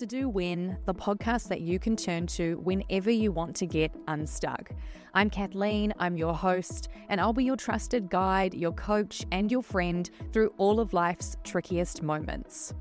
to 0.00 0.06
Do 0.06 0.30
When, 0.30 0.78
the 0.86 0.94
podcast 0.94 1.48
that 1.48 1.60
you 1.60 1.78
can 1.78 1.94
turn 1.94 2.26
to 2.28 2.58
whenever 2.60 3.10
you 3.10 3.32
want 3.32 3.54
to 3.56 3.66
get 3.66 3.94
unstuck. 4.08 4.70
I'm 5.12 5.28
Kathleen, 5.28 5.92
I'm 5.98 6.16
your 6.16 6.32
host, 6.32 6.88
and 7.10 7.20
I'll 7.20 7.34
be 7.34 7.44
your 7.44 7.56
trusted 7.56 8.08
guide, 8.08 8.54
your 8.54 8.72
coach, 8.72 9.26
and 9.30 9.52
your 9.52 9.62
friend 9.62 10.08
through 10.32 10.54
all 10.56 10.80
of 10.80 10.94
life's 10.94 11.36
trickiest 11.44 12.02
moments. 12.02 12.72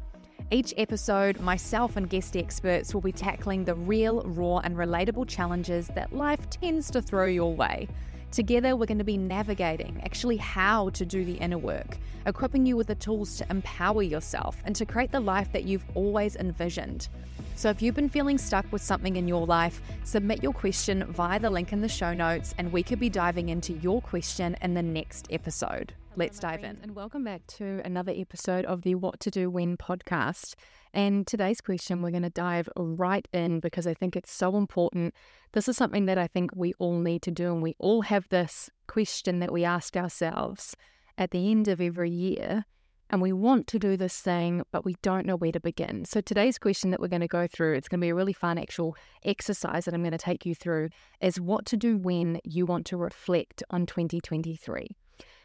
Each 0.49 0.73
episode, 0.77 1.41
myself 1.41 1.97
and 1.97 2.09
guest 2.09 2.37
experts 2.37 2.93
will 2.93 3.01
be 3.01 3.11
tackling 3.11 3.65
the 3.65 3.75
real, 3.75 4.21
raw, 4.21 4.59
and 4.59 4.77
relatable 4.77 5.27
challenges 5.27 5.89
that 5.95 6.15
life 6.15 6.49
tends 6.49 6.89
to 6.91 7.01
throw 7.01 7.25
your 7.25 7.53
way. 7.53 7.89
Together, 8.31 8.75
we're 8.75 8.85
going 8.85 8.99
to 8.99 9.03
be 9.03 9.17
navigating 9.17 9.99
actually 10.05 10.37
how 10.37 10.89
to 10.89 11.03
do 11.03 11.25
the 11.25 11.33
inner 11.33 11.57
work, 11.57 11.97
equipping 12.27 12.63
you 12.63 12.77
with 12.77 12.85
the 12.85 12.95
tools 12.95 13.37
to 13.37 13.47
empower 13.49 14.03
yourself 14.03 14.57
and 14.65 14.75
to 14.75 14.85
create 14.85 15.11
the 15.11 15.19
life 15.19 15.51
that 15.51 15.63
you've 15.63 15.85
always 15.95 16.35
envisioned. 16.35 17.09
So, 17.55 17.69
if 17.69 17.81
you've 17.81 17.95
been 17.95 18.07
feeling 18.07 18.37
stuck 18.37 18.71
with 18.71 18.83
something 18.83 19.15
in 19.15 19.27
your 19.27 19.45
life, 19.47 19.81
submit 20.03 20.43
your 20.43 20.53
question 20.53 21.05
via 21.11 21.39
the 21.39 21.49
link 21.49 21.73
in 21.73 21.81
the 21.81 21.89
show 21.89 22.13
notes, 22.13 22.53
and 22.57 22.71
we 22.71 22.83
could 22.83 22.99
be 22.99 23.09
diving 23.09 23.49
into 23.49 23.73
your 23.73 23.99
question 24.01 24.55
in 24.61 24.75
the 24.75 24.83
next 24.83 25.27
episode. 25.31 25.93
Let's 26.15 26.39
dive 26.39 26.63
in. 26.63 26.79
And 26.81 26.95
welcome 26.95 27.23
back 27.23 27.45
to 27.47 27.81
another 27.85 28.11
episode 28.15 28.65
of 28.65 28.81
the 28.81 28.95
What 28.95 29.19
to 29.21 29.31
Do 29.31 29.49
When 29.49 29.77
podcast. 29.77 30.55
And 30.93 31.25
today's 31.25 31.61
question, 31.61 32.01
we're 32.01 32.09
going 32.09 32.23
to 32.23 32.29
dive 32.29 32.67
right 32.75 33.27
in 33.31 33.59
because 33.59 33.87
I 33.87 33.93
think 33.93 34.15
it's 34.15 34.31
so 34.31 34.57
important. 34.57 35.13
This 35.53 35.69
is 35.69 35.77
something 35.77 36.07
that 36.07 36.17
I 36.17 36.27
think 36.27 36.51
we 36.55 36.73
all 36.79 36.99
need 36.99 37.21
to 37.23 37.31
do. 37.31 37.53
And 37.53 37.61
we 37.61 37.75
all 37.79 38.01
have 38.01 38.27
this 38.29 38.69
question 38.87 39.39
that 39.39 39.53
we 39.53 39.63
ask 39.63 39.95
ourselves 39.95 40.75
at 41.17 41.31
the 41.31 41.51
end 41.51 41.67
of 41.67 41.79
every 41.79 42.11
year. 42.11 42.65
And 43.11 43.21
we 43.21 43.31
want 43.31 43.65
to 43.67 43.79
do 43.79 43.95
this 43.95 44.19
thing, 44.19 44.63
but 44.71 44.85
we 44.85 44.95
don't 45.01 45.25
know 45.25 45.35
where 45.35 45.51
to 45.51 45.59
begin. 45.59 46.05
So 46.05 46.21
today's 46.21 46.59
question 46.59 46.91
that 46.91 46.99
we're 46.99 47.07
going 47.07 47.21
to 47.21 47.27
go 47.27 47.47
through, 47.47 47.75
it's 47.75 47.87
going 47.87 47.99
to 47.99 48.05
be 48.05 48.09
a 48.09 48.15
really 48.15 48.33
fun 48.33 48.57
actual 48.57 48.95
exercise 49.23 49.85
that 49.85 49.93
I'm 49.93 50.03
going 50.03 50.11
to 50.11 50.17
take 50.17 50.45
you 50.45 50.53
through, 50.53 50.89
is 51.21 51.39
what 51.39 51.65
to 51.67 51.77
do 51.77 51.97
when 51.97 52.39
you 52.43 52.65
want 52.65 52.85
to 52.87 52.97
reflect 52.97 53.63
on 53.69 53.85
2023. 53.85 54.95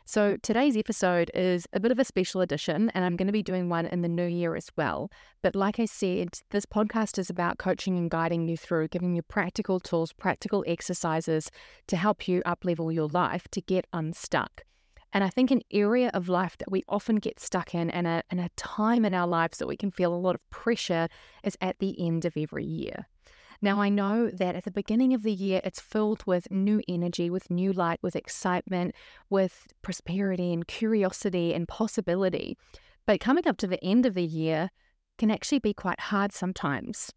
So 0.07 0.37
today's 0.43 0.77
episode 0.77 1.31
is 1.33 1.67
a 1.73 1.81
bit 1.81 1.91
of 1.91 1.99
a 1.99 2.05
special 2.05 2.43
edition, 2.43 2.91
and 2.91 3.07
I'm 3.07 3.17
going 3.17 3.27
to 3.27 3.33
be 3.33 3.43
doing 3.43 3.71
one 3.71 3.87
in 3.87 4.03
the 4.03 4.09
new 4.09 4.27
year 4.27 4.55
as 4.55 4.69
well. 4.77 5.11
But 5.43 5.57
like 5.57 5.81
I 5.81 5.87
said, 5.87 6.41
this 6.51 6.67
podcast 6.67 7.19
is 7.19 7.31
about 7.31 7.57
coaching 7.57 7.97
and 7.97 8.11
guiding 8.11 8.47
you 8.47 8.59
through, 8.59 8.89
giving 8.89 9.17
you 9.17 9.23
practical 9.23 9.81
tools, 9.81 10.13
practical 10.13 10.63
exercises 10.67 11.51
to 11.87 11.97
help 11.97 12.29
you 12.29 12.43
uplevel 12.43 12.93
your 12.93 13.09
life 13.09 13.49
to 13.53 13.63
get 13.63 13.87
unstuck. 13.95 14.65
And 15.11 15.25
I 15.25 15.31
think 15.31 15.51
an 15.51 15.63
area 15.73 16.11
of 16.13 16.29
life 16.29 16.59
that 16.59 16.71
we 16.71 16.83
often 16.87 17.17
get 17.17 17.41
stuck 17.41 17.75
in 17.75 17.89
and 17.89 18.07
a, 18.07 18.23
and 18.31 18.41
a 18.41 18.51
time 18.57 19.07
in 19.07 19.15
our 19.15 19.27
lives 19.27 19.57
that 19.57 19.69
we 19.69 19.77
can 19.77 19.91
feel 19.91 20.15
a 20.15 20.17
lot 20.17 20.35
of 20.35 20.51
pressure 20.51 21.09
is 21.43 21.57
at 21.63 21.79
the 21.79 21.99
end 21.99 22.27
of 22.27 22.37
every 22.37 22.67
year. 22.67 23.07
Now, 23.63 23.81
I 23.81 23.89
know 23.89 24.31
that 24.31 24.57
at 24.57 24.65
the 24.65 24.71
beginning 24.71 25.15
of 25.15 25.23
the 25.23 25.33
year, 25.33 25.61
it's 25.65 25.81
filled 25.81 26.27
with 26.27 26.51
new 26.51 26.83
energy, 26.89 27.31
with 27.31 27.51
new 27.51 27.73
light, 27.73 27.99
with 28.03 28.17
excitement, 28.17 28.95
with 29.31 29.67
prosperity 29.83 30.53
and 30.53 30.67
curiosity 30.67 31.55
and 31.55 31.69
possibility. 31.69 32.57
But 33.07 33.21
coming 33.21 33.47
up 33.47 33.57
to 33.59 33.67
the 33.67 33.83
end 33.85 34.07
of 34.07 34.15
the 34.15 34.25
year 34.25 34.71
can 35.19 35.31
actually 35.31 35.61
be 35.61 35.75
quite 35.75 36.01
hard 36.01 36.33
sometimes. 36.33 37.13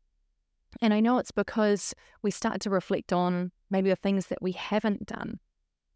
And 0.82 0.94
I 0.94 1.00
know 1.00 1.18
it's 1.18 1.32
because 1.32 1.94
we 2.22 2.32
start 2.32 2.62
to 2.62 2.70
reflect 2.70 3.12
on 3.12 3.52
maybe 3.70 3.90
the 3.90 3.96
things 3.96 4.28
that 4.28 4.42
we 4.42 4.52
haven't 4.52 5.06
done, 5.06 5.40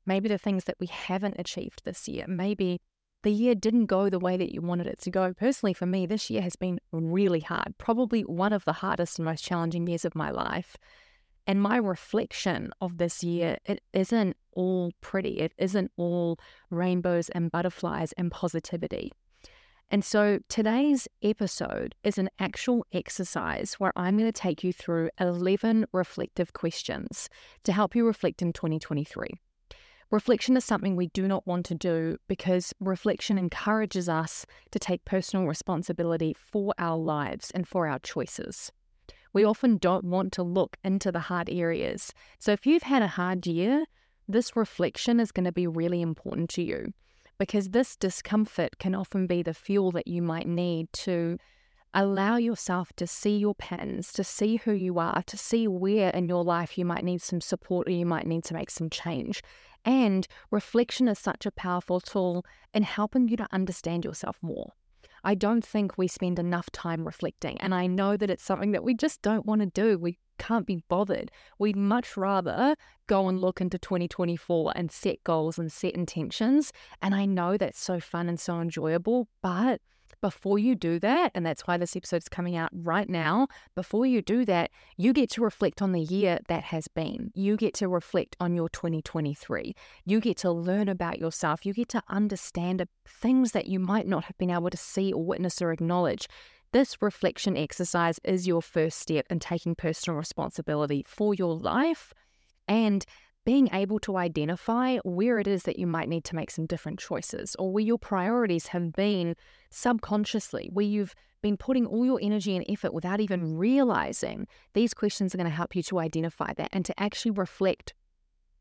maybe 0.05 0.27
the 0.27 0.37
things 0.37 0.63
that 0.65 0.77
we 0.79 0.87
haven't 0.87 1.35
achieved 1.37 1.83
this 1.83 2.07
year, 2.07 2.25
maybe 2.27 2.81
the 3.23 3.31
year 3.31 3.55
didn't 3.55 3.85
go 3.85 4.09
the 4.09 4.19
way 4.19 4.37
that 4.37 4.53
you 4.53 4.61
wanted 4.61 4.87
it 4.87 4.99
to 4.99 5.11
go. 5.11 5.33
Personally, 5.33 5.73
for 5.73 5.85
me, 5.85 6.05
this 6.05 6.29
year 6.29 6.41
has 6.41 6.55
been 6.55 6.79
really 6.91 7.41
hard, 7.41 7.77
probably 7.77 8.21
one 8.21 8.53
of 8.53 8.65
the 8.65 8.73
hardest 8.73 9.19
and 9.19 9.25
most 9.25 9.43
challenging 9.43 9.87
years 9.87 10.05
of 10.05 10.15
my 10.15 10.31
life. 10.31 10.75
And 11.47 11.61
my 11.61 11.77
reflection 11.77 12.71
of 12.81 12.97
this 12.97 13.23
year, 13.23 13.57
it 13.65 13.81
isn't 13.93 14.37
all 14.53 14.91
pretty. 15.01 15.39
It 15.39 15.53
isn't 15.57 15.91
all 15.97 16.37
rainbows 16.69 17.29
and 17.29 17.51
butterflies 17.51 18.13
and 18.13 18.31
positivity. 18.31 19.11
And 19.89 20.05
so 20.05 20.39
today's 20.47 21.07
episode 21.21 21.95
is 22.03 22.17
an 22.17 22.29
actual 22.39 22.85
exercise 22.93 23.73
where 23.73 23.91
I'm 23.97 24.17
going 24.17 24.31
to 24.31 24.41
take 24.41 24.63
you 24.63 24.71
through 24.71 25.09
11 25.19 25.85
reflective 25.91 26.53
questions 26.53 27.27
to 27.63 27.73
help 27.73 27.93
you 27.93 28.05
reflect 28.05 28.41
in 28.41 28.53
2023. 28.53 29.31
Reflection 30.11 30.57
is 30.57 30.65
something 30.65 30.97
we 30.97 31.07
do 31.07 31.25
not 31.25 31.47
want 31.47 31.65
to 31.67 31.75
do 31.75 32.17
because 32.27 32.73
reflection 32.81 33.37
encourages 33.37 34.09
us 34.09 34.45
to 34.71 34.77
take 34.77 35.05
personal 35.05 35.47
responsibility 35.47 36.35
for 36.37 36.73
our 36.77 36.97
lives 36.97 37.49
and 37.51 37.65
for 37.65 37.87
our 37.87 37.97
choices. 37.99 38.73
We 39.31 39.45
often 39.45 39.77
don't 39.77 40.03
want 40.03 40.33
to 40.33 40.43
look 40.43 40.75
into 40.83 41.13
the 41.13 41.21
hard 41.21 41.49
areas. 41.49 42.11
So 42.39 42.51
if 42.51 42.65
you've 42.65 42.83
had 42.83 43.01
a 43.01 43.07
hard 43.07 43.47
year, 43.47 43.85
this 44.27 44.57
reflection 44.57 45.21
is 45.21 45.31
going 45.31 45.45
to 45.45 45.53
be 45.53 45.65
really 45.65 46.01
important 46.01 46.49
to 46.51 46.61
you 46.61 46.93
because 47.39 47.69
this 47.69 47.95
discomfort 47.95 48.79
can 48.79 48.93
often 48.93 49.27
be 49.27 49.41
the 49.41 49.53
fuel 49.53 49.91
that 49.91 50.09
you 50.09 50.21
might 50.21 50.45
need 50.45 50.91
to 50.91 51.37
allow 51.93 52.37
yourself 52.37 52.93
to 52.95 53.07
see 53.07 53.37
your 53.37 53.55
patterns, 53.55 54.13
to 54.13 54.23
see 54.23 54.57
who 54.57 54.71
you 54.71 54.99
are, 54.99 55.23
to 55.23 55.37
see 55.37 55.67
where 55.67 56.09
in 56.09 56.27
your 56.27 56.43
life 56.43 56.77
you 56.77 56.85
might 56.85 57.03
need 57.03 57.21
some 57.21 57.41
support 57.41 57.87
or 57.87 57.91
you 57.91 58.05
might 58.05 58.27
need 58.27 58.43
to 58.43 58.53
make 58.53 58.69
some 58.69 58.89
change. 58.89 59.41
And 59.83 60.27
reflection 60.51 61.07
is 61.07 61.19
such 61.19 61.45
a 61.45 61.51
powerful 61.51 61.99
tool 61.99 62.45
in 62.73 62.83
helping 62.83 63.27
you 63.27 63.37
to 63.37 63.47
understand 63.51 64.05
yourself 64.05 64.37
more. 64.41 64.73
I 65.23 65.35
don't 65.35 65.65
think 65.65 65.97
we 65.97 66.07
spend 66.07 66.39
enough 66.39 66.71
time 66.71 67.05
reflecting. 67.05 67.59
And 67.61 67.73
I 67.73 67.87
know 67.87 68.17
that 68.17 68.29
it's 68.29 68.43
something 68.43 68.71
that 68.71 68.83
we 68.83 68.95
just 68.95 69.21
don't 69.21 69.45
want 69.45 69.61
to 69.61 69.67
do. 69.67 69.97
We 69.97 70.17
can't 70.39 70.65
be 70.65 70.83
bothered. 70.89 71.31
We'd 71.59 71.75
much 71.75 72.17
rather 72.17 72.75
go 73.07 73.27
and 73.27 73.39
look 73.39 73.61
into 73.61 73.77
2024 73.77 74.73
and 74.75 74.91
set 74.91 75.23
goals 75.23 75.59
and 75.59 75.71
set 75.71 75.93
intentions. 75.93 76.71
And 77.01 77.13
I 77.13 77.25
know 77.25 77.57
that's 77.57 77.79
so 77.79 77.99
fun 77.99 78.27
and 78.27 78.39
so 78.39 78.59
enjoyable, 78.59 79.27
but 79.43 79.81
before 80.21 80.59
you 80.59 80.75
do 80.75 80.99
that, 80.99 81.31
and 81.33 81.45
that's 81.45 81.63
why 81.63 81.77
this 81.77 81.95
episode's 81.95 82.29
coming 82.29 82.55
out 82.55 82.69
right 82.73 83.09
now, 83.09 83.47
before 83.75 84.05
you 84.05 84.21
do 84.21 84.45
that, 84.45 84.71
you 84.97 85.13
get 85.13 85.29
to 85.31 85.41
reflect 85.41 85.81
on 85.81 85.91
the 85.91 86.01
year 86.01 86.39
that 86.47 86.63
has 86.65 86.87
been. 86.87 87.31
You 87.33 87.57
get 87.57 87.73
to 87.75 87.89
reflect 87.89 88.35
on 88.39 88.55
your 88.55 88.69
2023. 88.69 89.75
You 90.05 90.19
get 90.19 90.37
to 90.37 90.51
learn 90.51 90.87
about 90.87 91.19
yourself. 91.19 91.65
You 91.65 91.73
get 91.73 91.89
to 91.89 92.03
understand 92.07 92.87
things 93.07 93.51
that 93.51 93.67
you 93.67 93.79
might 93.79 94.07
not 94.07 94.25
have 94.25 94.37
been 94.37 94.51
able 94.51 94.69
to 94.69 94.77
see 94.77 95.11
or 95.11 95.23
witness 95.23 95.61
or 95.61 95.71
acknowledge. 95.71 96.27
This 96.71 97.01
reflection 97.01 97.57
exercise 97.57 98.19
is 98.23 98.47
your 98.47 98.61
first 98.61 98.99
step 98.99 99.25
in 99.29 99.39
taking 99.39 99.75
personal 99.75 100.17
responsibility 100.17 101.03
for 101.05 101.33
your 101.33 101.53
life 101.53 102.13
and 102.67 103.05
being 103.45 103.69
able 103.73 103.99
to 103.99 104.17
identify 104.17 104.97
where 104.97 105.39
it 105.39 105.47
is 105.47 105.63
that 105.63 105.79
you 105.79 105.87
might 105.87 106.09
need 106.09 106.23
to 106.25 106.35
make 106.35 106.51
some 106.51 106.65
different 106.65 106.99
choices 106.99 107.55
or 107.57 107.71
where 107.71 107.83
your 107.83 107.97
priorities 107.97 108.67
have 108.67 108.93
been 108.93 109.35
subconsciously, 109.71 110.69
where 110.71 110.85
you've 110.85 111.15
been 111.41 111.57
putting 111.57 111.85
all 111.85 112.05
your 112.05 112.19
energy 112.21 112.55
and 112.55 112.65
effort 112.69 112.93
without 112.93 113.19
even 113.19 113.57
realizing, 113.57 114.47
these 114.73 114.93
questions 114.93 115.33
are 115.33 115.37
going 115.37 115.49
to 115.49 115.55
help 115.55 115.75
you 115.75 115.81
to 115.81 115.99
identify 115.99 116.53
that 116.53 116.69
and 116.71 116.85
to 116.85 116.99
actually 116.99 117.31
reflect 117.31 117.93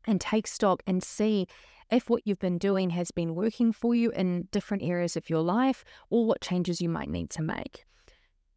and 0.07 0.19
take 0.19 0.47
stock 0.47 0.81
and 0.87 1.03
see 1.03 1.45
if 1.91 2.09
what 2.09 2.25
you've 2.25 2.39
been 2.39 2.57
doing 2.57 2.89
has 2.91 3.11
been 3.11 3.35
working 3.35 3.71
for 3.71 3.93
you 3.93 4.09
in 4.11 4.47
different 4.51 4.81
areas 4.81 5.15
of 5.15 5.29
your 5.29 5.41
life 5.41 5.83
or 6.09 6.25
what 6.25 6.41
changes 6.41 6.81
you 6.81 6.89
might 6.89 7.09
need 7.09 7.29
to 7.29 7.43
make 7.43 7.85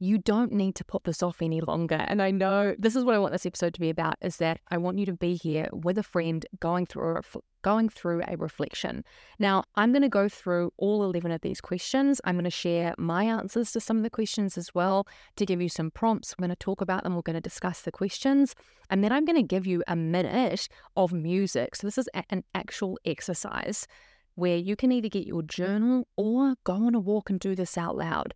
you 0.04 0.18
don't 0.18 0.52
need 0.52 0.74
to 0.76 0.84
put 0.84 1.04
this 1.04 1.22
off 1.22 1.40
any 1.40 1.62
longer. 1.62 2.04
And 2.06 2.20
I 2.20 2.30
know 2.30 2.74
this 2.78 2.94
is 2.94 3.04
what 3.04 3.14
I 3.14 3.18
want 3.18 3.32
this 3.32 3.46
episode 3.46 3.72
to 3.74 3.80
be 3.80 3.88
about 3.88 4.16
is 4.20 4.36
that 4.36 4.60
I 4.70 4.76
want 4.76 4.98
you 4.98 5.06
to 5.06 5.14
be 5.14 5.34
here 5.34 5.68
with 5.72 5.96
a 5.96 6.02
friend 6.02 6.44
going 6.60 6.84
through 6.84 7.16
a, 7.16 7.22
going 7.62 7.88
through 7.88 8.22
a 8.28 8.36
reflection. 8.36 9.02
Now, 9.38 9.64
I'm 9.76 9.92
going 9.92 10.02
to 10.02 10.10
go 10.10 10.28
through 10.28 10.72
all 10.76 11.02
11 11.02 11.30
of 11.30 11.40
these 11.40 11.62
questions. 11.62 12.20
I'm 12.24 12.34
going 12.34 12.44
to 12.44 12.50
share 12.50 12.94
my 12.98 13.24
answers 13.24 13.72
to 13.72 13.80
some 13.80 13.96
of 13.96 14.02
the 14.02 14.10
questions 14.10 14.58
as 14.58 14.74
well 14.74 15.06
to 15.36 15.46
give 15.46 15.62
you 15.62 15.70
some 15.70 15.90
prompts. 15.90 16.34
We're 16.36 16.46
going 16.46 16.56
to 16.56 16.56
talk 16.56 16.82
about 16.82 17.04
them. 17.04 17.14
We're 17.14 17.22
going 17.22 17.34
to 17.34 17.40
discuss 17.40 17.80
the 17.80 17.92
questions. 17.92 18.54
And 18.90 19.02
then 19.02 19.10
I'm 19.10 19.24
going 19.24 19.40
to 19.40 19.42
give 19.42 19.66
you 19.66 19.82
a 19.88 19.96
minute 19.96 20.68
of 20.96 21.14
music. 21.14 21.76
So 21.76 21.86
this 21.86 21.96
is 21.96 22.10
an 22.30 22.44
actual 22.54 22.98
exercise 23.06 23.86
where 24.34 24.56
you 24.56 24.76
can 24.76 24.92
either 24.92 25.08
get 25.08 25.26
your 25.26 25.42
journal 25.42 26.08
or 26.16 26.56
go 26.64 26.74
on 26.74 26.94
a 26.94 27.00
walk 27.00 27.30
and 27.30 27.40
do 27.40 27.54
this 27.54 27.78
out 27.78 27.96
loud. 27.96 28.34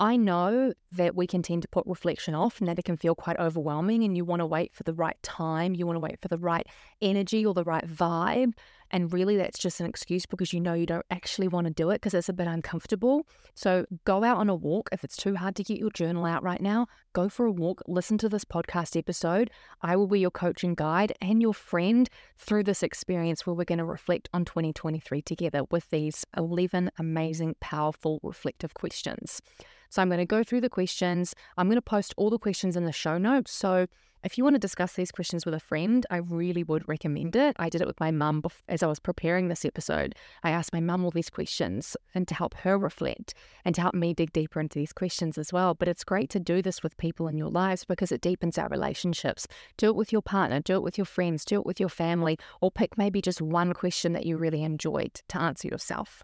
I 0.00 0.16
know 0.16 0.72
that 0.92 1.14
we 1.14 1.26
can 1.26 1.42
tend 1.42 1.62
to 1.62 1.68
put 1.68 1.86
reflection 1.86 2.34
off 2.34 2.58
and 2.58 2.66
that 2.68 2.78
it 2.78 2.86
can 2.86 2.96
feel 2.96 3.14
quite 3.14 3.38
overwhelming, 3.38 4.02
and 4.02 4.16
you 4.16 4.24
want 4.24 4.40
to 4.40 4.46
wait 4.46 4.74
for 4.74 4.82
the 4.82 4.94
right 4.94 5.22
time, 5.22 5.74
you 5.74 5.86
want 5.86 5.96
to 5.96 6.00
wait 6.00 6.18
for 6.20 6.28
the 6.28 6.38
right 6.38 6.66
energy 7.02 7.44
or 7.46 7.54
the 7.54 7.64
right 7.64 7.86
vibe 7.86 8.54
And 8.90 9.12
really, 9.12 9.36
that's 9.36 9.58
just 9.58 9.78
an 9.80 9.86
excuse 9.86 10.26
because 10.26 10.52
you 10.52 10.60
know 10.60 10.74
you 10.74 10.86
don't 10.86 11.06
actually 11.10 11.48
want 11.48 11.66
to 11.66 11.72
do 11.72 11.90
it 11.90 11.96
because 11.96 12.14
it's 12.14 12.28
a 12.28 12.32
bit 12.32 12.48
uncomfortable. 12.48 13.26
So 13.54 13.86
go 14.04 14.24
out 14.24 14.38
on 14.38 14.48
a 14.48 14.54
walk. 14.54 14.88
If 14.90 15.04
it's 15.04 15.16
too 15.16 15.36
hard 15.36 15.54
to 15.56 15.62
get 15.64 15.78
your 15.78 15.90
journal 15.90 16.24
out 16.24 16.42
right 16.42 16.60
now, 16.60 16.86
go 17.12 17.28
for 17.28 17.46
a 17.46 17.52
walk, 17.52 17.82
listen 17.86 18.18
to 18.18 18.28
this 18.28 18.44
podcast 18.44 18.96
episode. 18.96 19.50
I 19.82 19.96
will 19.96 20.06
be 20.06 20.20
your 20.20 20.30
coach 20.30 20.62
and 20.62 20.76
guide 20.76 21.12
and 21.20 21.42
your 21.42 21.54
friend 21.54 22.08
through 22.36 22.64
this 22.64 22.82
experience 22.82 23.46
where 23.46 23.54
we're 23.54 23.64
going 23.64 23.78
to 23.78 23.84
reflect 23.84 24.28
on 24.32 24.44
2023 24.44 25.22
together 25.22 25.62
with 25.70 25.90
these 25.90 26.24
11 26.36 26.90
amazing, 26.98 27.56
powerful, 27.60 28.20
reflective 28.22 28.74
questions. 28.74 29.42
So 29.88 30.00
I'm 30.00 30.08
going 30.08 30.18
to 30.18 30.26
go 30.26 30.44
through 30.44 30.60
the 30.60 30.70
questions. 30.70 31.34
I'm 31.56 31.66
going 31.66 31.76
to 31.76 31.82
post 31.82 32.14
all 32.16 32.30
the 32.30 32.38
questions 32.38 32.76
in 32.76 32.84
the 32.84 32.92
show 32.92 33.18
notes. 33.18 33.52
So 33.52 33.86
if 34.22 34.36
you 34.36 34.44
want 34.44 34.54
to 34.54 34.60
discuss 34.60 34.92
these 34.92 35.10
questions 35.10 35.46
with 35.46 35.54
a 35.54 35.60
friend, 35.60 36.04
I 36.10 36.18
really 36.18 36.62
would 36.62 36.86
recommend 36.88 37.34
it. 37.36 37.56
I 37.58 37.68
did 37.68 37.80
it 37.80 37.86
with 37.86 38.00
my 38.00 38.10
mum 38.10 38.42
as 38.68 38.82
I 38.82 38.86
was 38.86 39.00
preparing 39.00 39.48
this 39.48 39.64
episode. 39.64 40.14
I 40.42 40.50
asked 40.50 40.72
my 40.72 40.80
mum 40.80 41.04
all 41.04 41.10
these 41.10 41.30
questions 41.30 41.96
and 42.14 42.28
to 42.28 42.34
help 42.34 42.54
her 42.58 42.76
reflect 42.76 43.32
and 43.64 43.74
to 43.74 43.80
help 43.80 43.94
me 43.94 44.12
dig 44.12 44.32
deeper 44.32 44.60
into 44.60 44.78
these 44.78 44.92
questions 44.92 45.38
as 45.38 45.52
well. 45.52 45.74
But 45.74 45.88
it's 45.88 46.04
great 46.04 46.28
to 46.30 46.40
do 46.40 46.60
this 46.60 46.82
with 46.82 46.98
people 46.98 47.28
in 47.28 47.38
your 47.38 47.50
lives 47.50 47.84
because 47.84 48.12
it 48.12 48.20
deepens 48.20 48.58
our 48.58 48.68
relationships. 48.68 49.46
Do 49.78 49.86
it 49.86 49.96
with 49.96 50.12
your 50.12 50.22
partner, 50.22 50.60
do 50.60 50.74
it 50.74 50.82
with 50.82 50.98
your 50.98 51.06
friends, 51.06 51.44
do 51.44 51.58
it 51.58 51.66
with 51.66 51.80
your 51.80 51.88
family, 51.88 52.38
or 52.60 52.70
pick 52.70 52.98
maybe 52.98 53.22
just 53.22 53.40
one 53.40 53.72
question 53.72 54.12
that 54.12 54.26
you 54.26 54.36
really 54.36 54.62
enjoyed 54.62 55.14
to 55.28 55.40
answer 55.40 55.68
yourself. 55.68 56.22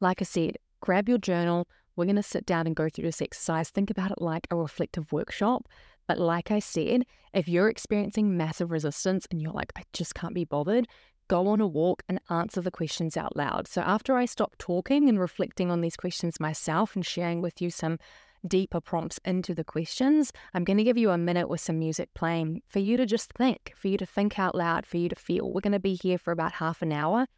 Like 0.00 0.22
I 0.22 0.24
said, 0.24 0.56
grab 0.80 1.08
your 1.10 1.18
journal. 1.18 1.68
We're 1.94 2.06
going 2.06 2.16
to 2.16 2.22
sit 2.22 2.46
down 2.46 2.66
and 2.66 2.74
go 2.74 2.88
through 2.88 3.04
this 3.04 3.20
exercise. 3.20 3.68
Think 3.68 3.90
about 3.90 4.10
it 4.10 4.22
like 4.22 4.46
a 4.50 4.56
reflective 4.56 5.12
workshop 5.12 5.68
but 6.10 6.18
like 6.18 6.50
I 6.50 6.58
said, 6.58 7.06
if 7.32 7.46
you're 7.46 7.68
experiencing 7.68 8.36
massive 8.36 8.72
resistance 8.72 9.28
and 9.30 9.40
you're 9.40 9.52
like, 9.52 9.70
I 9.76 9.84
just 9.92 10.12
can't 10.12 10.34
be 10.34 10.44
bothered, 10.44 10.88
go 11.28 11.46
on 11.46 11.60
a 11.60 11.68
walk 11.68 12.02
and 12.08 12.18
answer 12.28 12.60
the 12.60 12.72
questions 12.72 13.16
out 13.16 13.36
loud. 13.36 13.68
So 13.68 13.80
after 13.82 14.16
I 14.16 14.24
stop 14.24 14.56
talking 14.58 15.08
and 15.08 15.20
reflecting 15.20 15.70
on 15.70 15.82
these 15.82 15.96
questions 15.96 16.40
myself 16.40 16.96
and 16.96 17.06
sharing 17.06 17.40
with 17.40 17.62
you 17.62 17.70
some 17.70 18.00
deeper 18.44 18.80
prompts 18.80 19.20
into 19.24 19.54
the 19.54 19.62
questions, 19.62 20.32
I'm 20.52 20.64
going 20.64 20.78
to 20.78 20.82
give 20.82 20.98
you 20.98 21.10
a 21.10 21.16
minute 21.16 21.48
with 21.48 21.60
some 21.60 21.78
music 21.78 22.12
playing 22.12 22.62
for 22.66 22.80
you 22.80 22.96
to 22.96 23.06
just 23.06 23.32
think, 23.34 23.72
for 23.76 23.86
you 23.86 23.96
to 23.96 24.04
think 24.04 24.36
out 24.36 24.56
loud, 24.56 24.86
for 24.86 24.96
you 24.96 25.08
to 25.10 25.14
feel. 25.14 25.52
We're 25.52 25.60
going 25.60 25.74
to 25.74 25.78
be 25.78 25.94
here 25.94 26.18
for 26.18 26.32
about 26.32 26.54
half 26.54 26.82
an 26.82 26.90
hour, 26.90 27.28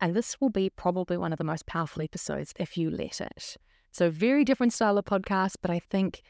and 0.00 0.14
this 0.14 0.40
will 0.40 0.50
be 0.50 0.70
probably 0.70 1.16
one 1.16 1.32
of 1.32 1.38
the 1.38 1.44
most 1.44 1.66
powerful 1.66 2.02
episodes 2.02 2.54
if 2.56 2.76
you 2.76 2.88
let 2.88 3.20
it. 3.20 3.56
So, 3.90 4.10
very 4.10 4.44
different 4.44 4.72
style 4.72 4.96
of 4.96 5.06
podcast, 5.06 5.56
but 5.60 5.72
I 5.72 5.80
think 5.80 6.22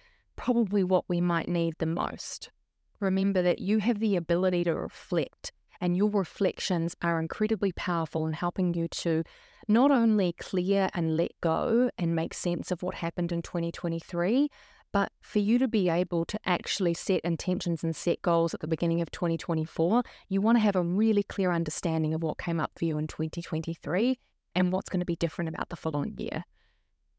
probably 0.43 0.83
what 0.83 1.05
we 1.09 1.21
might 1.21 1.47
need 1.47 1.73
the 1.79 1.87
most. 1.87 2.51
Remember 2.99 3.43
that 3.43 3.61
you 3.61 3.79
have 3.79 4.01
the 4.01 4.17
ability 4.17 4.65
to 4.65 4.75
reflect, 4.75 5.53
and 5.81 5.97
your 5.97 6.11
reflections 6.11 6.97
are 7.01 7.21
incredibly 7.21 7.71
powerful 7.71 8.27
in 8.27 8.33
helping 8.33 8.75
you 8.75 8.89
to 8.89 9.23
not 9.69 9.93
only 9.93 10.33
clear 10.33 10.89
and 10.95 11.17
let 11.17 11.31
go 11.41 11.91
and 11.97 12.17
make 12.17 12.35
sense 12.35 12.73
of 12.73 12.83
what 12.83 12.97
happened 12.97 13.31
in 13.31 13.41
2023, 13.41 14.49
but 14.91 15.13
for 15.21 15.39
you 15.39 15.61
to 15.61 15.69
be 15.69 15.89
able 15.89 16.25
to 16.25 16.41
actually 16.45 16.95
set 16.95 17.21
intentions 17.21 17.85
and 17.85 17.95
set 17.95 18.21
goals 18.21 18.53
at 18.53 18.59
the 18.59 18.67
beginning 18.67 19.01
of 19.01 19.13
2024, 19.13 20.03
you 20.29 20.41
want 20.41 20.57
to 20.57 20.63
have 20.63 20.75
a 20.75 20.83
really 20.83 21.23
clear 21.23 21.53
understanding 21.53 22.15
of 22.15 22.23
what 22.25 22.37
came 22.37 22.59
up 22.59 22.73
for 22.77 22.85
you 22.85 22.99
in 22.99 23.07
2023 23.07 24.19
and 24.57 24.73
what's 24.73 24.91
going 24.91 24.99
to 24.99 25.07
be 25.07 25.15
different 25.15 25.49
about 25.49 25.69
the 25.69 25.77
following 25.77 26.19
year. 26.19 26.43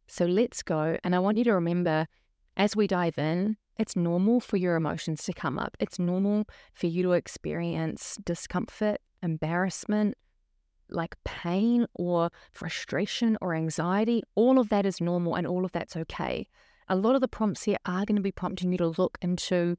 So 0.09 0.25
let's 0.25 0.61
go. 0.61 0.97
And 1.05 1.15
I 1.15 1.19
want 1.19 1.37
you 1.37 1.45
to 1.45 1.53
remember 1.53 2.07
as 2.55 2.75
we 2.75 2.87
dive 2.87 3.17
in, 3.17 3.57
it's 3.77 3.95
normal 3.95 4.39
for 4.39 4.57
your 4.57 4.75
emotions 4.75 5.23
to 5.23 5.33
come 5.33 5.57
up. 5.57 5.75
It's 5.79 5.97
normal 5.97 6.45
for 6.73 6.87
you 6.87 7.03
to 7.03 7.13
experience 7.13 8.17
discomfort, 8.23 8.97
embarrassment, 9.21 10.15
like 10.89 11.15
pain 11.23 11.87
or 11.95 12.29
frustration 12.51 13.37
or 13.41 13.55
anxiety. 13.55 14.21
All 14.35 14.59
of 14.59 14.69
that 14.69 14.85
is 14.85 15.01
normal 15.01 15.35
and 15.35 15.47
all 15.47 15.65
of 15.65 15.71
that's 15.71 15.97
okay. 15.97 16.47
A 16.87 16.95
lot 16.95 17.15
of 17.15 17.21
the 17.21 17.27
prompts 17.27 17.63
here 17.63 17.77
are 17.85 18.05
going 18.05 18.17
to 18.17 18.21
be 18.21 18.31
prompting 18.31 18.71
you 18.71 18.77
to 18.77 18.87
look 18.87 19.17
into 19.21 19.77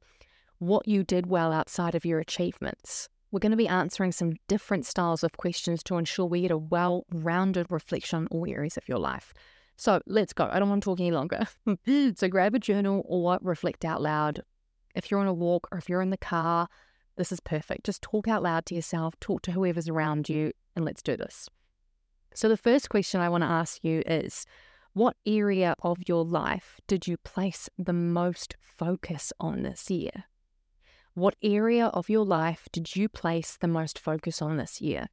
what 0.57 0.87
you 0.87 1.03
did 1.03 1.27
well 1.27 1.53
outside 1.53 1.95
of 1.95 2.05
your 2.05 2.19
achievements. 2.19 3.07
We're 3.31 3.39
going 3.39 3.51
to 3.51 3.57
be 3.57 3.67
answering 3.67 4.11
some 4.11 4.33
different 4.47 4.85
styles 4.85 5.23
of 5.23 5.37
questions 5.37 5.83
to 5.83 5.97
ensure 5.97 6.25
we 6.25 6.41
get 6.41 6.51
a 6.51 6.57
well 6.57 7.05
rounded 7.11 7.67
reflection 7.69 8.19
on 8.19 8.27
all 8.27 8.47
areas 8.47 8.77
of 8.77 8.87
your 8.87 8.99
life. 8.99 9.33
So 9.77 10.01
let's 10.05 10.33
go. 10.33 10.49
I 10.51 10.59
don't 10.59 10.69
want 10.69 10.83
to 10.83 10.89
talk 10.89 10.99
any 10.99 11.11
longer. 11.11 11.47
so 12.15 12.27
grab 12.27 12.55
a 12.55 12.59
journal 12.59 13.03
or 13.07 13.37
reflect 13.41 13.83
out 13.83 14.01
loud. 14.01 14.41
If 14.95 15.11
you're 15.11 15.19
on 15.19 15.27
a 15.27 15.33
walk 15.33 15.67
or 15.71 15.77
if 15.77 15.89
you're 15.89 16.01
in 16.01 16.11
the 16.11 16.17
car, 16.17 16.67
this 17.17 17.31
is 17.31 17.39
perfect. 17.39 17.85
Just 17.85 18.01
talk 18.01 18.27
out 18.27 18.43
loud 18.43 18.65
to 18.67 18.75
yourself, 18.75 19.19
talk 19.19 19.41
to 19.43 19.51
whoever's 19.51 19.89
around 19.89 20.29
you, 20.29 20.51
and 20.75 20.85
let's 20.85 21.01
do 21.01 21.17
this. 21.17 21.49
So, 22.33 22.49
the 22.49 22.57
first 22.57 22.89
question 22.89 23.21
I 23.21 23.29
want 23.29 23.43
to 23.43 23.49
ask 23.49 23.83
you 23.83 24.01
is 24.05 24.45
What 24.93 25.15
area 25.25 25.75
of 25.81 25.97
your 26.07 26.25
life 26.25 26.79
did 26.87 27.07
you 27.07 27.17
place 27.17 27.69
the 27.77 27.93
most 27.93 28.55
focus 28.59 29.31
on 29.39 29.63
this 29.63 29.89
year? 29.89 30.25
What 31.13 31.35
area 31.41 31.87
of 31.87 32.09
your 32.09 32.25
life 32.25 32.67
did 32.73 32.95
you 32.95 33.07
place 33.07 33.57
the 33.59 33.69
most 33.69 33.97
focus 33.97 34.41
on 34.41 34.57
this 34.57 34.81
year? 34.81 35.07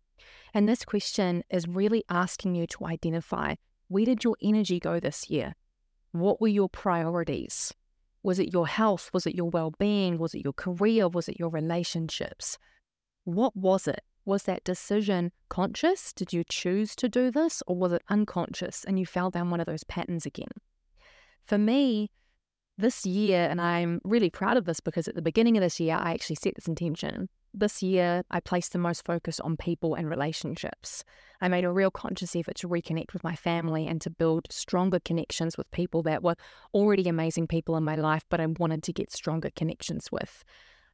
And 0.52 0.68
this 0.68 0.84
question 0.84 1.44
is 1.48 1.68
really 1.68 2.04
asking 2.08 2.56
you 2.56 2.66
to 2.66 2.86
identify 2.86 3.54
where 3.92 4.06
did 4.06 4.24
your 4.24 4.36
energy 4.42 4.80
go 4.80 4.98
this 4.98 5.28
year? 5.28 5.54
What 6.12 6.40
were 6.40 6.48
your 6.48 6.70
priorities? 6.70 7.74
Was 8.22 8.38
it 8.38 8.52
your 8.52 8.66
health? 8.66 9.10
Was 9.12 9.26
it 9.26 9.34
your 9.34 9.50
well 9.50 9.72
being? 9.78 10.16
Was 10.16 10.34
it 10.34 10.42
your 10.44 10.54
career? 10.54 11.08
Was 11.08 11.28
it 11.28 11.38
your 11.38 11.50
relationships? 11.50 12.56
What 13.24 13.54
was 13.54 13.86
it? 13.86 14.00
Was 14.24 14.44
that 14.44 14.64
decision 14.64 15.30
conscious? 15.50 16.12
Did 16.14 16.32
you 16.32 16.42
choose 16.42 16.96
to 16.96 17.08
do 17.08 17.30
this? 17.30 17.62
Or 17.66 17.76
was 17.76 17.92
it 17.92 18.02
unconscious 18.08 18.82
and 18.84 18.98
you 18.98 19.04
fell 19.04 19.30
down 19.30 19.50
one 19.50 19.60
of 19.60 19.66
those 19.66 19.84
patterns 19.84 20.24
again? 20.24 20.52
For 21.44 21.58
me, 21.58 22.10
this 22.78 23.04
year, 23.04 23.46
and 23.50 23.60
I'm 23.60 24.00
really 24.04 24.30
proud 24.30 24.56
of 24.56 24.64
this 24.64 24.80
because 24.80 25.06
at 25.06 25.16
the 25.16 25.22
beginning 25.22 25.58
of 25.58 25.62
this 25.62 25.78
year, 25.78 25.96
I 25.96 26.14
actually 26.14 26.36
set 26.36 26.54
this 26.54 26.66
intention 26.66 27.28
this 27.54 27.82
year, 27.82 28.22
I 28.30 28.40
placed 28.40 28.72
the 28.72 28.78
most 28.78 29.04
focus 29.04 29.38
on 29.40 29.56
people 29.56 29.94
and 29.94 30.08
relationships. 30.08 31.04
I 31.42 31.48
made 31.48 31.64
a 31.64 31.72
real 31.72 31.90
conscious 31.90 32.36
effort 32.36 32.54
to 32.58 32.68
reconnect 32.68 33.12
with 33.12 33.24
my 33.24 33.34
family 33.34 33.88
and 33.88 34.00
to 34.02 34.10
build 34.10 34.46
stronger 34.48 35.00
connections 35.00 35.58
with 35.58 35.68
people 35.72 36.00
that 36.04 36.22
were 36.22 36.36
already 36.72 37.08
amazing 37.08 37.48
people 37.48 37.76
in 37.76 37.82
my 37.82 37.96
life, 37.96 38.24
but 38.30 38.40
I 38.40 38.46
wanted 38.46 38.84
to 38.84 38.92
get 38.92 39.10
stronger 39.10 39.50
connections 39.56 40.12
with. 40.12 40.44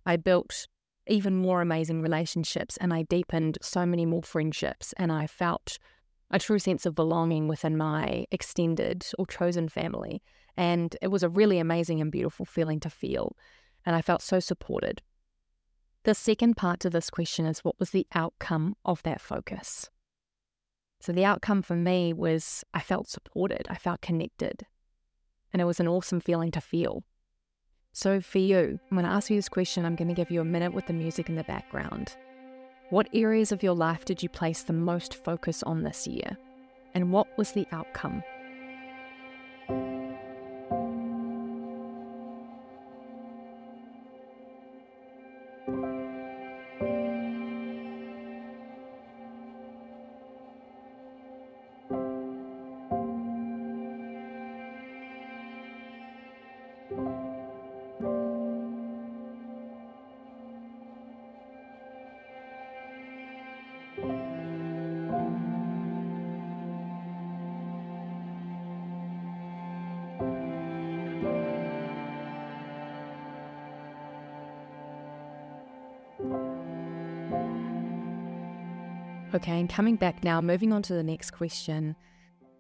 I 0.06 0.16
built 0.16 0.66
even 1.06 1.36
more 1.36 1.60
amazing 1.60 2.00
relationships 2.00 2.78
and 2.78 2.94
I 2.94 3.02
deepened 3.02 3.58
so 3.60 3.84
many 3.84 4.06
more 4.06 4.22
friendships, 4.22 4.94
and 4.96 5.12
I 5.12 5.26
felt 5.26 5.78
a 6.30 6.38
true 6.38 6.58
sense 6.58 6.86
of 6.86 6.94
belonging 6.94 7.46
within 7.46 7.76
my 7.76 8.24
extended 8.30 9.04
or 9.18 9.26
chosen 9.26 9.68
family. 9.68 10.22
And 10.56 10.96
it 11.02 11.08
was 11.08 11.22
a 11.22 11.28
really 11.28 11.58
amazing 11.58 12.00
and 12.00 12.10
beautiful 12.10 12.46
feeling 12.46 12.80
to 12.80 12.90
feel. 12.90 13.36
And 13.84 13.94
I 13.94 14.00
felt 14.00 14.22
so 14.22 14.40
supported. 14.40 15.02
The 16.04 16.14
second 16.14 16.56
part 16.56 16.80
to 16.80 16.90
this 16.90 17.10
question 17.10 17.44
is 17.44 17.58
what 17.60 17.78
was 17.78 17.90
the 17.90 18.06
outcome 18.14 18.76
of 18.86 19.02
that 19.02 19.20
focus? 19.20 19.90
So, 21.00 21.12
the 21.12 21.24
outcome 21.24 21.62
for 21.62 21.76
me 21.76 22.12
was 22.12 22.64
I 22.74 22.80
felt 22.80 23.08
supported, 23.08 23.66
I 23.70 23.76
felt 23.76 24.00
connected, 24.00 24.66
and 25.52 25.62
it 25.62 25.64
was 25.64 25.80
an 25.80 25.88
awesome 25.88 26.20
feeling 26.20 26.50
to 26.52 26.60
feel. 26.60 27.04
So, 27.92 28.20
for 28.20 28.38
you, 28.38 28.80
when 28.90 29.04
to 29.04 29.10
ask 29.10 29.30
you 29.30 29.36
this 29.36 29.48
question. 29.48 29.84
I'm 29.84 29.96
going 29.96 30.08
to 30.08 30.14
give 30.14 30.30
you 30.30 30.40
a 30.40 30.44
minute 30.44 30.72
with 30.72 30.86
the 30.86 30.92
music 30.92 31.28
in 31.28 31.36
the 31.36 31.44
background. 31.44 32.16
What 32.90 33.08
areas 33.12 33.52
of 33.52 33.62
your 33.62 33.74
life 33.74 34.04
did 34.04 34.22
you 34.22 34.28
place 34.28 34.62
the 34.62 34.72
most 34.72 35.14
focus 35.14 35.62
on 35.62 35.82
this 35.82 36.06
year? 36.06 36.36
And 36.94 37.12
what 37.12 37.26
was 37.36 37.52
the 37.52 37.66
outcome? 37.72 38.22
Okay, 79.38 79.60
and 79.60 79.70
coming 79.70 79.94
back 79.94 80.24
now, 80.24 80.40
moving 80.40 80.72
on 80.72 80.82
to 80.82 80.94
the 80.94 81.04
next 81.04 81.30
question. 81.30 81.94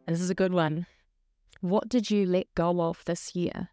This 0.06 0.20
is 0.20 0.30
a 0.30 0.34
good 0.34 0.52
one. 0.52 0.86
What 1.60 1.88
did 1.88 2.08
you 2.08 2.24
let 2.24 2.46
go 2.54 2.82
of 2.82 3.04
this 3.04 3.34
year? 3.34 3.70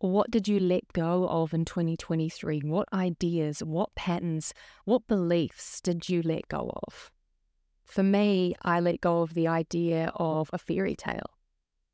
What 0.00 0.32
did 0.32 0.48
you 0.48 0.58
let 0.58 0.92
go 0.92 1.28
of 1.28 1.54
in 1.54 1.64
2023? 1.64 2.62
What 2.64 2.92
ideas, 2.92 3.62
what 3.62 3.94
patterns, 3.94 4.52
what 4.84 5.06
beliefs 5.06 5.80
did 5.80 6.08
you 6.08 6.22
let 6.22 6.48
go 6.48 6.72
of? 6.88 7.12
For 7.84 8.02
me, 8.02 8.56
I 8.62 8.80
let 8.80 9.00
go 9.00 9.22
of 9.22 9.34
the 9.34 9.46
idea 9.46 10.10
of 10.16 10.50
a 10.52 10.58
fairy 10.58 10.96
tale 10.96 11.38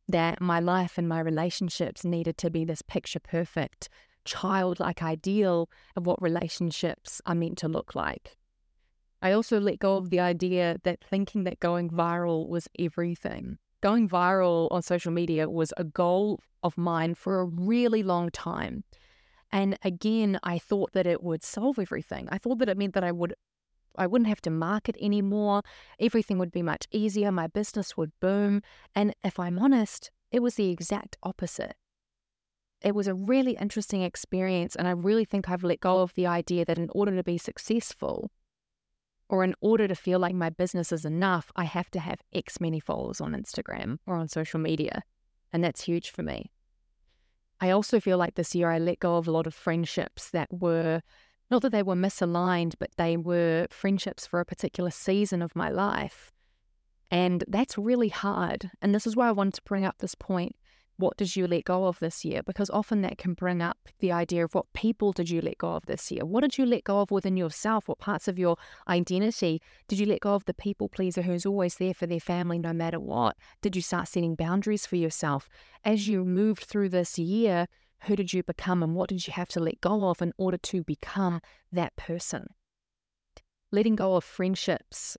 that 0.08 0.40
my 0.40 0.58
life 0.58 0.96
and 0.96 1.06
my 1.06 1.20
relationships 1.20 2.02
needed 2.02 2.38
to 2.38 2.48
be 2.48 2.64
this 2.64 2.80
picture 2.80 3.20
perfect, 3.20 3.90
childlike 4.24 5.02
ideal 5.02 5.68
of 5.94 6.06
what 6.06 6.22
relationships 6.22 7.20
are 7.26 7.34
meant 7.34 7.58
to 7.58 7.68
look 7.68 7.94
like. 7.94 8.38
I 9.22 9.32
also 9.32 9.60
let 9.60 9.78
go 9.78 9.96
of 9.96 10.10
the 10.10 10.20
idea 10.20 10.78
that 10.84 11.04
thinking 11.04 11.44
that 11.44 11.60
going 11.60 11.90
viral 11.90 12.48
was 12.48 12.68
everything. 12.78 13.58
Going 13.82 14.08
viral 14.08 14.68
on 14.70 14.82
social 14.82 15.12
media 15.12 15.48
was 15.48 15.72
a 15.76 15.84
goal 15.84 16.40
of 16.62 16.76
mine 16.78 17.14
for 17.14 17.40
a 17.40 17.44
really 17.44 18.02
long 18.02 18.30
time. 18.30 18.84
And 19.52 19.78
again, 19.82 20.38
I 20.42 20.58
thought 20.58 20.92
that 20.92 21.06
it 21.06 21.22
would 21.22 21.42
solve 21.42 21.78
everything. 21.78 22.28
I 22.30 22.38
thought 22.38 22.58
that 22.58 22.68
it 22.68 22.78
meant 22.78 22.94
that 22.94 23.04
I 23.04 23.12
would 23.12 23.34
I 23.96 24.06
wouldn't 24.06 24.28
have 24.28 24.40
to 24.42 24.50
market 24.50 24.96
anymore. 25.00 25.62
Everything 25.98 26.38
would 26.38 26.52
be 26.52 26.62
much 26.62 26.86
easier. 26.92 27.32
My 27.32 27.48
business 27.48 27.96
would 27.96 28.12
boom. 28.20 28.62
And 28.94 29.14
if 29.24 29.38
I'm 29.38 29.58
honest, 29.58 30.10
it 30.30 30.40
was 30.40 30.54
the 30.54 30.70
exact 30.70 31.16
opposite. 31.24 31.74
It 32.82 32.94
was 32.94 33.08
a 33.08 33.14
really 33.14 33.56
interesting 33.60 34.02
experience. 34.02 34.76
And 34.76 34.86
I 34.86 34.92
really 34.92 35.24
think 35.24 35.50
I've 35.50 35.64
let 35.64 35.80
go 35.80 35.98
of 35.98 36.14
the 36.14 36.26
idea 36.26 36.64
that 36.64 36.78
in 36.78 36.88
order 36.94 37.14
to 37.16 37.24
be 37.24 37.36
successful, 37.36 38.30
or 39.30 39.44
in 39.44 39.54
order 39.60 39.86
to 39.86 39.94
feel 39.94 40.18
like 40.18 40.34
my 40.34 40.50
business 40.50 40.90
is 40.90 41.04
enough, 41.04 41.52
I 41.54 41.64
have 41.64 41.88
to 41.92 42.00
have 42.00 42.20
X 42.34 42.60
many 42.60 42.80
followers 42.80 43.20
on 43.20 43.32
Instagram 43.32 43.98
or 44.04 44.16
on 44.16 44.28
social 44.28 44.58
media. 44.58 45.04
And 45.52 45.62
that's 45.62 45.84
huge 45.84 46.10
for 46.10 46.24
me. 46.24 46.50
I 47.60 47.70
also 47.70 48.00
feel 48.00 48.18
like 48.18 48.34
this 48.34 48.56
year 48.56 48.70
I 48.70 48.78
let 48.78 48.98
go 48.98 49.16
of 49.16 49.28
a 49.28 49.30
lot 49.30 49.46
of 49.46 49.54
friendships 49.54 50.30
that 50.30 50.48
were 50.50 51.02
not 51.48 51.62
that 51.62 51.70
they 51.70 51.82
were 51.82 51.94
misaligned, 51.94 52.74
but 52.78 52.90
they 52.96 53.16
were 53.16 53.68
friendships 53.70 54.26
for 54.26 54.40
a 54.40 54.44
particular 54.44 54.90
season 54.90 55.42
of 55.42 55.54
my 55.54 55.68
life. 55.68 56.32
And 57.10 57.44
that's 57.46 57.78
really 57.78 58.08
hard. 58.08 58.70
And 58.82 58.94
this 58.94 59.06
is 59.06 59.14
why 59.14 59.28
I 59.28 59.32
wanted 59.32 59.54
to 59.54 59.62
bring 59.62 59.84
up 59.84 59.98
this 59.98 60.14
point. 60.16 60.56
What 61.00 61.16
did 61.16 61.34
you 61.34 61.46
let 61.46 61.64
go 61.64 61.86
of 61.86 61.98
this 61.98 62.26
year? 62.26 62.42
Because 62.42 62.68
often 62.68 63.00
that 63.00 63.16
can 63.16 63.32
bring 63.32 63.62
up 63.62 63.88
the 64.00 64.12
idea 64.12 64.44
of 64.44 64.54
what 64.54 64.70
people 64.74 65.12
did 65.12 65.30
you 65.30 65.40
let 65.40 65.56
go 65.56 65.72
of 65.72 65.86
this 65.86 66.10
year? 66.10 66.26
What 66.26 66.42
did 66.42 66.58
you 66.58 66.66
let 66.66 66.84
go 66.84 67.00
of 67.00 67.10
within 67.10 67.38
yourself? 67.38 67.88
What 67.88 67.98
parts 67.98 68.28
of 68.28 68.38
your 68.38 68.58
identity 68.86 69.62
did 69.88 69.98
you 69.98 70.04
let 70.04 70.20
go 70.20 70.34
of 70.34 70.44
the 70.44 70.52
people 70.52 70.90
pleaser 70.90 71.22
who's 71.22 71.46
always 71.46 71.76
there 71.76 71.94
for 71.94 72.06
their 72.06 72.20
family 72.20 72.58
no 72.58 72.74
matter 72.74 73.00
what? 73.00 73.38
Did 73.62 73.76
you 73.76 73.80
start 73.80 74.08
setting 74.08 74.34
boundaries 74.34 74.84
for 74.84 74.96
yourself? 74.96 75.48
As 75.86 76.06
you 76.06 76.22
moved 76.22 76.64
through 76.64 76.90
this 76.90 77.18
year, 77.18 77.66
who 78.02 78.14
did 78.14 78.34
you 78.34 78.42
become 78.42 78.82
and 78.82 78.94
what 78.94 79.08
did 79.08 79.26
you 79.26 79.32
have 79.32 79.48
to 79.48 79.60
let 79.60 79.80
go 79.80 80.04
of 80.10 80.20
in 80.20 80.34
order 80.36 80.58
to 80.58 80.84
become 80.84 81.40
that 81.72 81.96
person? 81.96 82.48
Letting 83.72 83.96
go 83.96 84.16
of 84.16 84.24
friendships 84.24 85.16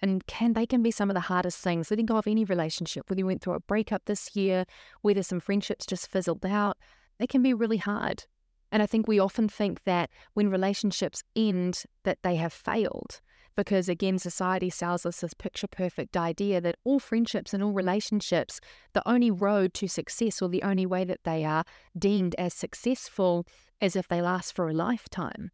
and 0.00 0.26
can 0.26 0.52
they 0.52 0.66
can 0.66 0.82
be 0.82 0.90
some 0.90 1.10
of 1.10 1.14
the 1.14 1.20
hardest 1.20 1.58
things. 1.58 1.90
Letting 1.90 2.06
go 2.06 2.16
of 2.16 2.26
any 2.26 2.44
relationship, 2.44 3.08
whether 3.08 3.20
you 3.20 3.26
went 3.26 3.42
through 3.42 3.54
a 3.54 3.60
breakup 3.60 4.04
this 4.04 4.34
year, 4.34 4.64
whether 5.02 5.22
some 5.22 5.40
friendships 5.40 5.86
just 5.86 6.10
fizzled 6.10 6.44
out, 6.44 6.76
they 7.18 7.26
can 7.26 7.42
be 7.42 7.54
really 7.54 7.78
hard. 7.78 8.24
And 8.72 8.82
I 8.82 8.86
think 8.86 9.06
we 9.06 9.20
often 9.20 9.48
think 9.48 9.84
that 9.84 10.10
when 10.34 10.50
relationships 10.50 11.22
end, 11.36 11.84
that 12.02 12.18
they 12.22 12.36
have 12.36 12.52
failed 12.52 13.20
because 13.56 13.88
again 13.88 14.18
society 14.18 14.70
sells 14.70 15.06
us 15.06 15.20
this 15.20 15.34
picture 15.34 15.66
perfect 15.66 16.16
idea 16.16 16.60
that 16.60 16.76
all 16.84 16.98
friendships 16.98 17.54
and 17.54 17.62
all 17.62 17.72
relationships 17.72 18.60
the 18.92 19.08
only 19.08 19.30
road 19.30 19.72
to 19.74 19.88
success 19.88 20.42
or 20.42 20.48
the 20.48 20.62
only 20.62 20.86
way 20.86 21.04
that 21.04 21.22
they 21.24 21.44
are 21.44 21.64
deemed 21.96 22.34
as 22.36 22.54
successful 22.54 23.46
is 23.80 23.96
if 23.96 24.08
they 24.08 24.20
last 24.20 24.54
for 24.54 24.68
a 24.68 24.74
lifetime 24.74 25.50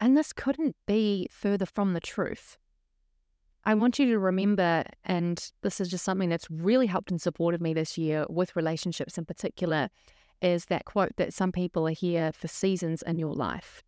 and 0.00 0.16
this 0.16 0.32
couldn't 0.32 0.76
be 0.86 1.28
further 1.30 1.66
from 1.66 1.92
the 1.92 2.00
truth 2.00 2.56
I 3.66 3.74
want 3.74 3.98
you 3.98 4.06
to 4.06 4.18
remember, 4.18 4.84
and 5.04 5.50
this 5.62 5.80
is 5.80 5.88
just 5.88 6.04
something 6.04 6.28
that's 6.28 6.50
really 6.50 6.86
helped 6.86 7.10
and 7.10 7.20
supported 7.20 7.62
me 7.62 7.72
this 7.72 7.96
year 7.96 8.26
with 8.28 8.56
relationships 8.56 9.16
in 9.16 9.24
particular, 9.24 9.88
is 10.42 10.66
that 10.66 10.84
quote 10.84 11.16
that 11.16 11.32
some 11.32 11.50
people 11.50 11.88
are 11.88 11.92
here 11.92 12.30
for 12.32 12.46
seasons 12.46 13.02
in 13.02 13.18
your 13.18 13.32
life. 13.32 13.82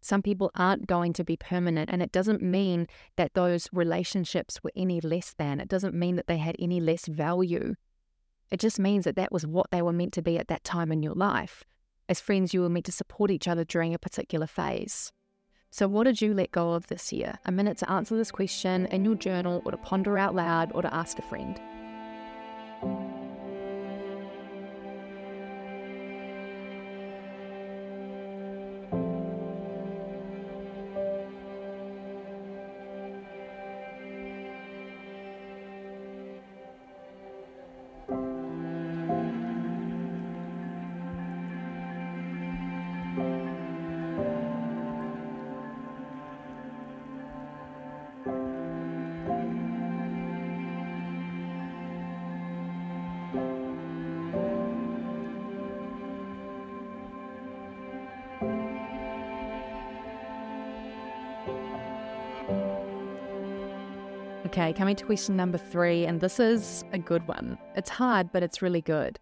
Some 0.00 0.22
people 0.22 0.52
aren't 0.54 0.86
going 0.86 1.12
to 1.14 1.24
be 1.24 1.36
permanent, 1.36 1.90
and 1.90 2.00
it 2.00 2.12
doesn't 2.12 2.42
mean 2.42 2.86
that 3.16 3.34
those 3.34 3.68
relationships 3.72 4.62
were 4.62 4.70
any 4.76 5.00
less 5.00 5.34
than. 5.36 5.58
It 5.58 5.68
doesn't 5.68 5.94
mean 5.94 6.14
that 6.14 6.28
they 6.28 6.38
had 6.38 6.54
any 6.60 6.80
less 6.80 7.06
value. 7.06 7.74
It 8.52 8.60
just 8.60 8.78
means 8.78 9.04
that 9.04 9.16
that 9.16 9.32
was 9.32 9.44
what 9.44 9.72
they 9.72 9.82
were 9.82 9.92
meant 9.92 10.12
to 10.12 10.22
be 10.22 10.38
at 10.38 10.46
that 10.46 10.62
time 10.62 10.92
in 10.92 11.02
your 11.02 11.14
life. 11.14 11.64
As 12.08 12.20
friends, 12.20 12.54
you 12.54 12.60
were 12.60 12.68
meant 12.68 12.84
to 12.84 12.92
support 12.92 13.32
each 13.32 13.48
other 13.48 13.64
during 13.64 13.94
a 13.94 13.98
particular 13.98 14.46
phase. 14.46 15.10
So, 15.78 15.86
what 15.86 16.04
did 16.04 16.22
you 16.22 16.32
let 16.32 16.52
go 16.52 16.72
of 16.72 16.86
this 16.86 17.12
year? 17.12 17.38
A 17.44 17.52
minute 17.52 17.76
to 17.78 17.90
answer 17.90 18.16
this 18.16 18.30
question 18.30 18.86
in 18.86 19.04
your 19.04 19.14
journal, 19.14 19.60
or 19.66 19.72
to 19.72 19.76
ponder 19.76 20.16
out 20.16 20.34
loud, 20.34 20.72
or 20.72 20.80
to 20.80 20.94
ask 20.94 21.18
a 21.18 21.22
friend. 21.22 21.60
Okay, 64.56 64.72
coming 64.72 64.96
to 64.96 65.04
question 65.04 65.36
number 65.36 65.58
three, 65.58 66.06
and 66.06 66.18
this 66.18 66.40
is 66.40 66.82
a 66.90 66.98
good 66.98 67.28
one. 67.28 67.58
It's 67.74 67.90
hard, 67.90 68.32
but 68.32 68.42
it's 68.42 68.62
really 68.62 68.80
good. 68.80 69.18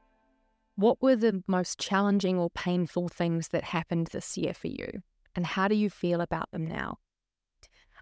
What 0.76 1.02
were 1.02 1.16
the 1.16 1.42
most 1.48 1.80
challenging 1.80 2.38
or 2.38 2.50
painful 2.50 3.08
things 3.08 3.48
that 3.48 3.64
happened 3.64 4.10
this 4.12 4.38
year 4.38 4.54
for 4.54 4.68
you? 4.68 5.02
And 5.34 5.44
how 5.44 5.66
do 5.66 5.74
you 5.74 5.90
feel 5.90 6.20
about 6.20 6.52
them 6.52 6.64
now? 6.64 6.98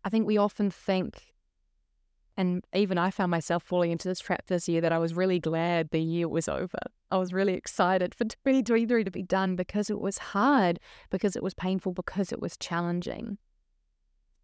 I 0.04 0.10
think 0.10 0.26
we 0.26 0.36
often 0.36 0.70
think, 0.70 1.32
and 2.36 2.62
even 2.74 2.98
I 2.98 3.10
found 3.10 3.30
myself 3.30 3.62
falling 3.62 3.92
into 3.92 4.08
this 4.08 4.20
trap 4.20 4.48
this 4.48 4.68
year, 4.68 4.82
that 4.82 4.92
I 4.92 4.98
was 4.98 5.14
really 5.14 5.38
glad 5.38 5.88
the 5.88 6.02
year 6.02 6.28
was 6.28 6.48
over. 6.48 6.80
I 7.10 7.16
was 7.16 7.32
really 7.32 7.54
excited 7.54 8.14
for 8.14 8.24
2023 8.24 9.04
to 9.04 9.10
be 9.10 9.22
done 9.22 9.56
because 9.56 9.88
it 9.88 10.02
was 10.02 10.18
hard, 10.18 10.78
because 11.08 11.34
it 11.34 11.42
was 11.42 11.54
painful, 11.54 11.92
because 11.92 12.30
it 12.30 12.42
was 12.42 12.58
challenging. 12.58 13.38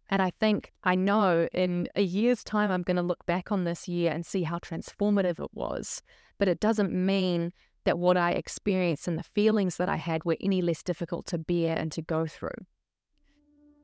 And 0.09 0.21
I 0.21 0.31
think 0.39 0.73
I 0.83 0.95
know 0.95 1.47
in 1.53 1.87
a 1.95 2.01
year's 2.01 2.43
time, 2.43 2.71
I'm 2.71 2.81
going 2.81 2.97
to 2.97 3.03
look 3.03 3.25
back 3.25 3.51
on 3.51 3.63
this 3.63 3.87
year 3.87 4.11
and 4.11 4.25
see 4.25 4.43
how 4.43 4.57
transformative 4.57 5.39
it 5.39 5.51
was. 5.53 6.01
But 6.39 6.47
it 6.47 6.59
doesn't 6.59 6.91
mean 6.91 7.53
that 7.85 7.99
what 7.99 8.17
I 8.17 8.31
experienced 8.31 9.07
and 9.07 9.17
the 9.17 9.23
feelings 9.23 9.77
that 9.77 9.87
I 9.87 9.97
had 9.97 10.25
were 10.25 10.37
any 10.41 10.61
less 10.61 10.83
difficult 10.83 11.27
to 11.27 11.37
bear 11.37 11.77
and 11.77 11.91
to 11.91 12.01
go 12.01 12.25
through. 12.25 12.65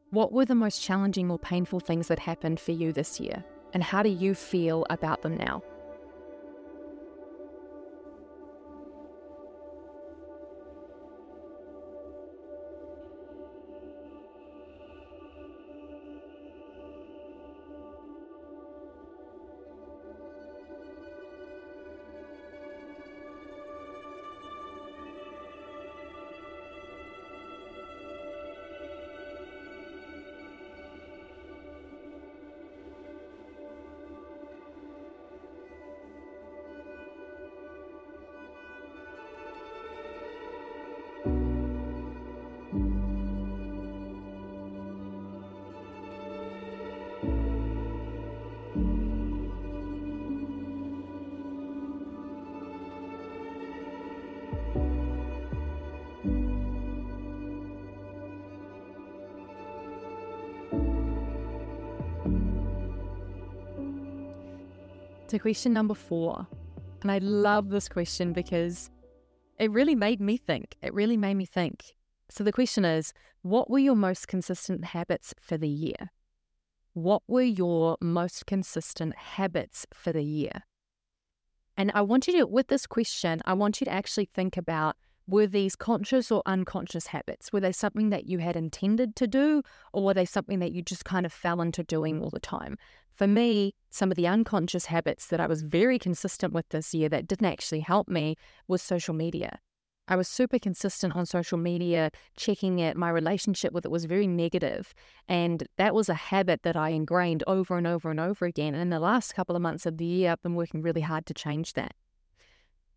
What 0.10 0.32
were 0.32 0.46
the 0.46 0.56
most 0.56 0.82
challenging 0.82 1.30
or 1.30 1.38
painful 1.38 1.80
things 1.80 2.08
that 2.08 2.20
happened 2.20 2.60
for 2.60 2.72
you 2.72 2.92
this 2.92 3.20
year? 3.20 3.44
And 3.74 3.84
how 3.84 4.02
do 4.02 4.10
you 4.10 4.34
feel 4.34 4.86
about 4.90 5.22
them 5.22 5.38
now? 5.38 5.62
So, 65.36 65.40
question 65.40 65.74
number 65.74 65.96
four. 65.96 66.48
And 67.02 67.12
I 67.12 67.18
love 67.18 67.68
this 67.68 67.90
question 67.90 68.32
because 68.32 68.90
it 69.60 69.70
really 69.70 69.94
made 69.94 70.22
me 70.22 70.38
think. 70.38 70.78
It 70.82 70.94
really 70.94 71.18
made 71.18 71.34
me 71.34 71.46
think. 71.46 71.98
So, 72.30 72.42
the 72.42 72.54
question 72.54 72.86
is 72.86 73.12
what 73.42 73.70
were 73.70 73.80
your 73.80 73.98
most 73.98 74.30
consistent 74.30 74.86
habits 74.86 75.34
for 75.38 75.58
the 75.58 75.68
year? 75.68 76.12
What 76.94 77.22
were 77.28 77.42
your 77.42 77.98
most 78.00 78.46
consistent 78.46 79.14
habits 79.18 79.86
for 79.94 80.14
the 80.14 80.24
year? 80.24 80.64
And 81.76 81.92
I 81.94 82.02
want 82.02 82.28
you 82.28 82.38
to, 82.38 82.48
with 82.48 82.68
this 82.68 82.88
question, 82.88 83.42
I 83.44 83.56
want 83.56 83.82
you 83.82 83.86
to 83.86 83.92
actually 83.92 84.30
think 84.34 84.56
about 84.56 84.96
were 85.28 85.48
these 85.48 85.76
conscious 85.76 86.32
or 86.32 86.44
unconscious 86.46 87.08
habits? 87.08 87.52
Were 87.52 87.60
they 87.60 87.72
something 87.72 88.10
that 88.10 88.26
you 88.26 88.40
had 88.40 88.56
intended 88.56 89.16
to 89.18 89.28
do, 89.28 89.64
or 89.94 90.04
were 90.04 90.14
they 90.14 90.26
something 90.26 90.60
that 90.60 90.72
you 90.72 90.82
just 90.82 91.06
kind 91.06 91.26
of 91.26 91.34
fell 91.34 91.62
into 91.62 91.84
doing 91.84 92.22
all 92.22 92.30
the 92.30 92.40
time? 92.40 92.78
For 93.16 93.28
me, 93.28 93.74
some 93.90 94.12
of 94.12 94.18
the 94.18 94.28
unconscious 94.28 94.86
habits 94.86 95.28
that 95.28 95.40
I 95.40 95.48
was 95.48 95.62
very 95.62 95.98
consistent 95.98 96.54
with 96.54 96.70
this 96.70 96.94
year 96.94 97.10
that 97.10 97.28
didn't 97.28 97.46
actually 97.46 97.80
help 97.80 98.08
me 98.08 98.36
was 98.68 98.82
social 98.82 99.14
media. 99.14 99.60
I 100.08 100.16
was 100.16 100.28
super 100.28 100.60
consistent 100.60 101.16
on 101.16 101.26
social 101.26 101.58
media, 101.58 102.12
checking 102.38 102.78
it. 102.78 102.96
My 102.96 103.10
relationship 103.10 103.74
with 103.74 103.86
it 103.86 103.92
was 103.92 104.06
very 104.06 104.28
negative, 104.28 104.94
And 105.28 105.68
that 105.78 105.96
was 105.96 106.10
a 106.10 106.14
habit 106.14 106.62
that 106.62 106.76
I 106.76 106.90
ingrained 106.90 107.44
over 107.48 107.78
and 107.78 107.88
over 107.88 108.12
and 108.12 108.20
over 108.20 108.46
again. 108.46 108.76
And 108.76 108.82
in 108.84 108.90
the 108.92 109.00
last 109.00 109.34
couple 109.34 109.56
of 109.56 109.64
months 109.64 109.88
of 109.88 109.98
the 109.98 110.06
year, 110.06 110.32
I've 110.32 110.44
been 110.44 110.54
working 110.54 110.84
really 110.84 111.02
hard 111.02 111.26
to 111.28 111.34
change 111.34 111.74
that. 111.74 111.94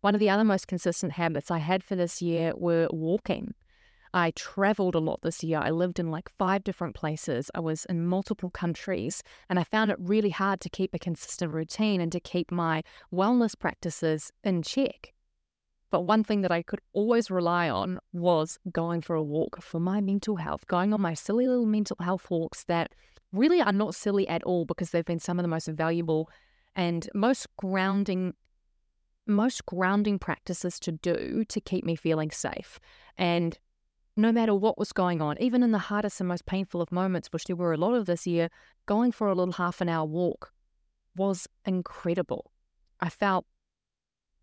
One 0.01 0.13
of 0.13 0.19
the 0.19 0.29
other 0.29 0.45
most 0.45 0.67
consistent 0.67 1.13
habits 1.13 1.51
I 1.51 1.57
had 1.57 1.83
for 1.83 1.95
this 1.95 2.21
year 2.21 2.53
were 2.55 2.87
walking. 2.91 3.53
I 4.13 4.31
traveled 4.31 4.95
a 4.95 4.99
lot 4.99 5.21
this 5.21 5.43
year. 5.43 5.59
I 5.59 5.69
lived 5.71 5.99
in 5.99 6.09
like 6.09 6.29
five 6.29 6.63
different 6.63 6.95
places. 6.95 7.51
I 7.53 7.59
was 7.59 7.85
in 7.85 8.07
multiple 8.07 8.49
countries, 8.49 9.21
and 9.49 9.59
I 9.59 9.63
found 9.63 9.91
it 9.91 9.97
really 9.99 10.29
hard 10.29 10.61
to 10.61 10.69
keep 10.69 10.93
a 10.93 10.99
consistent 10.99 11.53
routine 11.53 12.01
and 12.01 12.11
to 12.13 12.19
keep 12.19 12.49
my 12.49 12.81
wellness 13.13 13.59
practices 13.59 14.31
in 14.43 14.63
check. 14.63 15.13
But 15.91 16.01
one 16.01 16.23
thing 16.23 16.41
that 16.41 16.51
I 16.51 16.61
could 16.61 16.81
always 16.93 17.29
rely 17.29 17.69
on 17.69 17.99
was 18.13 18.57
going 18.71 19.01
for 19.01 19.15
a 19.15 19.23
walk 19.23 19.61
for 19.61 19.79
my 19.79 20.01
mental 20.01 20.37
health, 20.37 20.65
going 20.67 20.93
on 20.93 21.01
my 21.01 21.13
silly 21.13 21.47
little 21.47 21.65
mental 21.65 21.97
health 21.99 22.29
walks 22.29 22.63
that 22.65 22.93
really 23.31 23.61
are 23.61 23.73
not 23.73 23.95
silly 23.95 24.27
at 24.27 24.43
all 24.43 24.65
because 24.65 24.91
they've 24.91 25.05
been 25.05 25.19
some 25.19 25.39
of 25.39 25.43
the 25.43 25.49
most 25.49 25.67
valuable 25.67 26.29
and 26.75 27.09
most 27.13 27.47
grounding 27.57 28.33
most 29.29 29.65
grounding 29.65 30.19
practices 30.19 30.79
to 30.81 30.91
do 30.91 31.43
to 31.45 31.61
keep 31.61 31.85
me 31.85 31.95
feeling 31.95 32.31
safe. 32.31 32.79
And 33.17 33.57
no 34.17 34.31
matter 34.31 34.53
what 34.53 34.77
was 34.77 34.91
going 34.91 35.21
on, 35.21 35.37
even 35.39 35.63
in 35.63 35.71
the 35.71 35.77
hardest 35.77 36.19
and 36.19 36.27
most 36.27 36.45
painful 36.45 36.81
of 36.81 36.91
moments, 36.91 37.29
which 37.31 37.45
there 37.45 37.55
were 37.55 37.73
a 37.73 37.77
lot 37.77 37.93
of 37.93 38.05
this 38.05 38.27
year, 38.27 38.49
going 38.85 39.11
for 39.11 39.27
a 39.27 39.35
little 39.35 39.53
half 39.53 39.81
an 39.81 39.89
hour 39.89 40.05
walk 40.05 40.51
was 41.15 41.47
incredible. 41.65 42.51
I 42.99 43.09
felt 43.09 43.45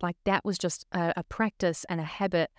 like 0.00 0.16
that 0.24 0.44
was 0.44 0.58
just 0.58 0.86
a, 0.92 1.12
a 1.16 1.24
practice 1.24 1.84
and 1.88 2.00
a 2.00 2.04
habit 2.04 2.50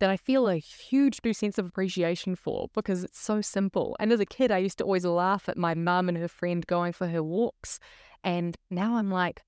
that 0.00 0.10
I 0.10 0.16
feel 0.16 0.48
a 0.48 0.56
huge 0.56 1.20
new 1.24 1.32
sense 1.32 1.58
of 1.58 1.66
appreciation 1.66 2.36
for 2.36 2.68
because 2.74 3.04
it's 3.04 3.18
so 3.18 3.40
simple. 3.40 3.96
And 3.98 4.12
as 4.12 4.20
a 4.20 4.26
kid, 4.26 4.50
I 4.50 4.58
used 4.58 4.78
to 4.78 4.84
always 4.84 5.04
laugh 5.04 5.48
at 5.48 5.58
my 5.58 5.74
mum 5.74 6.08
and 6.08 6.16
her 6.18 6.28
friend 6.28 6.66
going 6.66 6.92
for 6.92 7.08
her 7.08 7.22
walks. 7.22 7.80
And 8.22 8.56
now 8.70 8.96
I'm 8.96 9.10
like, 9.10 9.42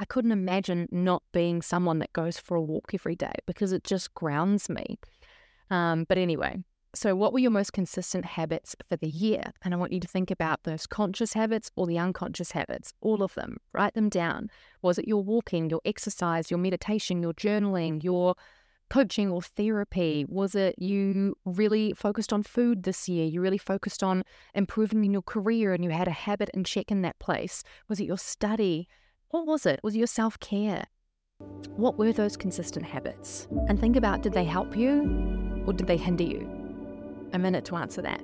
I 0.00 0.06
couldn't 0.06 0.32
imagine 0.32 0.88
not 0.90 1.22
being 1.30 1.60
someone 1.60 1.98
that 1.98 2.14
goes 2.14 2.38
for 2.38 2.56
a 2.56 2.62
walk 2.62 2.92
every 2.94 3.14
day 3.14 3.34
because 3.46 3.70
it 3.70 3.84
just 3.84 4.14
grounds 4.14 4.70
me. 4.70 4.98
Um, 5.68 6.06
but 6.08 6.16
anyway, 6.16 6.64
so 6.94 7.14
what 7.14 7.34
were 7.34 7.38
your 7.38 7.50
most 7.50 7.74
consistent 7.74 8.24
habits 8.24 8.74
for 8.88 8.96
the 8.96 9.10
year? 9.10 9.52
And 9.62 9.74
I 9.74 9.76
want 9.76 9.92
you 9.92 10.00
to 10.00 10.08
think 10.08 10.30
about 10.30 10.64
those 10.64 10.86
conscious 10.86 11.34
habits 11.34 11.70
or 11.76 11.86
the 11.86 11.98
unconscious 11.98 12.52
habits, 12.52 12.94
all 13.02 13.22
of 13.22 13.34
them. 13.34 13.58
Write 13.74 13.92
them 13.92 14.08
down. 14.08 14.48
Was 14.80 14.98
it 14.98 15.06
your 15.06 15.22
walking, 15.22 15.68
your 15.68 15.82
exercise, 15.84 16.50
your 16.50 16.58
meditation, 16.58 17.22
your 17.22 17.34
journaling, 17.34 18.02
your 18.02 18.36
coaching 18.88 19.30
or 19.30 19.42
therapy? 19.42 20.24
Was 20.26 20.54
it 20.54 20.76
you 20.78 21.36
really 21.44 21.92
focused 21.92 22.32
on 22.32 22.42
food 22.42 22.84
this 22.84 23.06
year? 23.06 23.26
You 23.26 23.42
really 23.42 23.58
focused 23.58 24.02
on 24.02 24.24
improving 24.54 25.04
in 25.04 25.12
your 25.12 25.22
career 25.22 25.74
and 25.74 25.84
you 25.84 25.90
had 25.90 26.08
a 26.08 26.12
habit 26.12 26.48
and 26.54 26.64
check 26.64 26.90
in 26.90 27.02
that 27.02 27.18
place? 27.18 27.62
Was 27.86 28.00
it 28.00 28.06
your 28.06 28.18
study? 28.18 28.88
What 29.30 29.46
was 29.46 29.64
it? 29.64 29.78
Was 29.84 29.96
your 29.96 30.08
self 30.08 30.40
care? 30.40 30.86
What 31.76 31.96
were 31.96 32.12
those 32.12 32.36
consistent 32.36 32.84
habits? 32.84 33.46
And 33.68 33.78
think 33.78 33.94
about 33.94 34.22
did 34.22 34.32
they 34.32 34.44
help 34.44 34.76
you 34.76 35.62
or 35.66 35.72
did 35.72 35.86
they 35.86 35.96
hinder 35.96 36.24
you? 36.24 36.50
A 37.32 37.38
minute 37.38 37.64
to 37.66 37.76
answer 37.76 38.02
that. 38.02 38.20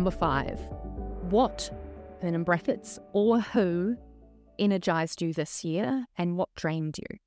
Number 0.00 0.10
five, 0.10 0.58
what, 1.28 1.70
and 2.22 2.34
in 2.34 2.42
brackets, 2.42 2.98
or 3.12 3.38
who 3.38 3.98
energized 4.58 5.20
you 5.20 5.34
this 5.34 5.62
year 5.62 6.06
and 6.16 6.38
what 6.38 6.48
drained 6.56 6.96
you? 6.96 7.18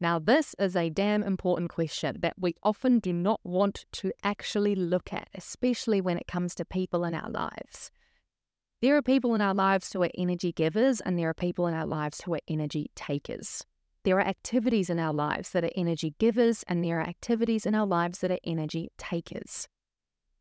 Now, 0.00 0.18
this 0.18 0.54
is 0.58 0.74
a 0.74 0.88
damn 0.88 1.22
important 1.22 1.68
question 1.68 2.16
that 2.20 2.32
we 2.38 2.54
often 2.62 2.98
do 2.98 3.12
not 3.12 3.40
want 3.44 3.84
to 3.92 4.10
actually 4.24 4.74
look 4.74 5.12
at, 5.12 5.28
especially 5.34 6.00
when 6.00 6.16
it 6.16 6.26
comes 6.26 6.54
to 6.54 6.64
people 6.64 7.04
in 7.04 7.14
our 7.14 7.28
lives. 7.28 7.90
There 8.80 8.96
are 8.96 9.02
people 9.02 9.34
in 9.34 9.42
our 9.42 9.52
lives 9.52 9.92
who 9.92 10.02
are 10.02 10.10
energy 10.16 10.52
givers, 10.52 11.02
and 11.02 11.18
there 11.18 11.28
are 11.28 11.34
people 11.34 11.66
in 11.66 11.74
our 11.74 11.84
lives 11.84 12.22
who 12.22 12.32
are 12.32 12.40
energy 12.48 12.90
takers. 12.94 13.66
There 14.04 14.16
are 14.16 14.26
activities 14.26 14.88
in 14.88 14.98
our 14.98 15.12
lives 15.12 15.50
that 15.50 15.62
are 15.62 15.70
energy 15.76 16.14
givers, 16.18 16.62
and 16.68 16.82
there 16.82 17.00
are 17.00 17.06
activities 17.06 17.66
in 17.66 17.74
our 17.74 17.86
lives 17.86 18.20
that 18.20 18.30
are 18.30 18.38
energy 18.44 18.88
takers 18.96 19.68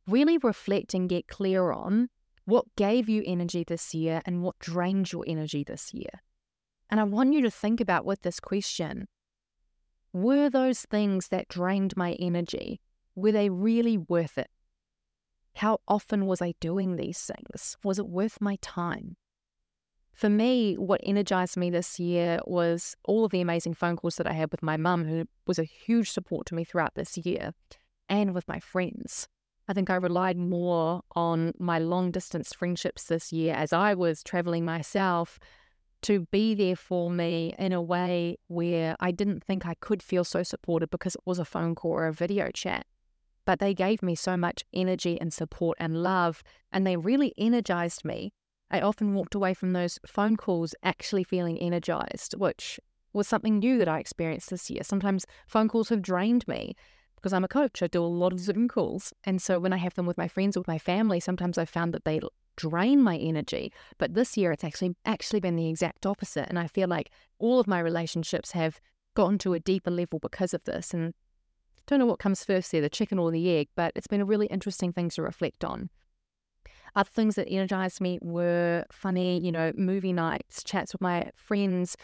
really 0.07 0.37
reflect 0.37 0.93
and 0.93 1.09
get 1.09 1.27
clear 1.27 1.71
on 1.71 2.09
what 2.45 2.75
gave 2.77 3.09
you 3.09 3.23
energy 3.25 3.63
this 3.67 3.93
year 3.93 4.21
and 4.25 4.41
what 4.41 4.57
drained 4.59 5.11
your 5.11 5.25
energy 5.27 5.63
this 5.63 5.93
year. 5.93 6.21
And 6.89 6.99
I 6.99 7.03
want 7.03 7.33
you 7.33 7.41
to 7.41 7.51
think 7.51 7.81
about 7.81 8.05
with 8.05 8.21
this 8.21 8.39
question 8.39 9.07
were 10.13 10.49
those 10.49 10.81
things 10.81 11.27
that 11.27 11.49
drained 11.49 11.95
my 11.97 12.13
energy, 12.13 12.79
were 13.13 13.31
they 13.31 13.49
really 13.49 13.97
worth 13.97 14.37
it? 14.37 14.49
How 15.55 15.79
often 15.87 16.25
was 16.25 16.41
I 16.41 16.53
doing 16.59 16.95
these 16.95 17.19
things? 17.19 17.77
Was 17.83 17.99
it 17.99 18.07
worth 18.07 18.39
my 18.39 18.57
time? 18.61 19.17
For 20.13 20.29
me, 20.29 20.75
what 20.75 21.01
energized 21.03 21.57
me 21.57 21.69
this 21.69 21.99
year 21.99 22.39
was 22.45 22.95
all 23.03 23.25
of 23.25 23.31
the 23.31 23.41
amazing 23.41 23.75
phone 23.75 23.97
calls 23.97 24.15
that 24.15 24.25
I 24.25 24.33
had 24.33 24.51
with 24.51 24.63
my 24.63 24.77
mum, 24.77 25.05
who 25.05 25.25
was 25.45 25.59
a 25.59 25.63
huge 25.63 26.09
support 26.09 26.47
to 26.47 26.55
me 26.55 26.63
throughout 26.63 26.95
this 26.95 27.17
year, 27.17 27.51
and 28.09 28.33
with 28.33 28.47
my 28.47 28.59
friends. 28.59 29.27
I 29.67 29.73
think 29.73 29.89
I 29.89 29.95
relied 29.95 30.37
more 30.37 31.01
on 31.15 31.53
my 31.59 31.77
long 31.79 32.11
distance 32.11 32.53
friendships 32.53 33.03
this 33.03 33.33
year 33.33 33.53
as 33.53 33.73
I 33.73 33.93
was 33.93 34.23
traveling 34.23 34.63
myself 34.63 35.39
to 36.03 36.27
be 36.31 36.53
there 36.53 36.75
for 36.75 37.09
me 37.09 37.53
in 37.57 37.73
a 37.73 37.81
way 37.81 38.37
where 38.47 38.95
I 38.99 39.11
didn't 39.11 39.43
think 39.43 39.65
I 39.65 39.73
could 39.75 40.01
feel 40.01 40.23
so 40.23 40.43
supported 40.43 40.89
because 40.89 41.15
it 41.15 41.21
was 41.25 41.39
a 41.39 41.45
phone 41.45 41.75
call 41.75 41.91
or 41.91 42.07
a 42.07 42.13
video 42.13 42.49
chat. 42.51 42.85
But 43.45 43.59
they 43.59 43.73
gave 43.73 44.03
me 44.03 44.15
so 44.15 44.37
much 44.37 44.63
energy 44.73 45.19
and 45.19 45.33
support 45.33 45.77
and 45.79 46.03
love, 46.03 46.43
and 46.71 46.85
they 46.85 46.97
really 46.97 47.33
energized 47.37 48.05
me. 48.05 48.31
I 48.69 48.81
often 48.81 49.13
walked 49.15 49.35
away 49.35 49.53
from 49.53 49.73
those 49.73 49.99
phone 50.05 50.37
calls 50.37 50.75
actually 50.83 51.23
feeling 51.23 51.57
energized, 51.57 52.35
which 52.37 52.79
was 53.13 53.27
something 53.27 53.59
new 53.59 53.77
that 53.79 53.87
I 53.87 53.99
experienced 53.99 54.49
this 54.49 54.69
year. 54.69 54.83
Sometimes 54.83 55.25
phone 55.47 55.69
calls 55.69 55.89
have 55.89 56.01
drained 56.01 56.47
me 56.47 56.75
because 57.17 57.33
I'm 57.33 57.43
a 57.43 57.49
coach, 57.49 57.83
I 57.83 57.87
do 57.87 58.01
a 58.01 58.05
lot 58.05 58.31
of 58.31 58.39
Zoom 58.39 58.67
calls. 58.69 59.13
And 59.25 59.41
so 59.41 59.59
when 59.59 59.73
I 59.73 59.77
have 59.77 59.95
them 59.95 60.05
with 60.05 60.17
my 60.17 60.27
friends 60.27 60.55
or 60.55 60.61
with 60.61 60.67
my 60.67 60.77
family, 60.77 61.19
sometimes 61.19 61.57
I've 61.57 61.69
found 61.69 61.93
that 61.93 62.05
they 62.05 62.21
drain 62.55 63.01
my 63.01 63.17
energy. 63.17 63.73
But 63.97 64.13
this 64.13 64.37
year 64.37 64.51
it's 64.51 64.63
actually 64.63 64.95
actually 65.05 65.39
been 65.39 65.55
the 65.55 65.67
exact 65.67 66.05
opposite. 66.05 66.47
And 66.47 66.57
I 66.57 66.67
feel 66.67 66.87
like 66.87 67.11
all 67.39 67.59
of 67.59 67.67
my 67.67 67.79
relationships 67.79 68.51
have 68.51 68.79
gotten 69.15 69.37
to 69.39 69.53
a 69.53 69.59
deeper 69.59 69.91
level 69.91 70.19
because 70.19 70.53
of 70.53 70.63
this. 70.63 70.93
And 70.93 71.13
Don't 71.87 71.99
know 71.99 72.05
what 72.05 72.19
comes 72.19 72.43
first 72.43 72.71
there, 72.71 72.81
the 72.81 72.89
chicken 72.89 73.17
or 73.17 73.31
the 73.31 73.49
egg, 73.49 73.69
but 73.75 73.93
it's 73.95 74.07
been 74.07 74.21
a 74.21 74.25
really 74.25 74.47
interesting 74.47 74.93
thing 74.93 75.09
to 75.11 75.21
reflect 75.21 75.63
on. 75.63 75.89
Other 76.95 77.09
things 77.09 77.35
that 77.35 77.47
energized 77.49 78.01
me 78.01 78.19
were 78.21 78.85
funny, 78.91 79.39
you 79.39 79.51
know, 79.51 79.71
movie 79.75 80.13
nights, 80.13 80.63
chats 80.63 80.93
with 80.93 81.01
my 81.01 81.31
friends, 81.35 81.95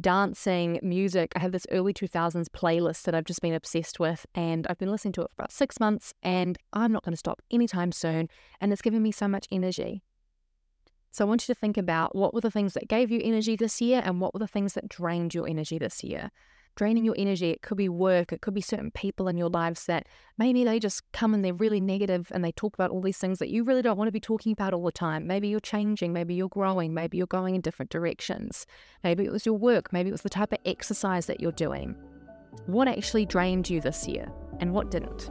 dancing, 0.00 0.78
music. 0.82 1.32
I 1.36 1.40
have 1.40 1.52
this 1.52 1.66
early 1.70 1.92
2000s 1.92 2.46
playlist 2.48 3.02
that 3.02 3.14
I've 3.14 3.24
just 3.24 3.42
been 3.42 3.54
obsessed 3.54 4.00
with, 4.00 4.26
and 4.34 4.66
I've 4.68 4.78
been 4.78 4.90
listening 4.90 5.12
to 5.14 5.22
it 5.22 5.30
for 5.30 5.42
about 5.42 5.52
six 5.52 5.78
months, 5.78 6.14
and 6.22 6.58
I'm 6.72 6.92
not 6.92 7.04
going 7.04 7.12
to 7.12 7.18
stop 7.18 7.42
anytime 7.50 7.92
soon. 7.92 8.28
And 8.60 8.72
it's 8.72 8.82
given 8.82 9.02
me 9.02 9.12
so 9.12 9.28
much 9.28 9.46
energy. 9.50 10.02
So 11.10 11.24
I 11.24 11.28
want 11.28 11.46
you 11.46 11.54
to 11.54 11.60
think 11.60 11.76
about 11.76 12.16
what 12.16 12.32
were 12.32 12.40
the 12.40 12.50
things 12.50 12.72
that 12.72 12.88
gave 12.88 13.10
you 13.10 13.20
energy 13.22 13.54
this 13.54 13.82
year 13.82 14.00
and 14.02 14.20
what 14.20 14.32
were 14.32 14.40
the 14.40 14.46
things 14.46 14.72
that 14.74 14.88
drained 14.88 15.34
your 15.34 15.46
energy 15.46 15.78
this 15.78 16.02
year. 16.02 16.30
Draining 16.74 17.04
your 17.04 17.14
energy, 17.18 17.50
it 17.50 17.62
could 17.62 17.76
be 17.76 17.88
work, 17.88 18.32
it 18.32 18.40
could 18.40 18.54
be 18.54 18.60
certain 18.60 18.90
people 18.90 19.28
in 19.28 19.36
your 19.36 19.50
lives 19.50 19.84
that 19.86 20.06
maybe 20.38 20.64
they 20.64 20.78
just 20.78 21.02
come 21.12 21.34
and 21.34 21.44
they're 21.44 21.52
really 21.52 21.80
negative 21.80 22.28
and 22.30 22.42
they 22.42 22.52
talk 22.52 22.74
about 22.74 22.90
all 22.90 23.02
these 23.02 23.18
things 23.18 23.38
that 23.38 23.50
you 23.50 23.62
really 23.62 23.82
don't 23.82 23.98
want 23.98 24.08
to 24.08 24.12
be 24.12 24.20
talking 24.20 24.52
about 24.52 24.72
all 24.72 24.84
the 24.84 24.92
time. 24.92 25.26
Maybe 25.26 25.48
you're 25.48 25.60
changing, 25.60 26.12
maybe 26.12 26.34
you're 26.34 26.48
growing, 26.48 26.94
maybe 26.94 27.18
you're 27.18 27.26
going 27.26 27.54
in 27.54 27.60
different 27.60 27.90
directions. 27.90 28.66
Maybe 29.04 29.24
it 29.24 29.32
was 29.32 29.44
your 29.44 29.58
work, 29.58 29.92
maybe 29.92 30.08
it 30.08 30.12
was 30.12 30.22
the 30.22 30.30
type 30.30 30.52
of 30.52 30.58
exercise 30.64 31.26
that 31.26 31.40
you're 31.40 31.52
doing. 31.52 31.94
What 32.66 32.88
actually 32.88 33.26
drained 33.26 33.68
you 33.68 33.80
this 33.80 34.08
year 34.08 34.30
and 34.60 34.72
what 34.72 34.90
didn't? 34.90 35.30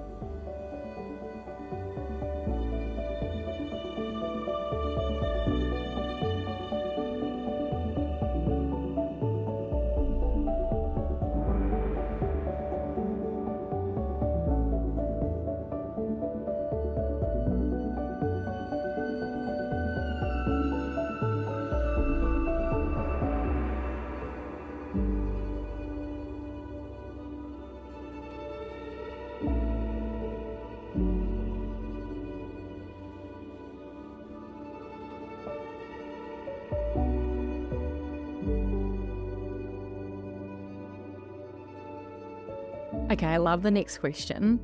Okay, 43.12 43.28
I 43.28 43.38
love 43.38 43.62
the 43.62 43.71
next 43.71 43.97
question. 43.97 44.58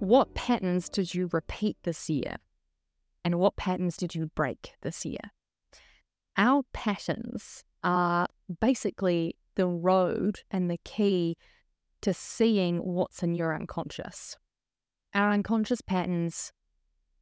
What 0.00 0.34
patterns 0.34 0.88
did 0.88 1.14
you 1.14 1.28
repeat 1.32 1.76
this 1.84 2.10
year? 2.10 2.34
And 3.24 3.38
what 3.38 3.54
patterns 3.54 3.96
did 3.96 4.12
you 4.12 4.26
break 4.34 4.72
this 4.82 5.04
year? 5.04 5.20
Our 6.36 6.64
patterns 6.72 7.62
are 7.84 8.26
basically 8.60 9.36
the 9.54 9.68
road 9.68 10.40
and 10.50 10.68
the 10.68 10.80
key 10.84 11.36
to 12.00 12.12
seeing 12.12 12.78
what's 12.78 13.22
in 13.22 13.36
your 13.36 13.54
unconscious. 13.54 14.36
Our 15.14 15.30
unconscious 15.30 15.80
patterns, 15.80 16.52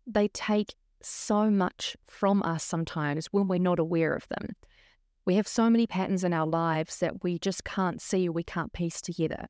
they 0.07 0.29
take 0.29 0.77
so 1.03 1.51
much 1.51 1.95
from 2.07 2.43
us 2.43 2.65
sometimes 2.65 3.27
when 3.27 3.49
we're 3.49 3.59
not 3.59 3.79
aware 3.79 4.15
of 4.15 4.27
them. 4.29 4.57
We 5.27 5.35
have 5.35 5.47
so 5.47 5.69
many 5.69 5.87
patterns 5.87 6.25
in 6.25 6.33
our 6.33 6.47
lives 6.47 7.01
that 7.01 7.23
we 7.23 7.39
just 7.39 7.65
can't 7.65 8.01
see 8.01 8.31
or 8.31 8.33
we 8.33 8.45
can't 8.45 8.73
piece 8.73 9.03
together. 9.03 9.49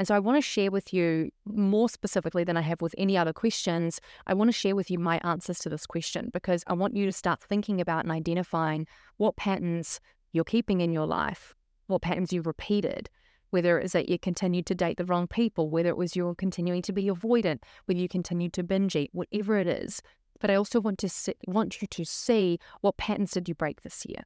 And 0.00 0.08
so 0.08 0.14
I 0.14 0.18
want 0.18 0.38
to 0.38 0.40
share 0.40 0.70
with 0.70 0.94
you 0.94 1.30
more 1.44 1.86
specifically 1.86 2.42
than 2.42 2.56
I 2.56 2.62
have 2.62 2.80
with 2.80 2.94
any 2.96 3.18
other 3.18 3.34
questions. 3.34 4.00
I 4.26 4.32
want 4.32 4.48
to 4.48 4.52
share 4.52 4.74
with 4.74 4.90
you 4.90 4.98
my 4.98 5.20
answers 5.22 5.58
to 5.58 5.68
this 5.68 5.84
question 5.84 6.30
because 6.32 6.64
I 6.66 6.72
want 6.72 6.96
you 6.96 7.04
to 7.04 7.12
start 7.12 7.42
thinking 7.42 7.82
about 7.82 8.04
and 8.04 8.10
identifying 8.10 8.86
what 9.18 9.36
patterns 9.36 10.00
you're 10.32 10.42
keeping 10.42 10.80
in 10.80 10.90
your 10.90 11.04
life, 11.04 11.54
what 11.86 12.00
patterns 12.00 12.32
you've 12.32 12.46
repeated, 12.46 13.10
whether 13.50 13.78
it 13.78 13.84
is 13.84 13.92
that 13.92 14.08
you 14.08 14.18
continued 14.18 14.64
to 14.64 14.74
date 14.74 14.96
the 14.96 15.04
wrong 15.04 15.26
people, 15.26 15.68
whether 15.68 15.90
it 15.90 15.98
was 15.98 16.16
you're 16.16 16.34
continuing 16.34 16.80
to 16.80 16.94
be 16.94 17.04
avoidant, 17.04 17.58
whether 17.84 18.00
you 18.00 18.08
continued 18.08 18.54
to 18.54 18.62
binge 18.62 18.96
eat, 18.96 19.10
whatever 19.12 19.58
it 19.58 19.66
is. 19.66 20.00
But 20.40 20.50
I 20.50 20.54
also 20.54 20.80
want 20.80 20.96
to 21.00 21.10
see, 21.10 21.34
want 21.46 21.82
you 21.82 21.88
to 21.88 22.06
see 22.06 22.58
what 22.80 22.96
patterns 22.96 23.32
did 23.32 23.50
you 23.50 23.54
break 23.54 23.82
this 23.82 24.06
year. 24.06 24.22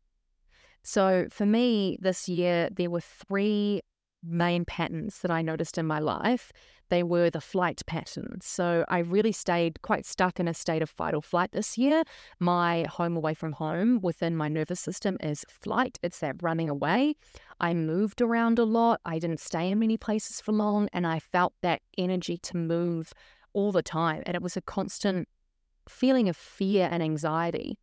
So 0.84 1.26
for 1.32 1.46
me, 1.46 1.98
this 2.00 2.28
year 2.28 2.68
there 2.70 2.90
were 2.90 3.00
three 3.00 3.80
main 4.26 4.64
patterns 4.64 5.18
that 5.20 5.30
I 5.30 5.42
noticed 5.42 5.78
in 5.78 5.86
my 5.86 5.98
life, 5.98 6.52
they 6.90 7.02
were 7.02 7.30
the 7.30 7.40
flight 7.40 7.82
patterns. 7.86 8.44
So 8.46 8.84
I 8.88 8.98
really 8.98 9.32
stayed 9.32 9.82
quite 9.82 10.04
stuck 10.06 10.38
in 10.38 10.48
a 10.48 10.54
state 10.54 10.82
of 10.82 10.90
fight 10.90 11.14
or 11.14 11.22
flight 11.22 11.52
this 11.52 11.78
year. 11.78 12.04
My 12.38 12.84
home 12.84 13.16
away 13.16 13.34
from 13.34 13.52
home 13.52 14.00
within 14.00 14.36
my 14.36 14.48
nervous 14.48 14.80
system 14.80 15.16
is 15.20 15.44
flight, 15.48 15.98
it's 16.02 16.20
that 16.20 16.42
running 16.42 16.68
away. 16.68 17.14
I 17.60 17.74
moved 17.74 18.20
around 18.20 18.58
a 18.58 18.64
lot, 18.64 19.00
I 19.04 19.18
didn't 19.18 19.40
stay 19.40 19.70
in 19.70 19.78
many 19.78 19.96
places 19.96 20.40
for 20.40 20.52
long, 20.52 20.88
and 20.92 21.06
I 21.06 21.18
felt 21.18 21.54
that 21.62 21.80
energy 21.96 22.38
to 22.38 22.56
move 22.56 23.12
all 23.52 23.72
the 23.72 23.82
time. 23.82 24.22
And 24.26 24.34
it 24.34 24.42
was 24.42 24.56
a 24.56 24.62
constant 24.62 25.28
feeling 25.88 26.28
of 26.28 26.36
fear 26.36 26.88
and 26.90 27.02
anxiety. 27.02 27.78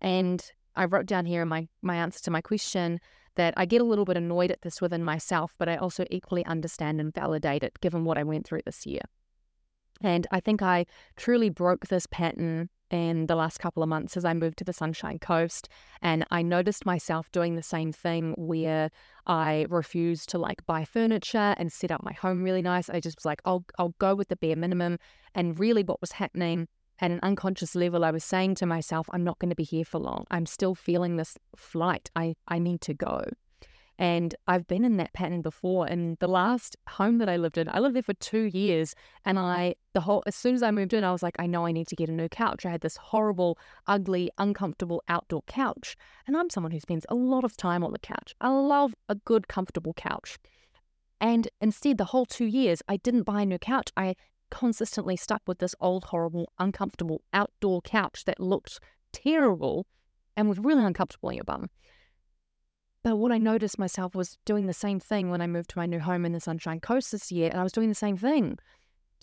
And 0.00 0.44
I 0.74 0.84
wrote 0.86 1.06
down 1.06 1.26
here 1.26 1.42
in 1.42 1.48
my, 1.48 1.68
my 1.82 1.96
answer 1.96 2.20
to 2.24 2.30
my 2.30 2.40
question 2.40 3.00
that 3.40 3.54
I 3.56 3.64
get 3.64 3.80
a 3.80 3.84
little 3.84 4.04
bit 4.04 4.18
annoyed 4.18 4.50
at 4.50 4.60
this 4.60 4.82
within 4.82 5.02
myself, 5.02 5.54
but 5.56 5.66
I 5.66 5.76
also 5.76 6.04
equally 6.10 6.44
understand 6.44 7.00
and 7.00 7.14
validate 7.14 7.62
it 7.62 7.80
given 7.80 8.04
what 8.04 8.18
I 8.18 8.22
went 8.22 8.46
through 8.46 8.60
this 8.66 8.84
year. 8.84 9.00
And 10.02 10.26
I 10.30 10.40
think 10.40 10.60
I 10.60 10.84
truly 11.16 11.48
broke 11.48 11.86
this 11.86 12.06
pattern 12.06 12.68
in 12.90 13.28
the 13.28 13.34
last 13.36 13.58
couple 13.58 13.82
of 13.82 13.88
months 13.88 14.14
as 14.14 14.26
I 14.26 14.34
moved 14.34 14.58
to 14.58 14.64
the 14.64 14.74
Sunshine 14.74 15.18
Coast. 15.18 15.70
And 16.02 16.26
I 16.30 16.42
noticed 16.42 16.84
myself 16.84 17.32
doing 17.32 17.54
the 17.54 17.62
same 17.62 17.92
thing 17.92 18.34
where 18.36 18.90
I 19.26 19.64
refused 19.70 20.28
to 20.30 20.38
like 20.38 20.66
buy 20.66 20.84
furniture 20.84 21.54
and 21.56 21.72
set 21.72 21.90
up 21.90 22.02
my 22.02 22.12
home 22.12 22.42
really 22.42 22.60
nice. 22.60 22.90
I 22.90 23.00
just 23.00 23.16
was 23.16 23.24
like, 23.24 23.40
I'll, 23.46 23.64
I'll 23.78 23.94
go 23.98 24.14
with 24.14 24.28
the 24.28 24.36
bare 24.36 24.56
minimum. 24.56 24.98
And 25.34 25.58
really, 25.58 25.82
what 25.82 26.02
was 26.02 26.12
happening 26.12 26.68
at 27.00 27.10
an 27.10 27.20
unconscious 27.22 27.74
level, 27.74 28.04
I 28.04 28.10
was 28.10 28.24
saying 28.24 28.56
to 28.56 28.66
myself, 28.66 29.08
I'm 29.12 29.24
not 29.24 29.38
going 29.38 29.50
to 29.50 29.56
be 29.56 29.64
here 29.64 29.84
for 29.84 29.98
long. 29.98 30.26
I'm 30.30 30.46
still 30.46 30.74
feeling 30.74 31.16
this 31.16 31.38
flight. 31.56 32.10
I, 32.14 32.34
I 32.46 32.58
need 32.58 32.80
to 32.82 32.94
go. 32.94 33.24
And 33.98 34.34
I've 34.46 34.66
been 34.66 34.82
in 34.82 34.96
that 34.96 35.12
pattern 35.12 35.42
before. 35.42 35.86
In 35.86 36.16
the 36.20 36.26
last 36.26 36.74
home 36.88 37.18
that 37.18 37.28
I 37.28 37.36
lived 37.36 37.58
in, 37.58 37.68
I 37.68 37.80
lived 37.80 37.94
there 37.96 38.02
for 38.02 38.14
two 38.14 38.44
years. 38.44 38.94
And 39.26 39.38
I, 39.38 39.74
the 39.92 40.00
whole, 40.00 40.22
as 40.26 40.34
soon 40.34 40.54
as 40.54 40.62
I 40.62 40.70
moved 40.70 40.94
in, 40.94 41.04
I 41.04 41.12
was 41.12 41.22
like, 41.22 41.36
I 41.38 41.46
know 41.46 41.66
I 41.66 41.72
need 41.72 41.86
to 41.88 41.96
get 41.96 42.08
a 42.08 42.12
new 42.12 42.28
couch. 42.28 42.64
I 42.64 42.70
had 42.70 42.80
this 42.80 42.96
horrible, 42.96 43.58
ugly, 43.86 44.30
uncomfortable 44.38 45.02
outdoor 45.08 45.42
couch. 45.42 45.96
And 46.26 46.34
I'm 46.34 46.48
someone 46.48 46.72
who 46.72 46.80
spends 46.80 47.04
a 47.10 47.14
lot 47.14 47.44
of 47.44 47.58
time 47.58 47.84
on 47.84 47.92
the 47.92 47.98
couch. 47.98 48.34
I 48.40 48.48
love 48.48 48.94
a 49.10 49.16
good, 49.16 49.48
comfortable 49.48 49.92
couch. 49.92 50.38
And 51.20 51.48
instead, 51.60 51.98
the 51.98 52.06
whole 52.06 52.24
two 52.24 52.46
years, 52.46 52.80
I 52.88 52.96
didn't 52.96 53.24
buy 53.24 53.42
a 53.42 53.46
new 53.46 53.58
couch. 53.58 53.90
I 53.98 54.16
consistently 54.50 55.16
stuck 55.16 55.42
with 55.46 55.58
this 55.58 55.74
old, 55.80 56.04
horrible, 56.04 56.52
uncomfortable 56.58 57.22
outdoor 57.32 57.80
couch 57.82 58.24
that 58.24 58.40
looked 58.40 58.80
terrible 59.12 59.86
and 60.36 60.48
was 60.48 60.58
really 60.58 60.84
uncomfortable 60.84 61.30
in 61.30 61.36
your 61.36 61.44
bum. 61.44 61.70
But 63.02 63.16
what 63.16 63.32
I 63.32 63.38
noticed 63.38 63.78
myself 63.78 64.14
was 64.14 64.36
doing 64.44 64.66
the 64.66 64.74
same 64.74 65.00
thing 65.00 65.30
when 65.30 65.40
I 65.40 65.46
moved 65.46 65.70
to 65.70 65.78
my 65.78 65.86
new 65.86 66.00
home 66.00 66.26
in 66.26 66.32
the 66.32 66.40
Sunshine 66.40 66.80
Coast 66.80 67.12
this 67.12 67.32
year, 67.32 67.48
and 67.50 67.58
I 67.58 67.62
was 67.62 67.72
doing 67.72 67.88
the 67.88 67.94
same 67.94 68.16
thing. 68.16 68.58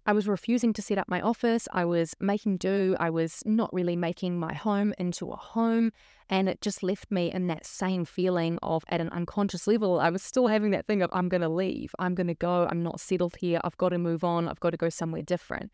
I 0.08 0.14
was 0.14 0.26
refusing 0.26 0.72
to 0.72 0.82
set 0.82 0.98
up 0.98 1.10
my 1.10 1.20
office. 1.20 1.68
I 1.74 1.84
was 1.84 2.16
making 2.22 2.58
do. 2.58 2.96
I 2.98 3.10
was 3.10 3.44
not 3.46 3.74
really 3.74 3.98
making 3.98 4.40
my 4.40 4.54
home 4.54 4.94
into 4.98 5.30
a 5.32 5.36
home. 5.36 5.92
And 6.30 6.48
it 6.48 6.62
just 6.62 6.82
left 6.82 7.12
me 7.12 7.30
in 7.30 7.48
that 7.48 7.66
same 7.66 8.06
feeling 8.06 8.58
of, 8.64 8.86
at 8.88 9.02
an 9.02 9.10
unconscious 9.10 9.68
level, 9.68 10.00
I 10.00 10.10
was 10.10 10.24
still 10.24 10.48
having 10.48 10.72
that 10.72 10.88
thing 10.88 11.02
of, 11.02 11.10
I'm 11.12 11.28
going 11.28 11.42
to 11.42 11.50
leave. 11.50 11.94
I'm 12.00 12.16
going 12.16 12.28
to 12.28 12.34
go. 12.34 12.68
I'm 12.72 12.82
not 12.82 13.02
settled 13.02 13.36
here. 13.36 13.60
I've 13.66 13.76
got 13.76 13.90
to 13.90 13.98
move 13.98 14.24
on. 14.24 14.48
I've 14.48 14.62
got 14.62 14.70
to 14.70 14.78
go 14.78 14.88
somewhere 14.88 15.24
different. 15.24 15.74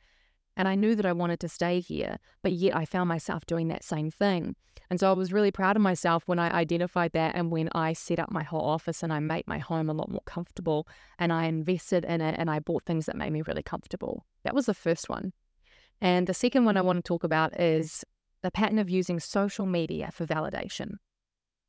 And 0.55 0.67
I 0.67 0.75
knew 0.75 0.95
that 0.95 1.05
I 1.05 1.13
wanted 1.13 1.39
to 1.41 1.49
stay 1.49 1.79
here, 1.79 2.17
but 2.41 2.51
yet 2.51 2.75
I 2.75 2.85
found 2.85 3.09
myself 3.09 3.45
doing 3.45 3.69
that 3.69 3.83
same 3.83 4.11
thing. 4.11 4.55
And 4.89 4.99
so 4.99 5.09
I 5.09 5.13
was 5.13 5.33
really 5.33 5.51
proud 5.51 5.75
of 5.75 5.81
myself 5.81 6.23
when 6.27 6.37
I 6.37 6.51
identified 6.51 7.13
that 7.13 7.35
and 7.35 7.49
when 7.49 7.69
I 7.73 7.93
set 7.93 8.19
up 8.19 8.31
my 8.31 8.43
whole 8.43 8.61
office 8.61 9.01
and 9.01 9.11
I 9.11 9.19
made 9.19 9.47
my 9.47 9.57
home 9.57 9.89
a 9.89 9.93
lot 9.93 10.11
more 10.11 10.21
comfortable 10.25 10.87
and 11.17 11.33
I 11.33 11.45
invested 11.45 12.05
in 12.05 12.21
it 12.21 12.35
and 12.37 12.49
I 12.49 12.59
bought 12.59 12.83
things 12.83 13.07
that 13.07 13.15
made 13.15 13.31
me 13.31 13.41
really 13.41 13.63
comfortable. 13.63 14.25
That 14.43 14.53
was 14.53 14.67
the 14.67 14.73
first 14.73 15.09
one. 15.09 15.33
And 15.99 16.27
the 16.27 16.33
second 16.33 16.65
one 16.65 16.77
I 16.77 16.81
mm-hmm. 16.81 16.87
want 16.87 16.97
to 16.97 17.07
talk 17.07 17.23
about 17.23 17.59
is 17.59 18.03
the 18.43 18.51
pattern 18.51 18.77
of 18.77 18.89
using 18.89 19.19
social 19.19 19.65
media 19.65 20.09
for 20.13 20.25
validation. 20.25 20.97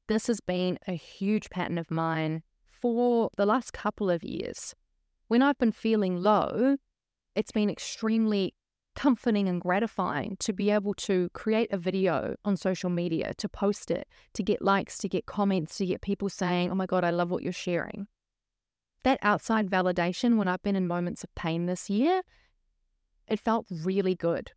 This 0.08 0.26
has 0.26 0.40
been 0.40 0.78
a 0.86 0.92
huge 0.92 1.48
pattern 1.48 1.78
of 1.78 1.90
mine 1.90 2.42
for 2.68 3.30
the 3.36 3.46
last 3.46 3.72
couple 3.72 4.10
of 4.10 4.22
years. 4.22 4.74
When 5.28 5.40
I've 5.40 5.58
been 5.58 5.72
feeling 5.72 6.20
low, 6.20 6.76
it's 7.34 7.52
been 7.52 7.70
extremely 7.70 8.54
comforting 8.94 9.48
and 9.48 9.60
gratifying 9.60 10.36
to 10.40 10.52
be 10.52 10.70
able 10.70 10.94
to 10.94 11.28
create 11.32 11.72
a 11.72 11.78
video 11.78 12.36
on 12.44 12.56
social 12.56 12.90
media, 12.90 13.34
to 13.34 13.48
post 13.48 13.90
it, 13.90 14.08
to 14.34 14.42
get 14.42 14.62
likes, 14.62 14.98
to 14.98 15.08
get 15.08 15.26
comments, 15.26 15.76
to 15.78 15.86
get 15.86 16.00
people 16.00 16.28
saying, 16.28 16.70
Oh 16.70 16.74
my 16.74 16.86
God, 16.86 17.04
I 17.04 17.10
love 17.10 17.30
what 17.30 17.42
you're 17.42 17.52
sharing. 17.52 18.06
that 19.02 19.18
outside 19.22 19.68
validation 19.68 20.36
when 20.38 20.48
I've 20.48 20.62
been 20.62 20.76
in 20.76 20.86
moments 20.86 21.22
of 21.22 21.34
pain 21.34 21.66
this 21.66 21.90
year, 21.90 22.22
it 23.28 23.38
felt 23.38 23.66
really 23.70 24.14
good. 24.14 24.52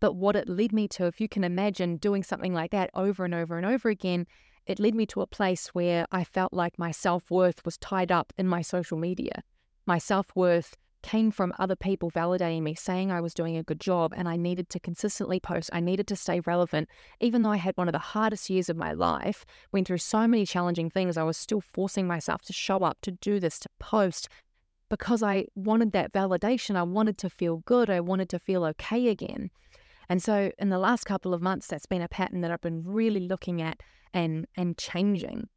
But 0.00 0.14
what 0.14 0.36
it 0.36 0.48
led 0.48 0.72
me 0.72 0.86
to, 0.88 1.06
if 1.06 1.20
you 1.20 1.28
can 1.28 1.44
imagine 1.44 1.96
doing 1.96 2.22
something 2.22 2.54
like 2.54 2.70
that 2.70 2.90
over 2.94 3.24
and 3.24 3.34
over 3.34 3.56
and 3.56 3.66
over 3.66 3.88
again, 3.88 4.26
it 4.66 4.78
led 4.78 4.94
me 4.94 5.06
to 5.06 5.22
a 5.22 5.26
place 5.26 5.68
where 5.68 6.06
I 6.12 6.24
felt 6.24 6.52
like 6.52 6.78
my 6.78 6.90
self 6.90 7.30
worth 7.30 7.64
was 7.64 7.78
tied 7.78 8.12
up 8.12 8.32
in 8.36 8.46
my 8.46 8.62
social 8.62 8.98
media. 8.98 9.42
My 9.86 9.98
self 9.98 10.30
worth 10.36 10.76
came 11.02 11.30
from 11.30 11.52
other 11.58 11.76
people 11.76 12.10
validating 12.10 12.62
me, 12.62 12.74
saying 12.74 13.10
I 13.10 13.20
was 13.20 13.34
doing 13.34 13.56
a 13.56 13.62
good 13.62 13.80
job, 13.80 14.12
and 14.16 14.28
I 14.28 14.36
needed 14.36 14.68
to 14.70 14.80
consistently 14.80 15.40
post. 15.40 15.70
I 15.72 15.80
needed 15.80 16.06
to 16.08 16.16
stay 16.16 16.40
relevant. 16.40 16.88
Even 17.20 17.42
though 17.42 17.52
I 17.52 17.56
had 17.56 17.76
one 17.76 17.88
of 17.88 17.92
the 17.92 17.98
hardest 17.98 18.50
years 18.50 18.68
of 18.68 18.76
my 18.76 18.92
life, 18.92 19.44
went 19.72 19.86
through 19.86 19.98
so 19.98 20.26
many 20.26 20.44
challenging 20.44 20.90
things, 20.90 21.16
I 21.16 21.22
was 21.22 21.36
still 21.36 21.60
forcing 21.60 22.06
myself 22.06 22.42
to 22.42 22.52
show 22.52 22.78
up, 22.78 22.98
to 23.02 23.10
do 23.10 23.40
this, 23.40 23.58
to 23.60 23.68
post, 23.78 24.28
because 24.88 25.22
I 25.22 25.46
wanted 25.54 25.92
that 25.92 26.12
validation. 26.12 26.76
I 26.76 26.82
wanted 26.82 27.18
to 27.18 27.30
feel 27.30 27.58
good. 27.58 27.90
I 27.90 28.00
wanted 28.00 28.28
to 28.30 28.38
feel 28.38 28.64
okay 28.64 29.08
again. 29.08 29.50
And 30.08 30.22
so, 30.22 30.50
in 30.58 30.70
the 30.70 30.78
last 30.78 31.04
couple 31.04 31.34
of 31.34 31.42
months, 31.42 31.66
that's 31.66 31.86
been 31.86 32.02
a 32.02 32.08
pattern 32.08 32.40
that 32.40 32.50
I've 32.50 32.62
been 32.62 32.82
really 32.84 33.20
looking 33.20 33.60
at 33.60 33.82
and 34.14 34.46
and 34.56 34.78
changing. 34.78 35.48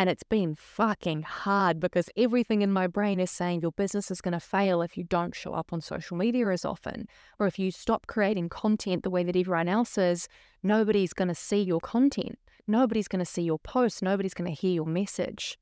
And 0.00 0.08
it's 0.08 0.22
been 0.22 0.54
fucking 0.54 1.24
hard 1.24 1.78
because 1.78 2.08
everything 2.16 2.62
in 2.62 2.72
my 2.72 2.86
brain 2.86 3.20
is 3.20 3.30
saying 3.30 3.60
your 3.60 3.72
business 3.72 4.10
is 4.10 4.22
going 4.22 4.32
to 4.32 4.40
fail 4.40 4.80
if 4.80 4.96
you 4.96 5.04
don't 5.04 5.34
show 5.34 5.52
up 5.52 5.74
on 5.74 5.82
social 5.82 6.16
media 6.16 6.48
as 6.48 6.64
often. 6.64 7.06
Or 7.38 7.46
if 7.46 7.58
you 7.58 7.70
stop 7.70 8.06
creating 8.06 8.48
content 8.48 9.02
the 9.02 9.10
way 9.10 9.24
that 9.24 9.36
everyone 9.36 9.68
else 9.68 9.98
is, 9.98 10.26
nobody's 10.62 11.12
going 11.12 11.28
to 11.28 11.34
see 11.34 11.60
your 11.60 11.80
content. 11.80 12.38
Nobody's 12.66 13.08
going 13.08 13.22
to 13.22 13.30
see 13.30 13.42
your 13.42 13.58
post. 13.58 14.02
Nobody's 14.02 14.32
going 14.32 14.50
to 14.50 14.58
hear 14.58 14.72
your 14.72 14.86
message. 14.86 15.58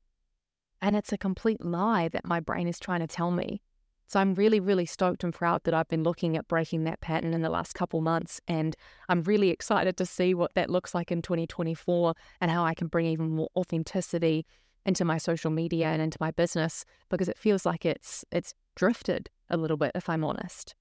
And 0.81 0.95
it's 0.95 1.11
a 1.11 1.17
complete 1.17 1.65
lie 1.65 2.07
that 2.07 2.25
my 2.25 2.39
brain 2.39 2.69
is 2.69 2.79
trying 2.79 3.01
to 3.01 3.07
tell 3.07 3.31
me. 3.31 3.61
So 4.09 4.19
I'm 4.19 4.33
really, 4.33 4.59
really 4.59 4.87
stoked 4.87 5.23
and 5.23 5.31
proud 5.31 5.63
that 5.65 5.75
I've 5.75 5.87
been 5.87 6.01
looking 6.01 6.35
at 6.35 6.47
breaking 6.47 6.83
that 6.85 6.99
pattern 6.99 7.31
in 7.31 7.43
the 7.43 7.49
last 7.49 7.75
couple 7.75 8.01
months. 8.01 8.41
And 8.47 8.75
I'm 9.07 9.21
really 9.21 9.51
excited 9.51 9.97
to 9.97 10.05
see 10.05 10.33
what 10.33 10.55
that 10.55 10.71
looks 10.71 10.95
like 10.95 11.11
in 11.11 11.21
2024 11.21 12.15
and 12.41 12.49
how 12.49 12.65
I 12.65 12.73
can 12.73 12.87
bring 12.87 13.05
even 13.05 13.29
more 13.29 13.49
authenticity 13.55 14.47
into 14.83 15.05
my 15.05 15.19
social 15.19 15.51
media 15.51 15.89
and 15.89 16.01
into 16.01 16.17
my 16.19 16.31
business 16.31 16.85
because 17.09 17.29
it 17.29 17.37
feels 17.37 17.67
like 17.67 17.85
it's 17.85 18.25
it's 18.31 18.55
drifted 18.75 19.29
a 19.47 19.57
little 19.57 19.77
bit, 19.77 19.91
if 19.93 20.09
I'm 20.09 20.23
honest. 20.23 20.73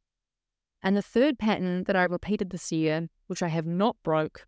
And 0.83 0.97
the 0.97 1.03
third 1.03 1.39
pattern 1.39 1.85
that 1.85 1.97
I 1.97 2.05
repeated 2.05 2.49
this 2.49 2.73
year, 2.73 3.09
which 3.27 3.43
I 3.43 3.49
have 3.49 3.67
not 3.67 3.97
broke, 4.03 4.47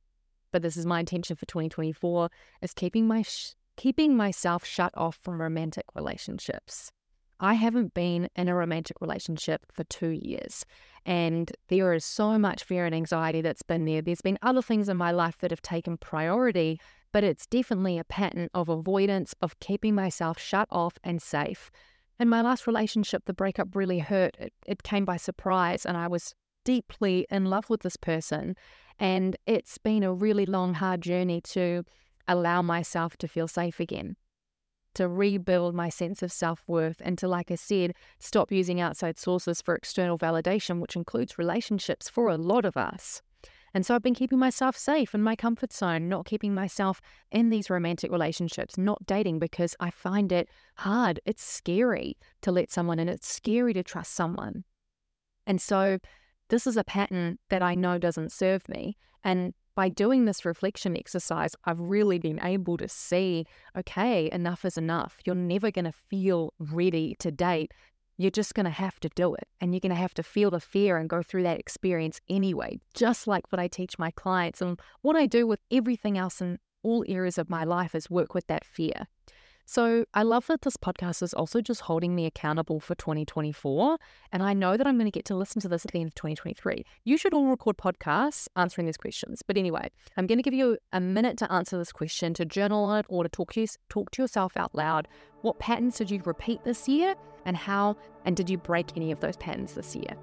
but 0.52 0.62
this 0.62 0.78
is 0.78 0.86
my 0.86 1.00
intention 1.00 1.36
for 1.36 1.44
2024, 1.44 2.30
is 2.62 2.72
keeping 2.72 3.06
my 3.06 3.20
sh- 3.20 3.56
keeping 3.76 4.16
myself 4.16 4.64
shut 4.64 4.92
off 4.96 5.18
from 5.22 5.38
romantic 5.38 5.84
relationships. 5.94 6.92
I 7.40 7.54
haven't 7.54 7.94
been 7.94 8.28
in 8.36 8.48
a 8.48 8.54
romantic 8.54 9.00
relationship 9.00 9.64
for 9.72 9.82
two 9.84 10.10
years. 10.10 10.66
And 11.06 11.50
there 11.68 11.94
is 11.94 12.04
so 12.04 12.38
much 12.38 12.62
fear 12.62 12.84
and 12.84 12.94
anxiety 12.94 13.40
that's 13.40 13.62
been 13.62 13.86
there. 13.86 14.02
There's 14.02 14.20
been 14.20 14.38
other 14.42 14.60
things 14.60 14.90
in 14.90 14.98
my 14.98 15.10
life 15.10 15.38
that 15.38 15.50
have 15.50 15.62
taken 15.62 15.96
priority, 15.96 16.78
but 17.12 17.24
it's 17.24 17.46
definitely 17.46 17.98
a 17.98 18.04
pattern 18.04 18.48
of 18.52 18.68
avoidance, 18.68 19.34
of 19.40 19.58
keeping 19.60 19.94
myself 19.94 20.38
shut 20.38 20.68
off 20.70 20.98
and 21.02 21.22
safe. 21.22 21.70
In 22.18 22.28
my 22.28 22.42
last 22.42 22.66
relationship, 22.66 23.24
the 23.24 23.32
breakup 23.32 23.74
really 23.74 24.00
hurt. 24.00 24.36
It, 24.38 24.52
it 24.66 24.82
came 24.82 25.06
by 25.06 25.16
surprise, 25.16 25.86
and 25.86 25.96
I 25.96 26.06
was 26.06 26.34
deeply 26.66 27.26
in 27.30 27.46
love 27.46 27.70
with 27.70 27.80
this 27.80 27.96
person. 27.96 28.54
And 28.98 29.36
it's 29.46 29.78
been 29.78 30.02
a 30.02 30.12
really 30.12 30.44
long, 30.44 30.74
hard 30.74 31.00
journey 31.00 31.40
to 31.40 31.84
allow 32.28 32.60
myself 32.60 33.16
to 33.16 33.26
feel 33.26 33.48
safe 33.48 33.80
again 33.80 34.16
to 34.94 35.08
rebuild 35.08 35.74
my 35.74 35.88
sense 35.88 36.22
of 36.22 36.32
self 36.32 36.62
worth 36.66 37.00
and 37.04 37.16
to, 37.18 37.28
like 37.28 37.50
I 37.50 37.54
said, 37.54 37.94
stop 38.18 38.50
using 38.50 38.80
outside 38.80 39.18
sources 39.18 39.60
for 39.62 39.74
external 39.74 40.18
validation, 40.18 40.80
which 40.80 40.96
includes 40.96 41.38
relationships 41.38 42.08
for 42.08 42.28
a 42.28 42.36
lot 42.36 42.64
of 42.64 42.76
us. 42.76 43.22
And 43.72 43.86
so 43.86 43.94
I've 43.94 44.02
been 44.02 44.14
keeping 44.14 44.38
myself 44.38 44.76
safe 44.76 45.14
in 45.14 45.22
my 45.22 45.36
comfort 45.36 45.72
zone, 45.72 46.08
not 46.08 46.26
keeping 46.26 46.54
myself 46.54 47.00
in 47.30 47.50
these 47.50 47.70
romantic 47.70 48.10
relationships, 48.10 48.76
not 48.76 49.06
dating 49.06 49.38
because 49.38 49.76
I 49.78 49.90
find 49.90 50.32
it 50.32 50.48
hard. 50.78 51.20
It's 51.24 51.44
scary 51.44 52.16
to 52.42 52.50
let 52.50 52.72
someone 52.72 52.98
in, 52.98 53.08
it's 53.08 53.28
scary 53.28 53.72
to 53.74 53.82
trust 53.82 54.12
someone. 54.12 54.64
And 55.46 55.60
so 55.60 55.98
this 56.48 56.66
is 56.66 56.76
a 56.76 56.84
pattern 56.84 57.38
that 57.48 57.62
I 57.62 57.74
know 57.74 57.98
doesn't 57.98 58.32
serve 58.32 58.68
me. 58.68 58.96
And 59.22 59.54
by 59.80 59.88
doing 59.88 60.26
this 60.26 60.44
reflection 60.44 60.94
exercise, 60.94 61.56
I've 61.64 61.80
really 61.80 62.18
been 62.18 62.38
able 62.42 62.76
to 62.76 62.86
see 62.86 63.46
okay, 63.74 64.28
enough 64.30 64.66
is 64.66 64.76
enough. 64.76 65.16
You're 65.24 65.34
never 65.34 65.70
going 65.70 65.86
to 65.86 65.92
feel 66.10 66.52
ready 66.58 67.16
to 67.20 67.30
date. 67.30 67.72
You're 68.18 68.30
just 68.30 68.52
going 68.52 68.64
to 68.64 68.70
have 68.70 69.00
to 69.00 69.08
do 69.14 69.34
it. 69.34 69.48
And 69.58 69.72
you're 69.72 69.80
going 69.80 69.88
to 69.88 69.96
have 69.96 70.12
to 70.12 70.22
feel 70.22 70.50
the 70.50 70.60
fear 70.60 70.98
and 70.98 71.08
go 71.08 71.22
through 71.22 71.44
that 71.44 71.58
experience 71.58 72.20
anyway, 72.28 72.78
just 72.92 73.26
like 73.26 73.50
what 73.50 73.58
I 73.58 73.68
teach 73.68 73.98
my 73.98 74.10
clients. 74.10 74.60
And 74.60 74.78
what 75.00 75.16
I 75.16 75.24
do 75.24 75.46
with 75.46 75.60
everything 75.70 76.18
else 76.18 76.42
in 76.42 76.58
all 76.82 77.02
areas 77.08 77.38
of 77.38 77.48
my 77.48 77.64
life 77.64 77.94
is 77.94 78.10
work 78.10 78.34
with 78.34 78.48
that 78.48 78.66
fear. 78.66 79.06
So 79.70 80.04
I 80.12 80.24
love 80.24 80.48
that 80.48 80.62
this 80.62 80.76
podcast 80.76 81.22
is 81.22 81.32
also 81.32 81.60
just 81.60 81.82
holding 81.82 82.12
me 82.12 82.26
accountable 82.26 82.80
for 82.80 82.96
2024. 82.96 83.98
And 84.32 84.42
I 84.42 84.52
know 84.52 84.76
that 84.76 84.84
I'm 84.84 84.96
going 84.96 85.06
to 85.06 85.16
get 85.16 85.24
to 85.26 85.36
listen 85.36 85.62
to 85.62 85.68
this 85.68 85.84
at 85.84 85.92
the 85.92 86.00
end 86.00 86.08
of 86.08 86.16
2023. 86.16 86.84
You 87.04 87.16
should 87.16 87.32
all 87.32 87.46
record 87.46 87.76
podcasts 87.76 88.48
answering 88.56 88.86
these 88.86 88.96
questions. 88.96 89.42
But 89.46 89.56
anyway, 89.56 89.92
I'm 90.16 90.26
going 90.26 90.38
to 90.38 90.42
give 90.42 90.54
you 90.54 90.76
a 90.92 90.98
minute 90.98 91.38
to 91.38 91.52
answer 91.52 91.78
this 91.78 91.92
question, 91.92 92.34
to 92.34 92.44
journal 92.44 92.82
on 92.86 92.98
it, 92.98 93.06
or 93.08 93.22
to 93.22 93.28
talk 93.28 93.52
to, 93.52 93.60
you, 93.60 93.68
talk 93.88 94.10
to 94.10 94.22
yourself 94.22 94.56
out 94.56 94.74
loud. 94.74 95.06
What 95.42 95.60
patterns 95.60 95.98
did 95.98 96.10
you 96.10 96.20
repeat 96.24 96.64
this 96.64 96.88
year? 96.88 97.14
And 97.46 97.56
how, 97.56 97.96
and 98.24 98.36
did 98.36 98.50
you 98.50 98.58
break 98.58 98.96
any 98.96 99.12
of 99.12 99.20
those 99.20 99.36
patterns 99.36 99.74
this 99.74 99.94
year? 99.94 100.16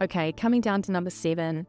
Okay, 0.00 0.30
coming 0.30 0.60
down 0.60 0.82
to 0.82 0.92
number 0.92 1.10
seven, 1.10 1.66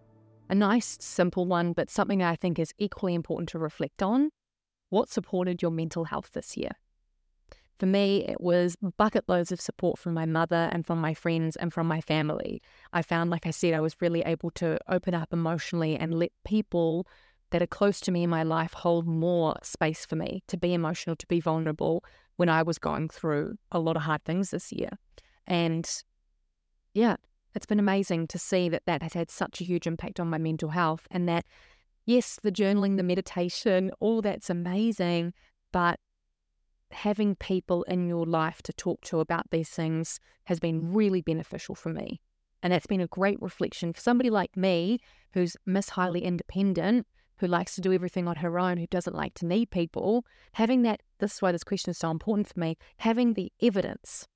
a 0.49 0.55
nice, 0.55 0.97
simple 1.01 1.45
one, 1.45 1.73
but 1.73 1.89
something 1.89 2.21
I 2.21 2.35
think 2.35 2.59
is 2.59 2.73
equally 2.77 3.15
important 3.15 3.49
to 3.49 3.59
reflect 3.59 4.03
on. 4.03 4.29
What 4.89 5.09
supported 5.09 5.63
your 5.63 5.71
mental 5.71 6.05
health 6.05 6.31
this 6.33 6.55
year? 6.55 6.71
For 7.79 7.87
me, 7.87 8.25
it 8.27 8.39
was 8.39 8.75
bucket 8.97 9.23
loads 9.27 9.51
of 9.51 9.59
support 9.59 9.97
from 9.97 10.13
my 10.13 10.27
mother 10.27 10.69
and 10.71 10.85
from 10.85 10.99
my 10.99 11.15
friends 11.15 11.55
and 11.55 11.73
from 11.73 11.87
my 11.87 12.01
family. 12.01 12.61
I 12.93 13.01
found, 13.01 13.31
like 13.31 13.47
I 13.47 13.51
said, 13.51 13.73
I 13.73 13.79
was 13.79 13.95
really 13.99 14.21
able 14.21 14.51
to 14.51 14.77
open 14.87 15.15
up 15.15 15.33
emotionally 15.33 15.95
and 15.95 16.13
let 16.13 16.31
people 16.45 17.07
that 17.49 17.63
are 17.63 17.67
close 17.67 17.99
to 18.01 18.11
me 18.11 18.23
in 18.23 18.29
my 18.29 18.43
life 18.43 18.73
hold 18.73 19.07
more 19.07 19.55
space 19.63 20.05
for 20.05 20.17
me 20.17 20.43
to 20.47 20.57
be 20.57 20.73
emotional, 20.73 21.15
to 21.15 21.25
be 21.27 21.39
vulnerable 21.39 22.03
when 22.35 22.49
I 22.49 22.61
was 22.61 22.77
going 22.77 23.09
through 23.09 23.55
a 23.71 23.79
lot 23.79 23.95
of 23.95 24.03
hard 24.03 24.23
things 24.23 24.51
this 24.51 24.71
year. 24.71 24.91
And 25.47 25.89
yeah, 26.93 27.15
it's 27.55 27.65
been 27.65 27.79
amazing 27.79 28.27
to 28.27 28.37
see 28.37 28.69
that 28.69 28.85
that 28.85 29.01
has 29.01 29.13
had 29.13 29.29
such 29.29 29.61
a 29.61 29.63
huge 29.63 29.87
impact 29.87 30.19
on 30.19 30.29
my 30.29 30.37
mental 30.37 30.69
health 30.69 31.07
and 31.11 31.27
that 31.27 31.45
yes 32.05 32.39
the 32.41 32.51
journaling 32.51 32.97
the 32.97 33.03
meditation 33.03 33.91
all 33.99 34.21
that's 34.21 34.49
amazing 34.49 35.33
but 35.71 35.99
having 36.91 37.35
people 37.35 37.83
in 37.83 38.07
your 38.07 38.25
life 38.25 38.61
to 38.63 38.73
talk 38.73 39.01
to 39.01 39.19
about 39.19 39.51
these 39.51 39.69
things 39.69 40.19
has 40.45 40.59
been 40.59 40.93
really 40.93 41.21
beneficial 41.21 41.75
for 41.75 41.89
me. 41.89 42.19
And 42.61 42.73
that's 42.73 42.87
been 42.87 43.01
a 43.01 43.07
great 43.07 43.41
reflection 43.41 43.93
for 43.93 44.01
somebody 44.01 44.29
like 44.29 44.57
me 44.57 44.99
who's 45.33 45.55
miss 45.65 45.89
highly 45.89 46.23
independent 46.23 47.07
who 47.37 47.47
likes 47.47 47.73
to 47.75 47.81
do 47.81 47.93
everything 47.93 48.27
on 48.27 48.37
her 48.37 48.59
own 48.59 48.77
who 48.77 48.87
doesn't 48.87 49.15
like 49.15 49.33
to 49.35 49.45
need 49.45 49.69
people 49.69 50.25
having 50.53 50.81
that 50.81 51.01
this 51.19 51.35
is 51.35 51.41
why 51.41 51.53
this 51.53 51.63
question 51.63 51.91
is 51.91 51.97
so 51.97 52.11
important 52.11 52.49
for 52.49 52.59
me 52.59 52.77
having 52.97 53.33
the 53.33 53.49
evidence 53.61 54.27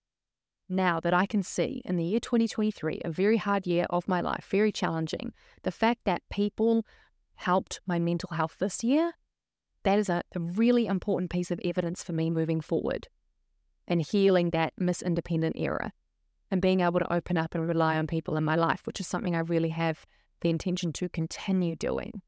now 0.75 0.99
that 0.99 1.13
I 1.13 1.25
can 1.25 1.43
see 1.43 1.81
in 1.85 1.95
the 1.95 2.03
year 2.03 2.19
2023, 2.19 3.01
a 3.05 3.11
very 3.11 3.37
hard 3.37 3.65
year 3.65 3.85
of 3.89 4.07
my 4.07 4.21
life, 4.21 4.47
very 4.49 4.71
challenging, 4.71 5.33
the 5.63 5.71
fact 5.71 6.01
that 6.05 6.21
people 6.29 6.85
helped 7.35 7.81
my 7.85 7.99
mental 7.99 8.29
health 8.35 8.57
this 8.59 8.83
year, 8.83 9.13
that 9.83 9.99
is 9.99 10.09
a, 10.09 10.23
really 10.35 10.85
important 10.85 11.29
piece 11.29 11.51
of 11.51 11.59
evidence 11.63 12.03
for 12.03 12.13
me 12.13 12.29
moving 12.29 12.61
forward 12.61 13.07
and 13.87 14.01
healing 14.01 14.51
that 14.51 14.73
Miss 14.77 15.01
Independent 15.01 15.57
era 15.57 15.91
and 16.49 16.61
being 16.61 16.81
able 16.81 16.99
to 16.99 17.13
open 17.13 17.37
up 17.37 17.53
and 17.55 17.67
rely 17.67 17.97
on 17.97 18.07
people 18.07 18.37
in 18.37 18.43
my 18.43 18.55
life, 18.55 18.81
which 18.85 18.99
is 18.99 19.07
something 19.07 19.35
I 19.35 19.39
really 19.39 19.69
have 19.69 20.05
the 20.41 20.49
intention 20.49 20.93
to 20.93 21.09
continue 21.09 21.75
doing. 21.75 22.21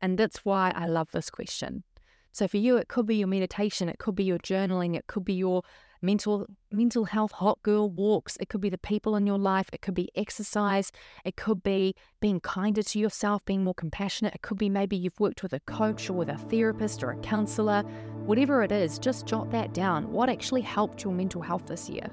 And 0.00 0.18
that's 0.18 0.44
why 0.44 0.72
I 0.74 0.86
love 0.86 1.10
this 1.12 1.30
question. 1.30 1.84
So 2.32 2.48
for 2.48 2.56
you, 2.56 2.76
it 2.76 2.88
could 2.88 3.06
be 3.06 3.16
your 3.16 3.28
meditation, 3.28 3.88
it 3.88 3.98
could 3.98 4.14
be 4.14 4.24
your 4.24 4.38
journaling, 4.38 4.96
it 4.96 5.06
could 5.06 5.24
be 5.24 5.34
your 5.34 5.62
mental 6.02 6.46
mental 6.72 7.04
health 7.04 7.32
hot 7.32 7.62
girl 7.62 7.90
walks. 7.90 8.36
It 8.40 8.48
could 8.48 8.60
be 8.60 8.70
the 8.70 8.78
people 8.78 9.16
in 9.16 9.26
your 9.26 9.38
life. 9.38 9.68
It 9.72 9.82
could 9.82 9.94
be 9.94 10.10
exercise. 10.14 10.92
It 11.24 11.36
could 11.36 11.62
be 11.62 11.94
being 12.20 12.40
kinder 12.40 12.82
to 12.82 12.98
yourself 12.98 13.44
being 13.44 13.64
more 13.64 13.74
compassionate. 13.74 14.34
It 14.34 14.42
could 14.42 14.58
be 14.58 14.68
maybe 14.68 14.96
you've 14.96 15.18
worked 15.20 15.42
with 15.42 15.52
a 15.52 15.60
coach 15.60 16.08
or 16.08 16.14
with 16.14 16.28
a 16.28 16.36
therapist 16.36 17.02
or 17.02 17.10
a 17.10 17.16
counselor. 17.16 17.82
Whatever 18.24 18.62
it 18.62 18.72
is 18.72 18.98
just 18.98 19.26
jot 19.26 19.50
that 19.50 19.74
down. 19.74 20.12
What 20.12 20.28
actually 20.28 20.62
helped 20.62 21.04
your 21.04 21.12
mental 21.12 21.42
health 21.42 21.66
this 21.66 21.88
year 21.88 22.10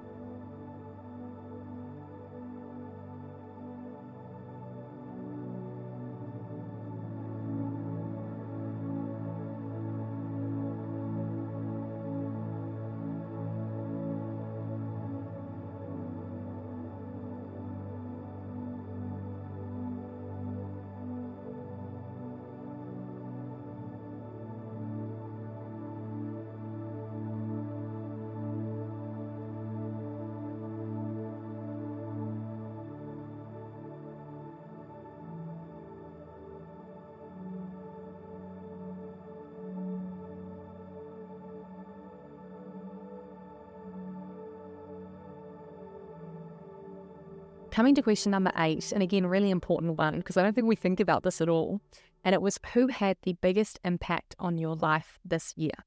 Coming 47.78 47.94
to 47.94 48.02
question 48.02 48.32
number 48.32 48.52
eight, 48.58 48.92
and 48.92 49.04
again, 49.04 49.28
really 49.28 49.52
important 49.52 50.00
one, 50.00 50.18
because 50.18 50.36
I 50.36 50.42
don't 50.42 50.56
think 50.56 50.66
we 50.66 50.76
think 50.76 51.00
about 51.00 51.22
this 51.22 51.42
at 51.42 51.48
all. 51.48 51.80
And 52.24 52.34
it 52.34 52.42
was 52.42 52.58
who 52.74 52.88
had 52.88 53.18
the 53.22 53.38
biggest 53.40 53.78
impact 53.86 54.36
on 54.40 54.58
your 54.58 54.76
life 54.76 55.20
this 55.24 55.54
year? 55.56 55.86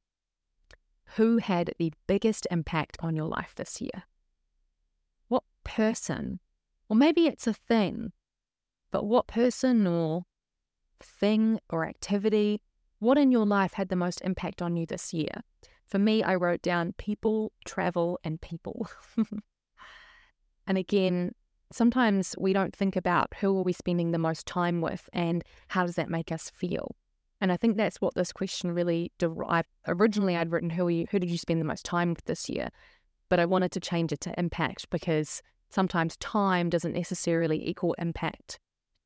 Who 1.16 1.38
had 1.38 1.72
the 1.80 1.92
biggest 2.06 2.46
impact 2.48 2.96
on 3.00 3.16
your 3.16 3.26
life 3.26 3.54
this 3.56 3.80
year? 3.80 4.04
What 5.26 5.42
person, 5.64 6.38
or 6.88 6.94
maybe 6.94 7.26
it's 7.26 7.48
a 7.48 7.52
thing, 7.52 8.12
but 8.92 9.04
what 9.04 9.26
person 9.26 9.84
or 9.84 10.26
thing 11.00 11.58
or 11.70 11.84
activity, 11.84 12.62
what 13.00 13.18
in 13.18 13.32
your 13.32 13.46
life 13.46 13.72
had 13.72 13.88
the 13.88 13.96
most 13.96 14.20
impact 14.20 14.62
on 14.62 14.76
you 14.76 14.86
this 14.86 15.12
year? 15.12 15.42
For 15.86 15.98
me, 15.98 16.22
I 16.22 16.36
wrote 16.36 16.62
down 16.62 16.94
people, 16.98 17.50
travel, 17.64 18.20
and 18.22 18.40
people. 18.40 18.88
and 20.68 20.78
again, 20.78 21.32
sometimes 21.72 22.34
we 22.38 22.52
don't 22.52 22.74
think 22.74 22.96
about 22.96 23.32
who 23.40 23.58
are 23.58 23.62
we 23.62 23.72
spending 23.72 24.10
the 24.10 24.18
most 24.18 24.46
time 24.46 24.80
with 24.80 25.08
and 25.12 25.44
how 25.68 25.86
does 25.86 25.96
that 25.96 26.10
make 26.10 26.32
us 26.32 26.50
feel. 26.50 26.96
And 27.40 27.50
I 27.50 27.56
think 27.56 27.76
that's 27.76 28.00
what 28.00 28.14
this 28.14 28.32
question 28.32 28.72
really 28.72 29.12
derived. 29.18 29.68
Originally, 29.86 30.36
I'd 30.36 30.52
written 30.52 30.70
who 30.70 30.88
you, 30.88 31.06
who 31.10 31.18
did 31.18 31.30
you 31.30 31.38
spend 31.38 31.60
the 31.60 31.64
most 31.64 31.84
time 31.84 32.10
with 32.10 32.24
this 32.26 32.48
year, 32.48 32.68
but 33.28 33.40
I 33.40 33.46
wanted 33.46 33.72
to 33.72 33.80
change 33.80 34.12
it 34.12 34.20
to 34.22 34.38
impact 34.38 34.90
because 34.90 35.42
sometimes 35.70 36.16
time 36.18 36.68
doesn't 36.68 36.92
necessarily 36.92 37.66
equal 37.66 37.94
impact. 37.94 38.58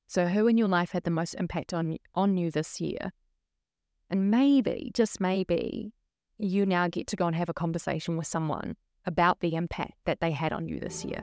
So, 0.09 0.27
who 0.27 0.48
in 0.48 0.59
your 0.59 0.68
life 0.68 0.90
had 0.90 1.05
the 1.05 1.11
most 1.11 1.35
impact 1.35 1.72
on 1.72 1.96
on 2.14 2.37
you 2.37 2.50
this 2.50 2.81
year? 2.81 3.12
And 4.11 4.31
maybe, 4.31 4.90
just 4.94 5.20
maybe, 5.20 5.92
you 6.38 6.66
now 6.66 6.88
get 6.88 7.07
to 7.09 7.16
go 7.16 7.27
and 7.27 7.37
have 7.37 7.48
a 7.48 7.55
conversation 7.55 8.16
with 8.16 8.27
someone 8.27 8.77
about 9.07 9.40
the 9.40 9.55
impact 9.55 9.94
that 10.07 10.20
they 10.20 10.33
had 10.33 10.53
on 10.53 10.68
you 10.68 10.81
this 10.81 11.05
year. 11.05 11.22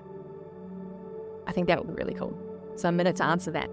I 1.47 1.51
think 1.51 1.67
that 1.67 1.77
would 1.77 1.95
be 1.95 2.01
really 2.01 2.13
cool. 2.13 2.37
So, 2.75 2.89
a 2.89 2.91
minute 2.91 3.15
to 3.17 3.25
answer 3.25 3.51
that. 3.51 3.69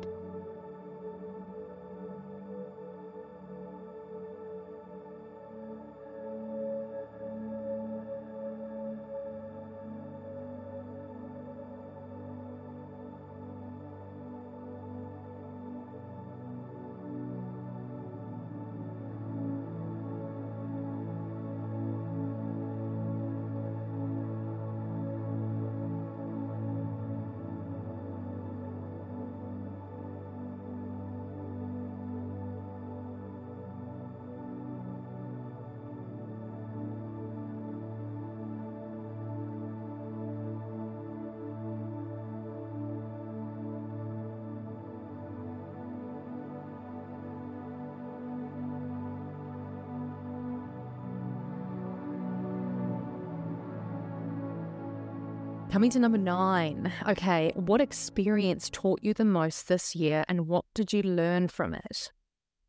Coming 55.78 55.90
to 55.90 56.00
number 56.00 56.18
nine. 56.18 56.92
Okay, 57.06 57.52
what 57.54 57.80
experience 57.80 58.68
taught 58.68 58.98
you 59.00 59.14
the 59.14 59.24
most 59.24 59.68
this 59.68 59.94
year 59.94 60.24
and 60.28 60.48
what 60.48 60.64
did 60.74 60.92
you 60.92 61.04
learn 61.04 61.46
from 61.46 61.72
it? 61.72 62.10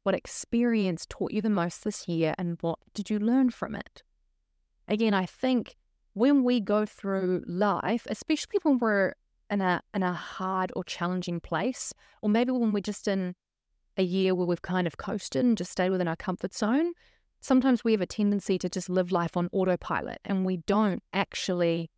What 0.03 0.13
experience 0.13 1.07
taught 1.09 1.31
you 1.31 1.41
the 1.41 1.49
most 1.49 1.83
this 1.83 2.07
year 2.07 2.35
and 2.37 2.59
what 2.61 2.77
did 2.93 3.09
you 3.09 3.17
learn 3.17 3.49
from 3.49 3.73
it? 3.73 4.03
Again, 4.87 5.15
I 5.15 5.25
think 5.25 5.75
when 6.13 6.43
we 6.43 6.59
go 6.59 6.85
through 6.85 7.45
life, 7.47 8.05
especially 8.11 8.59
when 8.61 8.77
we're 8.77 9.13
in 9.49 9.61
a 9.61 9.81
in 9.91 10.03
a 10.03 10.13
hard 10.13 10.71
or 10.75 10.83
challenging 10.83 11.39
place, 11.39 11.91
or 12.21 12.29
maybe 12.29 12.51
when 12.51 12.71
we're 12.71 12.79
just 12.79 13.07
in 13.07 13.33
a 13.97 14.03
year 14.03 14.35
where 14.35 14.45
we've 14.45 14.61
kind 14.61 14.85
of 14.85 14.97
coasted 14.97 15.43
and 15.43 15.57
just 15.57 15.71
stayed 15.71 15.89
within 15.89 16.07
our 16.07 16.15
comfort 16.15 16.53
zone, 16.53 16.93
sometimes 17.41 17.83
we 17.83 17.91
have 17.91 18.01
a 18.01 18.05
tendency 18.05 18.59
to 18.59 18.69
just 18.69 18.87
live 18.87 19.11
life 19.11 19.35
on 19.35 19.49
autopilot 19.51 20.19
and 20.23 20.45
we 20.45 20.57
don't 20.57 21.01
actually 21.11 21.89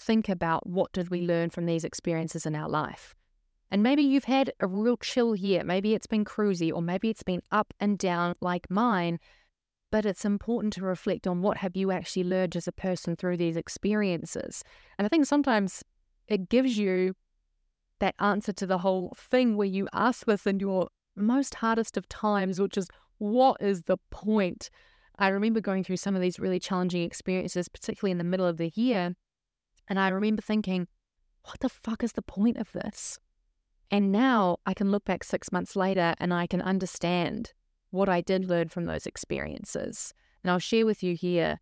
think 0.00 0.28
about 0.28 0.66
what 0.66 0.92
did 0.92 1.10
we 1.10 1.20
learn 1.20 1.50
from 1.50 1.66
these 1.66 1.84
experiences 1.84 2.46
in 2.46 2.54
our 2.54 2.68
life. 2.68 3.14
And 3.70 3.82
maybe 3.82 4.02
you've 4.02 4.24
had 4.24 4.52
a 4.58 4.66
real 4.66 4.96
chill 4.96 5.36
year. 5.36 5.62
Maybe 5.62 5.94
it's 5.94 6.06
been 6.06 6.24
cruisy 6.24 6.72
or 6.72 6.82
maybe 6.82 7.08
it's 7.08 7.22
been 7.22 7.42
up 7.52 7.72
and 7.78 7.98
down 7.98 8.34
like 8.40 8.70
mine. 8.70 9.20
But 9.92 10.06
it's 10.06 10.24
important 10.24 10.72
to 10.74 10.82
reflect 10.82 11.26
on 11.26 11.42
what 11.42 11.58
have 11.58 11.76
you 11.76 11.90
actually 11.90 12.24
learned 12.24 12.56
as 12.56 12.66
a 12.66 12.72
person 12.72 13.14
through 13.14 13.36
these 13.36 13.56
experiences. 13.56 14.64
And 14.98 15.06
I 15.06 15.08
think 15.08 15.26
sometimes 15.26 15.84
it 16.26 16.48
gives 16.48 16.78
you 16.78 17.14
that 17.98 18.14
answer 18.18 18.52
to 18.52 18.66
the 18.66 18.78
whole 18.78 19.14
thing 19.16 19.56
where 19.56 19.66
you 19.66 19.86
ask 19.92 20.26
this 20.26 20.46
in 20.46 20.58
your 20.58 20.88
most 21.16 21.56
hardest 21.56 21.96
of 21.96 22.08
times, 22.08 22.60
which 22.60 22.78
is 22.78 22.88
what 23.18 23.60
is 23.60 23.82
the 23.82 23.98
point? 24.10 24.70
I 25.18 25.28
remember 25.28 25.60
going 25.60 25.84
through 25.84 25.98
some 25.98 26.16
of 26.16 26.22
these 26.22 26.40
really 26.40 26.58
challenging 26.58 27.02
experiences, 27.02 27.68
particularly 27.68 28.12
in 28.12 28.18
the 28.18 28.24
middle 28.24 28.46
of 28.46 28.56
the 28.56 28.72
year, 28.74 29.14
and 29.90 29.98
I 29.98 30.08
remember 30.08 30.40
thinking, 30.40 30.86
what 31.42 31.60
the 31.60 31.68
fuck 31.68 32.04
is 32.04 32.12
the 32.12 32.22
point 32.22 32.56
of 32.56 32.70
this? 32.72 33.18
And 33.90 34.12
now 34.12 34.58
I 34.64 34.72
can 34.72 34.92
look 34.92 35.04
back 35.04 35.24
six 35.24 35.50
months 35.50 35.74
later 35.74 36.14
and 36.18 36.32
I 36.32 36.46
can 36.46 36.62
understand 36.62 37.52
what 37.90 38.08
I 38.08 38.20
did 38.20 38.48
learn 38.48 38.68
from 38.68 38.84
those 38.84 39.04
experiences. 39.04 40.14
And 40.44 40.50
I'll 40.50 40.60
share 40.60 40.86
with 40.86 41.02
you 41.02 41.16
here 41.16 41.58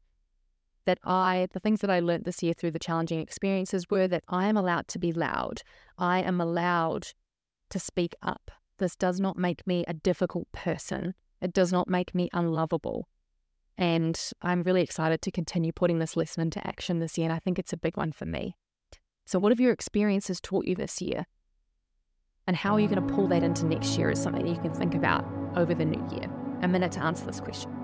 that 0.84 0.98
I, 1.04 1.48
the 1.52 1.60
things 1.60 1.80
that 1.80 1.90
I 1.90 2.00
learned 2.00 2.26
this 2.26 2.42
year 2.42 2.52
through 2.52 2.72
the 2.72 2.78
challenging 2.78 3.20
experiences 3.20 3.86
were 3.90 4.06
that 4.08 4.24
I 4.28 4.46
am 4.46 4.58
allowed 4.58 4.88
to 4.88 4.98
be 4.98 5.10
loud. 5.10 5.62
I 5.96 6.20
am 6.20 6.38
allowed 6.38 7.08
to 7.70 7.78
speak 7.78 8.14
up. 8.22 8.50
This 8.76 8.94
does 8.94 9.18
not 9.18 9.38
make 9.38 9.66
me 9.66 9.84
a 9.88 9.94
difficult 9.94 10.52
person. 10.52 11.14
It 11.40 11.54
does 11.54 11.72
not 11.72 11.88
make 11.88 12.14
me 12.14 12.28
unlovable. 12.34 13.08
And 13.78 14.20
I'm 14.42 14.64
really 14.64 14.82
excited 14.82 15.22
to 15.22 15.30
continue 15.30 15.70
putting 15.72 16.00
this 16.00 16.16
lesson 16.16 16.42
into 16.42 16.66
action 16.66 16.98
this 16.98 17.16
year. 17.16 17.26
And 17.26 17.32
I 17.32 17.38
think 17.38 17.58
it's 17.58 17.72
a 17.72 17.76
big 17.76 17.96
one 17.96 18.10
for 18.10 18.26
me. 18.26 18.56
So, 19.24 19.38
what 19.38 19.52
have 19.52 19.60
your 19.60 19.72
experiences 19.72 20.40
taught 20.40 20.66
you 20.66 20.74
this 20.74 21.00
year? 21.00 21.26
And 22.48 22.56
how 22.56 22.74
are 22.74 22.80
you 22.80 22.88
going 22.88 23.06
to 23.06 23.14
pull 23.14 23.28
that 23.28 23.44
into 23.44 23.66
next 23.66 23.96
year 23.96 24.10
is 24.10 24.20
something 24.20 24.46
you 24.46 24.56
can 24.56 24.74
think 24.74 24.94
about 24.94 25.24
over 25.54 25.74
the 25.74 25.84
new 25.84 26.02
year. 26.16 26.28
A 26.62 26.68
minute 26.68 26.92
to 26.92 27.02
answer 27.02 27.24
this 27.24 27.40
question. 27.40 27.77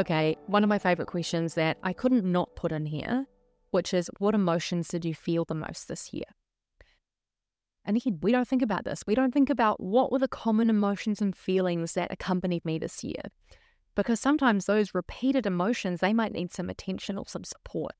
Okay, 0.00 0.34
one 0.46 0.64
of 0.64 0.70
my 0.70 0.78
favorite 0.78 1.08
questions 1.08 1.52
that 1.56 1.76
I 1.82 1.92
couldn't 1.92 2.24
not 2.24 2.56
put 2.56 2.72
in 2.72 2.86
here, 2.86 3.26
which 3.70 3.92
is 3.92 4.10
what 4.16 4.34
emotions 4.34 4.88
did 4.88 5.04
you 5.04 5.14
feel 5.14 5.44
the 5.44 5.54
most 5.54 5.88
this 5.88 6.14
year? 6.14 6.24
And 7.84 7.98
again, 7.98 8.18
we 8.22 8.32
don't 8.32 8.48
think 8.48 8.62
about 8.62 8.86
this. 8.86 9.04
We 9.06 9.14
don't 9.14 9.34
think 9.34 9.50
about 9.50 9.78
what 9.78 10.10
were 10.10 10.18
the 10.18 10.26
common 10.26 10.70
emotions 10.70 11.20
and 11.20 11.36
feelings 11.36 11.92
that 11.92 12.10
accompanied 12.10 12.64
me 12.64 12.78
this 12.78 13.04
year. 13.04 13.20
Because 13.94 14.18
sometimes 14.20 14.64
those 14.64 14.94
repeated 14.94 15.44
emotions, 15.44 16.00
they 16.00 16.14
might 16.14 16.32
need 16.32 16.50
some 16.50 16.70
attention 16.70 17.18
or 17.18 17.26
some 17.28 17.44
support. 17.44 17.92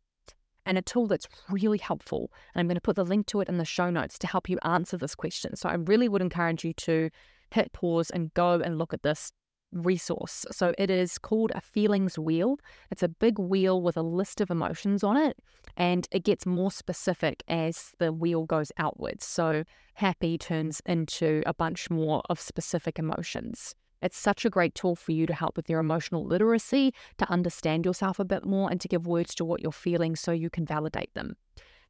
And 0.64 0.78
a 0.78 0.82
tool 0.82 1.06
that's 1.06 1.28
really 1.50 1.76
helpful, 1.78 2.32
and 2.54 2.60
I'm 2.60 2.66
going 2.66 2.76
to 2.76 2.80
put 2.80 2.96
the 2.96 3.04
link 3.04 3.26
to 3.26 3.42
it 3.42 3.48
in 3.50 3.58
the 3.58 3.66
show 3.66 3.90
notes 3.90 4.18
to 4.20 4.26
help 4.26 4.48
you 4.48 4.58
answer 4.62 4.96
this 4.96 5.14
question. 5.14 5.54
So 5.54 5.68
I 5.68 5.74
really 5.74 6.08
would 6.08 6.22
encourage 6.22 6.64
you 6.64 6.72
to 6.72 7.10
hit 7.50 7.74
pause 7.74 8.08
and 8.08 8.32
go 8.32 8.54
and 8.54 8.78
look 8.78 8.94
at 8.94 9.02
this 9.02 9.32
resource. 9.72 10.44
So 10.50 10.74
it 10.78 10.90
is 10.90 11.18
called 11.18 11.52
a 11.54 11.60
feelings 11.60 12.18
wheel. 12.18 12.58
It's 12.90 13.02
a 13.02 13.08
big 13.08 13.38
wheel 13.38 13.80
with 13.80 13.96
a 13.96 14.02
list 14.02 14.40
of 14.40 14.50
emotions 14.50 15.04
on 15.04 15.16
it, 15.16 15.36
and 15.76 16.06
it 16.10 16.24
gets 16.24 16.46
more 16.46 16.70
specific 16.70 17.42
as 17.48 17.92
the 17.98 18.12
wheel 18.12 18.44
goes 18.44 18.72
outwards. 18.78 19.24
So 19.24 19.64
happy 19.94 20.38
turns 20.38 20.80
into 20.86 21.42
a 21.46 21.54
bunch 21.54 21.90
more 21.90 22.22
of 22.28 22.40
specific 22.40 22.98
emotions. 22.98 23.74
It's 24.02 24.18
such 24.18 24.44
a 24.44 24.50
great 24.50 24.74
tool 24.74 24.96
for 24.96 25.12
you 25.12 25.26
to 25.26 25.34
help 25.34 25.56
with 25.56 25.68
your 25.68 25.80
emotional 25.80 26.24
literacy, 26.24 26.94
to 27.18 27.30
understand 27.30 27.84
yourself 27.84 28.18
a 28.18 28.24
bit 28.24 28.46
more, 28.46 28.70
and 28.70 28.80
to 28.80 28.88
give 28.88 29.06
words 29.06 29.34
to 29.36 29.44
what 29.44 29.60
you're 29.60 29.72
feeling 29.72 30.16
so 30.16 30.32
you 30.32 30.48
can 30.48 30.64
validate 30.64 31.12
them. 31.14 31.36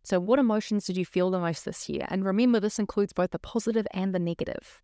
So, 0.02 0.18
what 0.18 0.38
emotions 0.38 0.86
did 0.86 0.96
you 0.96 1.04
feel 1.04 1.30
the 1.30 1.38
most 1.38 1.64
this 1.64 1.88
year? 1.88 2.06
And 2.08 2.24
remember, 2.24 2.58
this 2.58 2.78
includes 2.78 3.12
both 3.12 3.30
the 3.30 3.38
positive 3.38 3.86
and 3.92 4.14
the 4.14 4.18
negative. 4.18 4.82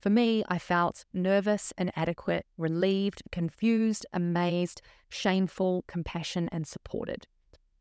For 0.00 0.08
me, 0.08 0.42
I 0.48 0.58
felt 0.58 1.04
nervous, 1.12 1.74
inadequate, 1.76 2.46
relieved, 2.56 3.22
confused, 3.30 4.06
amazed, 4.14 4.80
shameful, 5.10 5.84
compassion, 5.86 6.48
and 6.50 6.66
supported. 6.66 7.26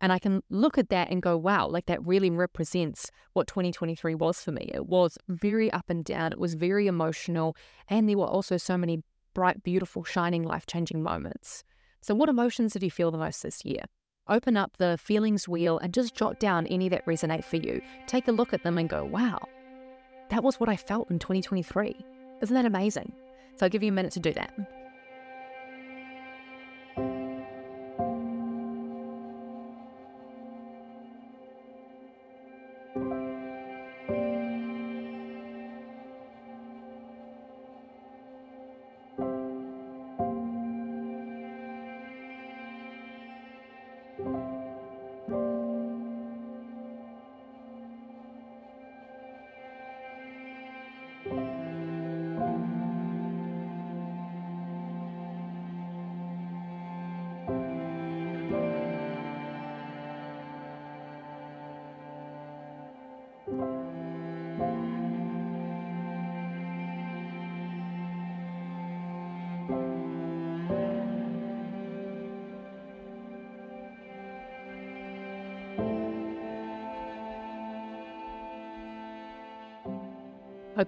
And 0.01 0.11
I 0.11 0.19
can 0.19 0.43
look 0.49 0.77
at 0.77 0.89
that 0.89 1.09
and 1.11 1.21
go, 1.21 1.37
wow, 1.37 1.67
like 1.67 1.85
that 1.85 2.05
really 2.05 2.29
represents 2.29 3.09
what 3.33 3.47
2023 3.47 4.15
was 4.15 4.41
for 4.41 4.51
me. 4.51 4.69
It 4.73 4.87
was 4.87 5.17
very 5.27 5.71
up 5.71 5.89
and 5.89 6.03
down, 6.03 6.33
it 6.33 6.39
was 6.39 6.55
very 6.55 6.87
emotional, 6.87 7.55
and 7.87 8.07
there 8.07 8.17
were 8.17 8.25
also 8.25 8.57
so 8.57 8.77
many 8.77 9.01
bright, 9.33 9.63
beautiful, 9.63 10.03
shining, 10.03 10.43
life 10.43 10.65
changing 10.65 11.01
moments. 11.01 11.63
So, 12.01 12.15
what 12.15 12.29
emotions 12.29 12.73
did 12.73 12.83
you 12.83 12.91
feel 12.91 13.11
the 13.11 13.17
most 13.17 13.43
this 13.43 13.63
year? 13.63 13.83
Open 14.27 14.57
up 14.57 14.77
the 14.77 14.97
feelings 14.97 15.47
wheel 15.47 15.77
and 15.79 15.93
just 15.93 16.15
jot 16.15 16.39
down 16.39 16.67
any 16.67 16.87
that 16.89 17.05
resonate 17.05 17.43
for 17.43 17.57
you. 17.57 17.81
Take 18.07 18.27
a 18.27 18.31
look 18.31 18.53
at 18.53 18.63
them 18.63 18.77
and 18.77 18.87
go, 18.87 19.03
wow, 19.03 19.39
that 20.29 20.43
was 20.43 20.59
what 20.59 20.69
I 20.69 20.75
felt 20.75 21.09
in 21.11 21.19
2023. 21.19 21.95
Isn't 22.41 22.53
that 22.55 22.65
amazing? 22.65 23.11
So 23.55 23.65
I'll 23.65 23.69
give 23.69 23.83
you 23.83 23.89
a 23.89 23.93
minute 23.93 24.13
to 24.13 24.19
do 24.19 24.33
that. 24.33 24.53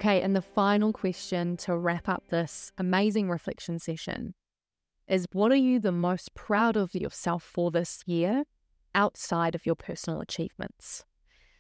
Okay, 0.02 0.24
and 0.24 0.36
the 0.36 0.42
final 0.42 0.92
question 0.92 1.56
to 1.58 1.78
wrap 1.78 2.10
up 2.10 2.24
this 2.30 2.72
amazing 2.76 3.30
reflection 3.30 3.78
session 3.78 4.34
is 5.08 5.28
what 5.32 5.52
are 5.52 5.56
you 5.56 5.80
the 5.80 5.92
most 5.92 6.34
proud 6.34 6.76
of 6.76 6.96
yourself 6.96 7.44
for 7.44 7.70
this 7.70 8.02
year 8.08 8.46
outside 8.96 9.54
of 9.54 9.64
your 9.64 9.76
personal 9.76 10.20
achievements? 10.20 11.06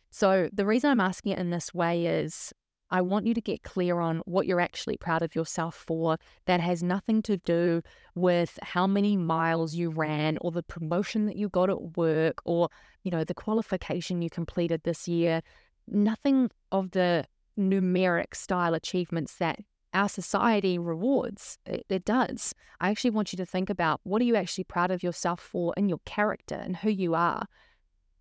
So, 0.09 0.49
the 0.51 0.65
reason 0.65 0.89
I'm 0.89 0.99
asking 0.99 1.33
it 1.33 1.37
in 1.37 1.51
this 1.51 1.71
way 1.71 2.07
is 2.07 2.51
I 2.89 3.01
want 3.01 3.27
you 3.27 3.35
to 3.35 3.41
get 3.41 3.61
clear 3.61 3.99
on 3.99 4.23
what 4.25 4.47
you're 4.47 4.59
actually 4.59 4.97
proud 4.97 5.21
of 5.21 5.35
yourself 5.35 5.75
for 5.75 6.17
that 6.47 6.59
has 6.61 6.81
nothing 6.81 7.21
to 7.21 7.37
do 7.37 7.83
with 8.15 8.57
how 8.63 8.87
many 8.87 9.17
miles 9.17 9.75
you 9.75 9.91
ran 9.91 10.39
or 10.41 10.49
the 10.49 10.63
promotion 10.63 11.27
that 11.27 11.35
you 11.35 11.47
got 11.47 11.69
at 11.69 11.95
work 11.95 12.41
or, 12.43 12.69
you 13.03 13.11
know, 13.11 13.23
the 13.23 13.35
qualification 13.35 14.23
you 14.23 14.31
completed 14.31 14.81
this 14.83 15.07
year. 15.07 15.43
Nothing 15.87 16.49
of 16.71 16.89
the 16.89 17.25
numeric 17.57 18.35
style 18.35 18.73
achievements 18.73 19.35
that 19.35 19.59
our 19.93 20.09
society 20.09 20.77
rewards. 20.77 21.57
It, 21.65 21.85
it, 21.89 22.05
does. 22.05 22.53
I 22.79 22.89
actually 22.89 23.11
want 23.11 23.33
you 23.33 23.37
to 23.37 23.45
think 23.45 23.69
about 23.69 23.99
what 24.03 24.21
are 24.21 24.25
you 24.25 24.35
actually 24.35 24.63
proud 24.63 24.91
of 24.91 25.03
yourself 25.03 25.39
for 25.39 25.73
in 25.75 25.89
your 25.89 25.99
character 26.05 26.55
and 26.55 26.77
who 26.77 26.89
you 26.89 27.13
are. 27.13 27.45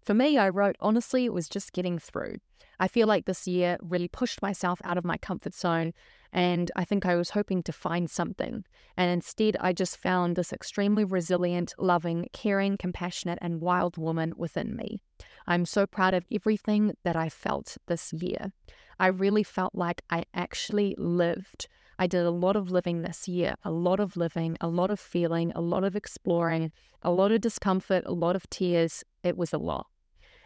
For 0.03 0.15
me, 0.15 0.39
I 0.39 0.49
wrote, 0.49 0.77
honestly, 0.81 1.25
it 1.25 1.33
was 1.33 1.49
just 1.49 1.73
getting 1.73 1.99
through. 1.99 2.37
I 2.81 2.89
feel 2.89 3.07
like 3.07 3.27
this 3.27 3.47
year 3.47 3.77
really 3.83 4.09
pushed 4.09 4.41
myself 4.41 4.81
out 4.85 4.97
of 4.97 5.05
my 5.05 5.19
comfort 5.19 5.55
zone, 5.55 5.93
and 6.33 6.71
I 6.75 6.85
think 6.87 7.05
I 7.05 7.15
was 7.15 7.31
hoping 7.31 7.63
to 7.65 7.73
find 7.73 8.09
something. 8.09 8.65
And 8.97 9.11
instead, 9.11 9.57
I 9.61 9.75
just 9.75 9.99
found 9.99 10.35
this 10.35 10.53
extremely 10.53 11.05
resilient, 11.05 11.75
loving, 11.79 12.29
caring, 12.33 12.79
compassionate, 12.79 13.39
and 13.43 13.61
wild 13.61 13.99
woman 13.99 14.33
within 14.37 14.75
me. 14.75 15.03
I'm 15.47 15.67
so 15.67 15.87
proud 15.87 16.15
of 16.15 16.25
everything 16.33 16.95
that 17.05 17.17
I 17.17 17.29
felt 17.29 17.77
this 17.87 18.15
year. 18.15 18.53
I 19.01 19.07
really 19.07 19.43
felt 19.43 19.75
like 19.75 20.03
I 20.11 20.25
actually 20.35 20.95
lived. 20.99 21.69
I 21.99 22.07
did 22.07 22.27
a 22.27 22.31
lot 22.31 22.55
of 22.55 22.71
living 22.71 23.01
this 23.01 23.27
year, 23.27 23.55
a 23.65 23.71
lot 23.71 23.99
of 23.99 24.15
living, 24.15 24.59
a 24.61 24.69
lot 24.69 24.91
of 24.91 25.01
feeling, 25.01 25.53
a 25.55 25.63
lot 25.63 25.85
of 25.85 25.97
exploring, 25.97 26.71
a 27.01 27.11
lot 27.11 27.33
of 27.33 27.41
discomfort, 27.41 28.05
a 28.05 28.13
lot 28.13 28.37
of 28.37 28.49
tears. 28.51 29.03
It 29.25 29.39
was 29.39 29.55
a 29.55 29.59
lot. 29.59 29.87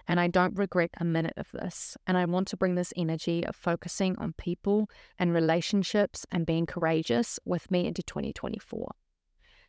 And 0.06 0.20
I 0.20 0.28
don't 0.28 0.56
regret 0.56 0.90
a 0.98 1.04
minute 1.04 1.34
of 1.36 1.50
this. 1.50 1.96
And 2.06 2.16
I 2.16 2.26
want 2.26 2.46
to 2.48 2.56
bring 2.56 2.76
this 2.76 2.92
energy 2.96 3.44
of 3.44 3.56
focusing 3.56 4.16
on 4.18 4.34
people 4.38 4.88
and 5.18 5.34
relationships 5.34 6.24
and 6.30 6.46
being 6.46 6.64
courageous 6.64 7.40
with 7.44 7.72
me 7.72 7.88
into 7.88 8.04
2024. 8.04 8.94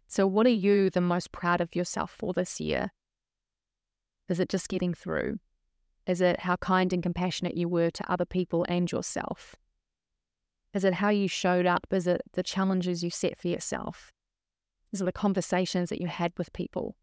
So, 0.07 0.27
what 0.27 0.45
are 0.45 0.49
you 0.49 0.91
the 0.91 1.01
most 1.01 1.31
proud 1.31 1.59
of 1.59 1.75
yourself 1.75 2.11
for 2.11 2.33
this 2.33 2.59
year? 2.59 2.91
Is 4.29 4.39
it 4.39 4.49
just 4.49 4.69
getting 4.69 4.93
through? 4.93 5.39
Is 6.07 6.21
it 6.21 6.41
how 6.41 6.55
kind 6.57 6.93
and 6.93 7.01
compassionate 7.01 7.57
you 7.57 7.67
were 7.67 7.89
to 7.89 8.11
other 8.11 8.25
people 8.25 8.65
and 8.69 8.91
yourself? 8.91 9.55
Is 10.73 10.83
it 10.83 10.95
how 10.95 11.09
you 11.09 11.27
showed 11.27 11.65
up? 11.65 11.87
Is 11.91 12.05
it 12.05 12.21
the 12.33 12.43
challenges 12.43 13.03
you 13.03 13.09
set 13.09 13.39
for 13.39 13.47
yourself? 13.47 14.11
Is 14.91 15.01
it 15.01 15.05
the 15.05 15.11
conversations 15.11 15.89
that 15.89 16.01
you 16.01 16.07
had 16.07 16.33
with 16.37 16.53
people? 16.53 16.95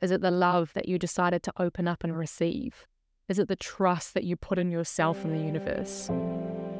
Is 0.00 0.10
it 0.10 0.20
the 0.20 0.30
love 0.30 0.72
that 0.74 0.88
you 0.88 0.98
decided 0.98 1.42
to 1.44 1.52
open 1.56 1.88
up 1.88 2.04
and 2.04 2.16
receive? 2.16 2.86
Is 3.28 3.38
it 3.38 3.48
the 3.48 3.56
trust 3.56 4.14
that 4.14 4.24
you 4.24 4.36
put 4.36 4.58
in 4.58 4.70
yourself 4.70 5.24
and 5.24 5.32
the 5.32 5.44
universe? 5.44 6.08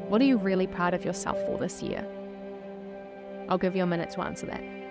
What 0.09 0.21
are 0.21 0.25
you 0.25 0.37
really 0.37 0.67
proud 0.67 0.93
of 0.93 1.05
yourself 1.05 1.41
for 1.47 1.59
this 1.59 1.83
year? 1.83 2.07
I'll 3.49 3.59
give 3.59 3.75
you 3.75 3.83
a 3.83 3.87
minute 3.87 4.11
to 4.11 4.21
answer 4.21 4.47
that. 4.47 4.82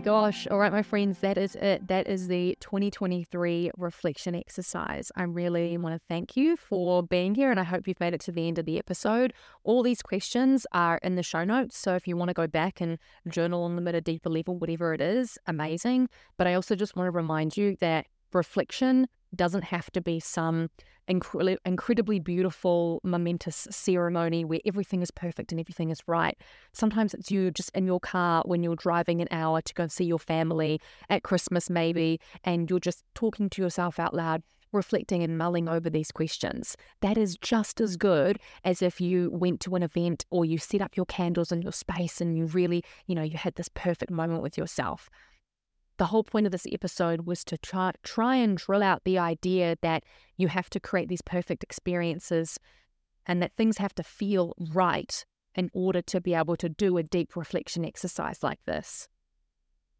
My 0.00 0.04
gosh. 0.04 0.46
All 0.46 0.58
right, 0.58 0.72
my 0.72 0.82
friends, 0.82 1.18
that 1.18 1.36
is 1.36 1.54
it. 1.56 1.88
That 1.88 2.08
is 2.08 2.28
the 2.28 2.56
2023 2.60 3.70
reflection 3.76 4.34
exercise. 4.34 5.12
I 5.14 5.24
really 5.24 5.76
want 5.76 5.94
to 5.94 6.00
thank 6.08 6.38
you 6.38 6.56
for 6.56 7.02
being 7.02 7.34
here 7.34 7.50
and 7.50 7.60
I 7.60 7.64
hope 7.64 7.86
you've 7.86 8.00
made 8.00 8.14
it 8.14 8.20
to 8.22 8.32
the 8.32 8.48
end 8.48 8.58
of 8.58 8.64
the 8.64 8.78
episode. 8.78 9.34
All 9.62 9.82
these 9.82 10.00
questions 10.00 10.66
are 10.72 10.98
in 11.02 11.16
the 11.16 11.22
show 11.22 11.44
notes. 11.44 11.76
So 11.76 11.96
if 11.96 12.08
you 12.08 12.16
want 12.16 12.30
to 12.30 12.34
go 12.34 12.46
back 12.46 12.80
and 12.80 12.98
journal 13.28 13.62
on 13.64 13.76
them 13.76 13.88
at 13.88 13.94
a 13.94 14.00
deeper 14.00 14.30
level, 14.30 14.56
whatever 14.56 14.94
it 14.94 15.02
is, 15.02 15.36
amazing. 15.46 16.08
But 16.38 16.46
I 16.46 16.54
also 16.54 16.74
just 16.74 16.96
want 16.96 17.06
to 17.06 17.10
remind 17.10 17.58
you 17.58 17.76
that 17.80 18.06
reflection 18.32 19.06
doesn't 19.34 19.64
have 19.64 19.90
to 19.92 20.00
be 20.00 20.20
some 20.20 20.70
incre- 21.10 21.56
incredibly 21.64 22.18
beautiful, 22.18 23.00
momentous 23.02 23.66
ceremony 23.70 24.44
where 24.44 24.60
everything 24.64 25.02
is 25.02 25.10
perfect 25.10 25.52
and 25.52 25.60
everything 25.60 25.90
is 25.90 26.00
right. 26.06 26.38
Sometimes 26.72 27.14
it's 27.14 27.30
you 27.30 27.50
just 27.50 27.70
in 27.74 27.86
your 27.86 28.00
car 28.00 28.42
when 28.46 28.62
you're 28.62 28.76
driving 28.76 29.20
an 29.20 29.28
hour 29.30 29.60
to 29.60 29.74
go 29.74 29.86
see 29.86 30.04
your 30.04 30.18
family 30.18 30.80
at 31.08 31.22
Christmas, 31.22 31.68
maybe, 31.68 32.20
and 32.44 32.70
you're 32.70 32.80
just 32.80 33.04
talking 33.14 33.50
to 33.50 33.62
yourself 33.62 33.98
out 33.98 34.14
loud. 34.14 34.42
Reflecting 34.72 35.24
and 35.24 35.36
mulling 35.36 35.68
over 35.68 35.90
these 35.90 36.12
questions. 36.12 36.76
That 37.00 37.18
is 37.18 37.36
just 37.42 37.80
as 37.80 37.96
good 37.96 38.38
as 38.62 38.82
if 38.82 39.00
you 39.00 39.28
went 39.32 39.58
to 39.62 39.74
an 39.74 39.82
event 39.82 40.24
or 40.30 40.44
you 40.44 40.58
set 40.58 40.80
up 40.80 40.96
your 40.96 41.06
candles 41.06 41.50
in 41.50 41.60
your 41.60 41.72
space 41.72 42.20
and 42.20 42.38
you 42.38 42.46
really, 42.46 42.84
you 43.08 43.16
know, 43.16 43.24
you 43.24 43.36
had 43.36 43.56
this 43.56 43.68
perfect 43.74 44.12
moment 44.12 44.42
with 44.42 44.56
yourself 44.56 45.10
the 46.00 46.06
whole 46.06 46.24
point 46.24 46.46
of 46.46 46.52
this 46.52 46.66
episode 46.72 47.26
was 47.26 47.44
to 47.44 47.58
try, 47.58 47.92
try 48.02 48.34
and 48.34 48.56
drill 48.56 48.82
out 48.82 49.04
the 49.04 49.18
idea 49.18 49.76
that 49.82 50.02
you 50.38 50.48
have 50.48 50.70
to 50.70 50.80
create 50.80 51.10
these 51.10 51.20
perfect 51.20 51.62
experiences 51.62 52.58
and 53.26 53.42
that 53.42 53.52
things 53.54 53.76
have 53.76 53.94
to 53.94 54.02
feel 54.02 54.54
right 54.72 55.26
in 55.54 55.68
order 55.74 56.00
to 56.00 56.18
be 56.18 56.32
able 56.32 56.56
to 56.56 56.70
do 56.70 56.96
a 56.96 57.02
deep 57.02 57.36
reflection 57.36 57.84
exercise 57.84 58.42
like 58.42 58.64
this. 58.64 59.08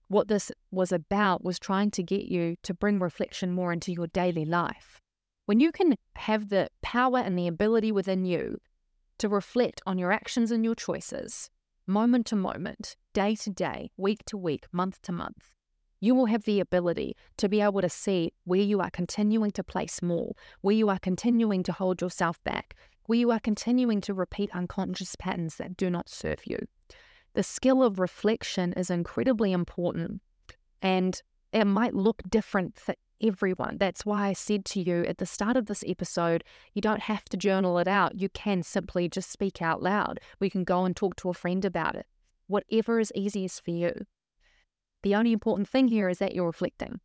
What 0.08 0.28
this 0.28 0.50
was 0.70 0.90
about 0.90 1.44
was 1.44 1.58
trying 1.58 1.90
to 1.90 2.02
get 2.02 2.24
you 2.24 2.56
to 2.62 2.72
bring 2.72 2.98
reflection 2.98 3.52
more 3.52 3.70
into 3.70 3.92
your 3.92 4.06
daily 4.06 4.46
life. 4.46 5.02
When 5.44 5.60
you 5.60 5.70
can 5.70 5.96
have 6.16 6.48
the 6.48 6.70
power 6.80 7.18
and 7.18 7.38
the 7.38 7.46
ability 7.46 7.92
within 7.92 8.24
you 8.24 8.56
to 9.18 9.28
reflect 9.28 9.82
on 9.84 9.98
your 9.98 10.12
actions 10.12 10.50
and 10.50 10.64
your 10.64 10.74
choices, 10.74 11.50
moment 11.86 12.24
to 12.28 12.36
moment, 12.36 12.96
day 13.12 13.34
to 13.34 13.50
day, 13.50 13.90
week 13.98 14.24
to 14.28 14.38
week, 14.38 14.64
month 14.72 15.02
to 15.02 15.12
month, 15.12 15.50
you 16.00 16.14
will 16.14 16.26
have 16.26 16.44
the 16.44 16.60
ability 16.60 17.16
to 17.36 17.48
be 17.48 17.60
able 17.60 17.82
to 17.82 17.88
see 17.88 18.32
where 18.44 18.60
you 18.60 18.80
are 18.80 18.90
continuing 18.90 19.50
to 19.52 19.62
play 19.62 19.86
small, 19.86 20.36
where 20.62 20.74
you 20.74 20.88
are 20.88 20.98
continuing 20.98 21.62
to 21.62 21.72
hold 21.72 22.00
yourself 22.00 22.42
back, 22.42 22.74
where 23.06 23.18
you 23.18 23.30
are 23.30 23.40
continuing 23.40 24.00
to 24.00 24.14
repeat 24.14 24.50
unconscious 24.54 25.14
patterns 25.16 25.56
that 25.56 25.76
do 25.76 25.90
not 25.90 26.08
serve 26.08 26.40
you. 26.46 26.58
The 27.34 27.42
skill 27.42 27.82
of 27.82 27.98
reflection 27.98 28.72
is 28.72 28.90
incredibly 28.90 29.52
important 29.52 30.22
and 30.82 31.20
it 31.52 31.66
might 31.66 31.94
look 31.94 32.22
different 32.28 32.78
for 32.78 32.94
everyone. 33.20 33.76
That's 33.78 34.06
why 34.06 34.28
I 34.28 34.32
said 34.32 34.64
to 34.66 34.80
you 34.80 35.04
at 35.04 35.18
the 35.18 35.26
start 35.26 35.56
of 35.56 35.66
this 35.66 35.84
episode, 35.86 36.42
you 36.74 36.80
don't 36.80 37.02
have 37.02 37.24
to 37.26 37.36
journal 37.36 37.78
it 37.78 37.86
out. 37.86 38.18
You 38.18 38.28
can 38.30 38.62
simply 38.62 39.08
just 39.08 39.30
speak 39.30 39.60
out 39.60 39.82
loud. 39.82 40.20
We 40.38 40.48
can 40.50 40.64
go 40.64 40.84
and 40.84 40.96
talk 40.96 41.16
to 41.16 41.28
a 41.28 41.34
friend 41.34 41.64
about 41.64 41.96
it. 41.96 42.06
Whatever 42.46 42.98
is 42.98 43.12
easiest 43.14 43.64
for 43.64 43.70
you. 43.70 44.06
The 45.02 45.14
only 45.14 45.32
important 45.32 45.68
thing 45.68 45.88
here 45.88 46.08
is 46.08 46.18
that 46.18 46.34
you're 46.34 46.46
reflecting. 46.46 47.00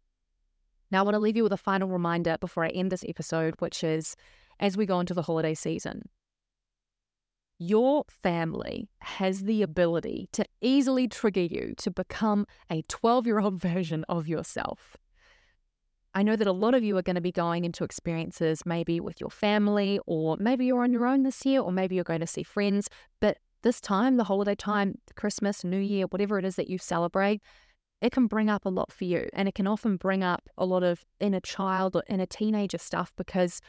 Now, 0.91 0.99
I 0.99 1.03
want 1.03 1.15
to 1.15 1.19
leave 1.19 1.37
you 1.37 1.43
with 1.43 1.53
a 1.53 1.57
final 1.57 1.87
reminder 1.87 2.37
before 2.39 2.65
I 2.65 2.69
end 2.69 2.91
this 2.91 3.05
episode, 3.07 3.55
which 3.59 3.83
is 3.83 4.15
as 4.59 4.77
we 4.77 4.85
go 4.85 4.99
into 4.99 5.13
the 5.13 5.23
holiday 5.23 5.53
season, 5.53 6.09
your 7.57 8.03
family 8.07 8.89
has 8.99 9.43
the 9.43 9.61
ability 9.61 10.27
to 10.33 10.45
easily 10.61 11.07
trigger 11.07 11.41
you 11.41 11.73
to 11.77 11.89
become 11.89 12.45
a 12.69 12.81
12 12.83 13.25
year 13.25 13.39
old 13.39 13.61
version 13.61 14.05
of 14.09 14.27
yourself. 14.27 14.97
I 16.13 16.23
know 16.23 16.37
that 16.37 16.47
a 16.47 16.53
lot 16.53 16.73
of 16.73 16.83
you 16.83 16.95
are 16.97 17.01
going 17.01 17.15
to 17.15 17.21
be 17.21 17.31
going 17.31 17.65
into 17.65 17.83
experiences 17.83 18.61
maybe 18.65 19.01
with 19.01 19.19
your 19.19 19.29
family, 19.29 19.99
or 20.05 20.37
maybe 20.39 20.65
you're 20.65 20.83
on 20.83 20.93
your 20.93 21.05
own 21.05 21.23
this 21.23 21.45
year, 21.45 21.59
or 21.59 21.73
maybe 21.73 21.95
you're 21.95 22.05
going 22.05 22.21
to 22.21 22.27
see 22.27 22.43
friends. 22.43 22.89
But 23.19 23.37
this 23.63 23.81
time, 23.81 24.15
the 24.15 24.23
holiday 24.23 24.55
time, 24.55 24.99
Christmas, 25.15 25.65
New 25.65 25.79
Year, 25.79 26.05
whatever 26.05 26.39
it 26.39 26.45
is 26.45 26.55
that 26.55 26.69
you 26.69 26.77
celebrate, 26.77 27.41
it 28.01 28.11
can 28.11 28.27
bring 28.27 28.49
up 28.49 28.65
a 28.65 28.69
lot 28.69 28.91
for 28.91 29.05
you. 29.05 29.29
And 29.33 29.47
it 29.47 29.55
can 29.55 29.67
often 29.67 29.97
bring 29.97 30.23
up 30.23 30.49
a 30.57 30.65
lot 30.65 30.83
of 30.83 31.05
inner 31.19 31.39
child 31.39 31.95
or 31.95 32.03
inner 32.07 32.25
teenager 32.25 32.77
stuff 32.77 33.13
because 33.15 33.61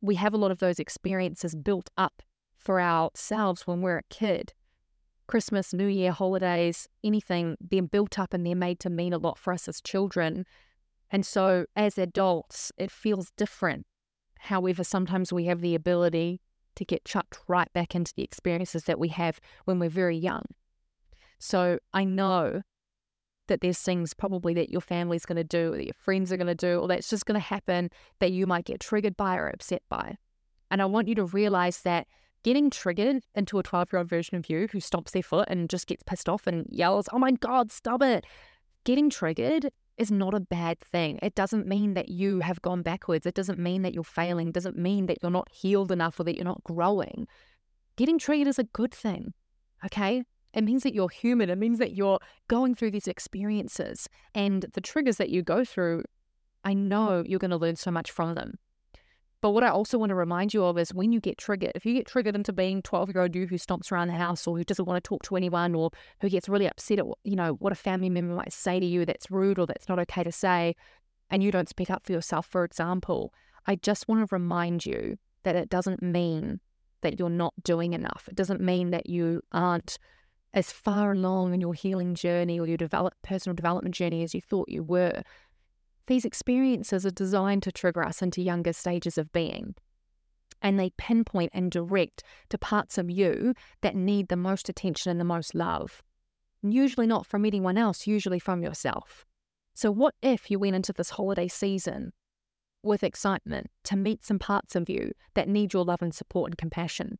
we 0.00 0.14
have 0.14 0.32
a 0.32 0.38
lot 0.38 0.50
of 0.50 0.58
those 0.58 0.78
experiences 0.78 1.54
built 1.54 1.90
up 1.96 2.22
for 2.54 2.80
ourselves 2.80 3.66
when 3.66 3.82
we're 3.82 3.98
a 3.98 4.02
kid. 4.10 4.52
Christmas, 5.26 5.74
New 5.74 5.86
Year, 5.86 6.12
holidays, 6.12 6.88
anything, 7.04 7.56
they're 7.60 7.82
built 7.82 8.18
up 8.18 8.32
and 8.32 8.46
they're 8.46 8.54
made 8.54 8.80
to 8.80 8.90
mean 8.90 9.12
a 9.12 9.18
lot 9.18 9.38
for 9.38 9.52
us 9.52 9.68
as 9.68 9.80
children. 9.80 10.46
And 11.10 11.26
so 11.26 11.66
as 11.76 11.98
adults, 11.98 12.72
it 12.78 12.90
feels 12.90 13.30
different. 13.36 13.86
However, 14.38 14.84
sometimes 14.84 15.32
we 15.32 15.44
have 15.44 15.60
the 15.60 15.74
ability 15.74 16.40
to 16.76 16.84
get 16.84 17.04
chucked 17.04 17.38
right 17.48 17.70
back 17.72 17.94
into 17.94 18.14
the 18.14 18.22
experiences 18.22 18.84
that 18.84 18.98
we 18.98 19.08
have 19.08 19.40
when 19.64 19.78
we're 19.78 19.90
very 19.90 20.16
young. 20.16 20.44
So 21.38 21.78
I 21.92 22.04
know 22.04 22.62
that 23.48 23.60
there's 23.60 23.78
things 23.78 24.14
probably 24.14 24.54
that 24.54 24.70
your 24.70 24.80
family's 24.80 25.26
going 25.26 25.36
to 25.36 25.44
do, 25.44 25.72
that 25.72 25.84
your 25.84 25.94
friends 25.94 26.32
are 26.32 26.36
going 26.36 26.46
to 26.46 26.54
do, 26.54 26.78
or 26.78 26.88
that's 26.88 27.10
just 27.10 27.26
going 27.26 27.40
to 27.40 27.46
happen 27.46 27.90
that 28.20 28.32
you 28.32 28.46
might 28.46 28.64
get 28.64 28.80
triggered 28.80 29.16
by 29.16 29.36
or 29.36 29.48
upset 29.48 29.82
by. 29.88 30.16
And 30.70 30.80
I 30.80 30.86
want 30.86 31.08
you 31.08 31.14
to 31.16 31.24
realize 31.24 31.80
that 31.80 32.06
getting 32.42 32.70
triggered 32.70 33.22
into 33.34 33.58
a 33.58 33.62
12 33.62 33.92
year 33.92 33.98
old 33.98 34.08
version 34.08 34.36
of 34.36 34.48
you 34.48 34.68
who 34.70 34.78
stomps 34.78 35.10
their 35.10 35.22
foot 35.22 35.48
and 35.48 35.68
just 35.68 35.86
gets 35.86 36.02
pissed 36.02 36.28
off 36.28 36.46
and 36.46 36.66
yells, 36.70 37.08
Oh 37.12 37.18
my 37.18 37.32
God, 37.32 37.70
stop 37.72 38.02
it. 38.02 38.24
Getting 38.84 39.10
triggered 39.10 39.70
is 39.96 40.10
not 40.10 40.34
a 40.34 40.40
bad 40.40 40.78
thing. 40.78 41.18
It 41.22 41.34
doesn't 41.34 41.66
mean 41.66 41.94
that 41.94 42.08
you 42.08 42.40
have 42.40 42.62
gone 42.62 42.82
backwards. 42.82 43.26
It 43.26 43.34
doesn't 43.34 43.58
mean 43.58 43.82
that 43.82 43.94
you're 43.94 44.04
failing. 44.04 44.48
It 44.48 44.54
doesn't 44.54 44.78
mean 44.78 45.06
that 45.06 45.18
you're 45.20 45.30
not 45.30 45.50
healed 45.50 45.90
enough 45.90 46.20
or 46.20 46.24
that 46.24 46.36
you're 46.36 46.44
not 46.44 46.62
growing. 46.62 47.26
Getting 47.96 48.18
triggered 48.18 48.46
is 48.46 48.58
a 48.58 48.64
good 48.64 48.94
thing. 48.94 49.34
Okay. 49.84 50.22
It 50.54 50.64
means 50.64 50.82
that 50.82 50.94
you're 50.94 51.08
human. 51.08 51.50
It 51.50 51.58
means 51.58 51.78
that 51.78 51.94
you're 51.94 52.18
going 52.48 52.74
through 52.74 52.92
these 52.92 53.08
experiences 53.08 54.08
and 54.34 54.64
the 54.72 54.80
triggers 54.80 55.16
that 55.18 55.30
you 55.30 55.42
go 55.42 55.64
through. 55.64 56.04
I 56.64 56.74
know 56.74 57.22
you're 57.26 57.38
going 57.38 57.50
to 57.50 57.56
learn 57.56 57.76
so 57.76 57.90
much 57.90 58.10
from 58.10 58.34
them. 58.34 58.58
But 59.40 59.50
what 59.50 59.62
I 59.62 59.68
also 59.68 59.98
want 59.98 60.10
to 60.10 60.16
remind 60.16 60.52
you 60.52 60.64
of 60.64 60.76
is 60.78 60.92
when 60.92 61.12
you 61.12 61.20
get 61.20 61.38
triggered, 61.38 61.72
if 61.76 61.86
you 61.86 61.94
get 61.94 62.06
triggered 62.06 62.34
into 62.34 62.52
being 62.52 62.82
12 62.82 63.10
year 63.14 63.22
old 63.22 63.36
you 63.36 63.46
who 63.46 63.56
stomps 63.56 63.92
around 63.92 64.08
the 64.08 64.14
house 64.14 64.46
or 64.46 64.56
who 64.56 64.64
doesn't 64.64 64.84
want 64.84 65.02
to 65.02 65.08
talk 65.08 65.22
to 65.24 65.36
anyone 65.36 65.76
or 65.76 65.90
who 66.20 66.28
gets 66.28 66.48
really 66.48 66.66
upset 66.66 66.98
at, 66.98 67.06
you 67.22 67.36
know, 67.36 67.52
what 67.54 67.72
a 67.72 67.76
family 67.76 68.10
member 68.10 68.34
might 68.34 68.52
say 68.52 68.80
to 68.80 68.86
you 68.86 69.06
that's 69.06 69.30
rude 69.30 69.58
or 69.58 69.66
that's 69.66 69.88
not 69.88 70.00
okay 70.00 70.24
to 70.24 70.32
say, 70.32 70.74
and 71.30 71.42
you 71.42 71.52
don't 71.52 71.68
speak 71.68 71.88
up 71.88 72.04
for 72.04 72.12
yourself, 72.12 72.46
for 72.46 72.64
example, 72.64 73.32
I 73.66 73.76
just 73.76 74.08
want 74.08 74.26
to 74.26 74.34
remind 74.34 74.86
you 74.86 75.18
that 75.44 75.54
it 75.54 75.68
doesn't 75.68 76.02
mean 76.02 76.58
that 77.02 77.18
you're 77.18 77.30
not 77.30 77.54
doing 77.62 77.92
enough. 77.92 78.24
It 78.28 78.34
doesn't 78.34 78.60
mean 78.60 78.90
that 78.90 79.08
you 79.08 79.42
aren't 79.52 79.98
as 80.54 80.72
far 80.72 81.12
along 81.12 81.54
in 81.54 81.60
your 81.60 81.74
healing 81.74 82.14
journey 82.14 82.58
or 82.58 82.66
your 82.66 82.76
develop, 82.76 83.14
personal 83.22 83.54
development 83.54 83.94
journey 83.94 84.22
as 84.22 84.34
you 84.34 84.40
thought 84.40 84.68
you 84.68 84.82
were. 84.82 85.22
These 86.06 86.24
experiences 86.24 87.04
are 87.04 87.10
designed 87.10 87.62
to 87.64 87.72
trigger 87.72 88.02
us 88.02 88.22
into 88.22 88.40
younger 88.40 88.72
stages 88.72 89.18
of 89.18 89.32
being. 89.32 89.74
And 90.62 90.78
they 90.78 90.90
pinpoint 90.96 91.52
and 91.54 91.70
direct 91.70 92.22
to 92.48 92.58
parts 92.58 92.98
of 92.98 93.10
you 93.10 93.54
that 93.82 93.94
need 93.94 94.28
the 94.28 94.36
most 94.36 94.68
attention 94.68 95.10
and 95.10 95.20
the 95.20 95.24
most 95.24 95.54
love. 95.54 96.02
Usually 96.62 97.06
not 97.06 97.26
from 97.26 97.44
anyone 97.44 97.78
else, 97.78 98.06
usually 98.06 98.40
from 98.40 98.62
yourself. 98.62 99.24
So, 99.74 99.92
what 99.92 100.14
if 100.22 100.50
you 100.50 100.58
went 100.58 100.74
into 100.74 100.92
this 100.92 101.10
holiday 101.10 101.46
season 101.46 102.12
with 102.82 103.04
excitement 103.04 103.68
to 103.84 103.96
meet 103.96 104.24
some 104.24 104.40
parts 104.40 104.74
of 104.74 104.88
you 104.88 105.12
that 105.34 105.48
need 105.48 105.72
your 105.72 105.84
love 105.84 106.02
and 106.02 106.12
support 106.12 106.50
and 106.50 106.58
compassion? 106.58 107.18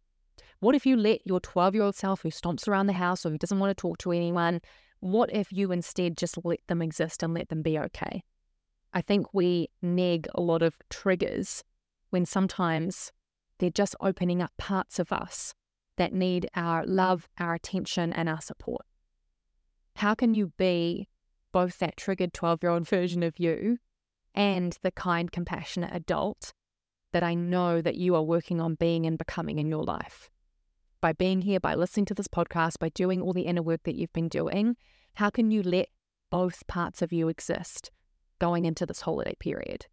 What 0.61 0.75
if 0.75 0.85
you 0.85 0.97
let 0.97 1.25
your 1.25 1.39
12 1.39 1.75
year 1.75 1.85
old 1.85 1.95
self 1.95 2.23
who 2.23 2.31
stomps 2.31 2.67
around 2.67 2.89
the 2.89 2.95
house 2.95 3.25
or 3.25 3.31
who 3.31 3.39
doesn't 3.39 3.61
want 3.61 3.71
to 3.71 3.81
talk 3.81 3.99
to 3.99 4.11
anyone, 4.11 4.61
what 4.99 5.33
if 5.33 5.53
you 5.53 5.71
instead 5.71 6.17
just 6.17 6.37
let 6.45 6.67
them 6.67 6.83
exist 6.83 7.23
and 7.23 7.33
let 7.33 7.49
them 7.49 7.63
be 7.63 7.79
okay? 7.79 8.25
I 8.93 9.01
think 9.01 9.33
we 9.33 9.69
neg 9.83 10.27
a 10.35 10.41
lot 10.41 10.63
of 10.63 10.77
triggers 10.91 11.63
when 12.11 12.27
sometimes 12.27 13.13
they're 13.59 13.71
just 13.71 13.95
opening 14.01 14.43
up 14.43 14.51
parts 14.57 14.99
of 14.99 15.13
us 15.13 15.55
that 15.97 16.13
need 16.13 16.49
our 16.57 16.85
love, 16.85 17.29
our 17.39 17.55
attention, 17.55 18.13
and 18.13 18.29
our 18.29 18.41
support. 18.41 18.85
How 19.97 20.15
can 20.15 20.35
you 20.35 20.53
be 20.57 21.09
both 21.53 21.79
that 21.79 21.97
triggered 21.97 22.33
12 22.33 22.63
year 22.63 22.73
old 22.73 22.89
version 22.89 23.23
of 23.23 23.39
you 23.39 23.79
and 24.35 24.77
the 24.83 24.91
kind, 24.91 25.31
compassionate 25.31 25.95
adult 25.95 26.53
that 27.13 27.23
I 27.23 27.35
know 27.35 27.81
that 27.81 27.97
you 27.97 28.17
are 28.17 28.23
working 28.23 28.61
on 28.61 28.75
being 28.75 29.07
and 29.07 29.17
becoming 29.17 29.61
in 29.61 29.69
your 29.69 29.85
life? 29.85 30.31
By 31.01 31.13
being 31.13 31.43
here, 31.43 31.61
by 31.61 31.75
listening 31.75 32.07
to 32.07 32.15
this 32.15 32.29
podcast, 32.29 32.79
by 32.79 32.89
doing 32.89 33.23
all 33.23 33.33
the 33.33 33.43
inner 33.43 33.63
work 33.63 33.83
that 33.85 33.95
you've 33.95 34.13
been 34.13 34.29
doing, 34.29 34.77
how 35.15 35.31
can 35.31 35.51
you 35.51 35.63
let 35.63 35.89
both 36.31 36.67
parts 36.67 37.03
of 37.03 37.13
you 37.13 37.29
exist 37.29 37.91
going 38.41 38.65
into 38.65 38.85
this 38.85 39.03
holiday 39.03 39.35
period? 39.39 39.87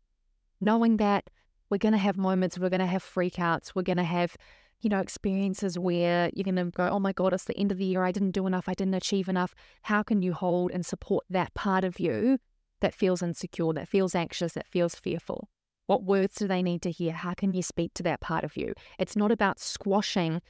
Knowing 0.60 0.98
that 0.98 1.30
we're 1.70 1.78
going 1.78 1.94
to 1.94 2.00
have 2.00 2.18
moments, 2.18 2.58
we're 2.58 2.70
going 2.70 2.80
to 2.80 2.86
have 2.88 3.04
freakouts, 3.04 3.74
we're 3.76 3.84
going 3.84 3.98
to 3.98 4.04
have 4.04 4.36
you 4.82 4.90
know, 4.90 5.00
experiences 5.00 5.80
where 5.80 6.30
you're 6.34 6.44
going 6.44 6.56
to 6.56 6.66
go, 6.66 6.88
oh 6.90 7.00
my 7.00 7.12
God, 7.12 7.34
it's 7.34 7.46
the 7.46 7.58
end 7.58 7.72
of 7.72 7.78
the 7.78 7.86
year. 7.86 8.04
I 8.04 8.12
didn't 8.12 8.32
do 8.32 8.46
enough. 8.46 8.70
I 8.70 8.74
didn't 8.74 8.94
achieve 8.94 9.28
enough. 9.28 9.56
How 9.84 10.04
can 10.04 10.22
you 10.22 10.34
hold 10.34 10.70
and 10.72 10.86
support 10.86 11.26
that 11.30 11.54
part 11.54 11.84
of 11.84 12.00
you 12.00 12.38
that 12.82 12.94
feels 12.94 13.24
insecure, 13.24 13.74
that 13.74 13.88
feels 13.88 14.14
anxious, 14.14 14.54
that 14.54 14.68
feels 14.68 14.94
fearful? 14.94 15.50
What 15.88 16.04
words 16.04 16.36
do 16.36 16.48
they 16.48 16.62
need 16.62 16.82
to 16.84 16.92
hear? 16.92 17.14
How 17.14 17.34
can 17.34 17.54
you 17.54 17.64
speak 17.64 17.94
to 17.96 18.04
that 18.04 18.22
part 18.22 18.44
of 18.44 18.58
you? 18.58 18.74
It's 19.00 19.16
not 19.16 19.32
about 19.32 19.60
squashing 19.60 20.42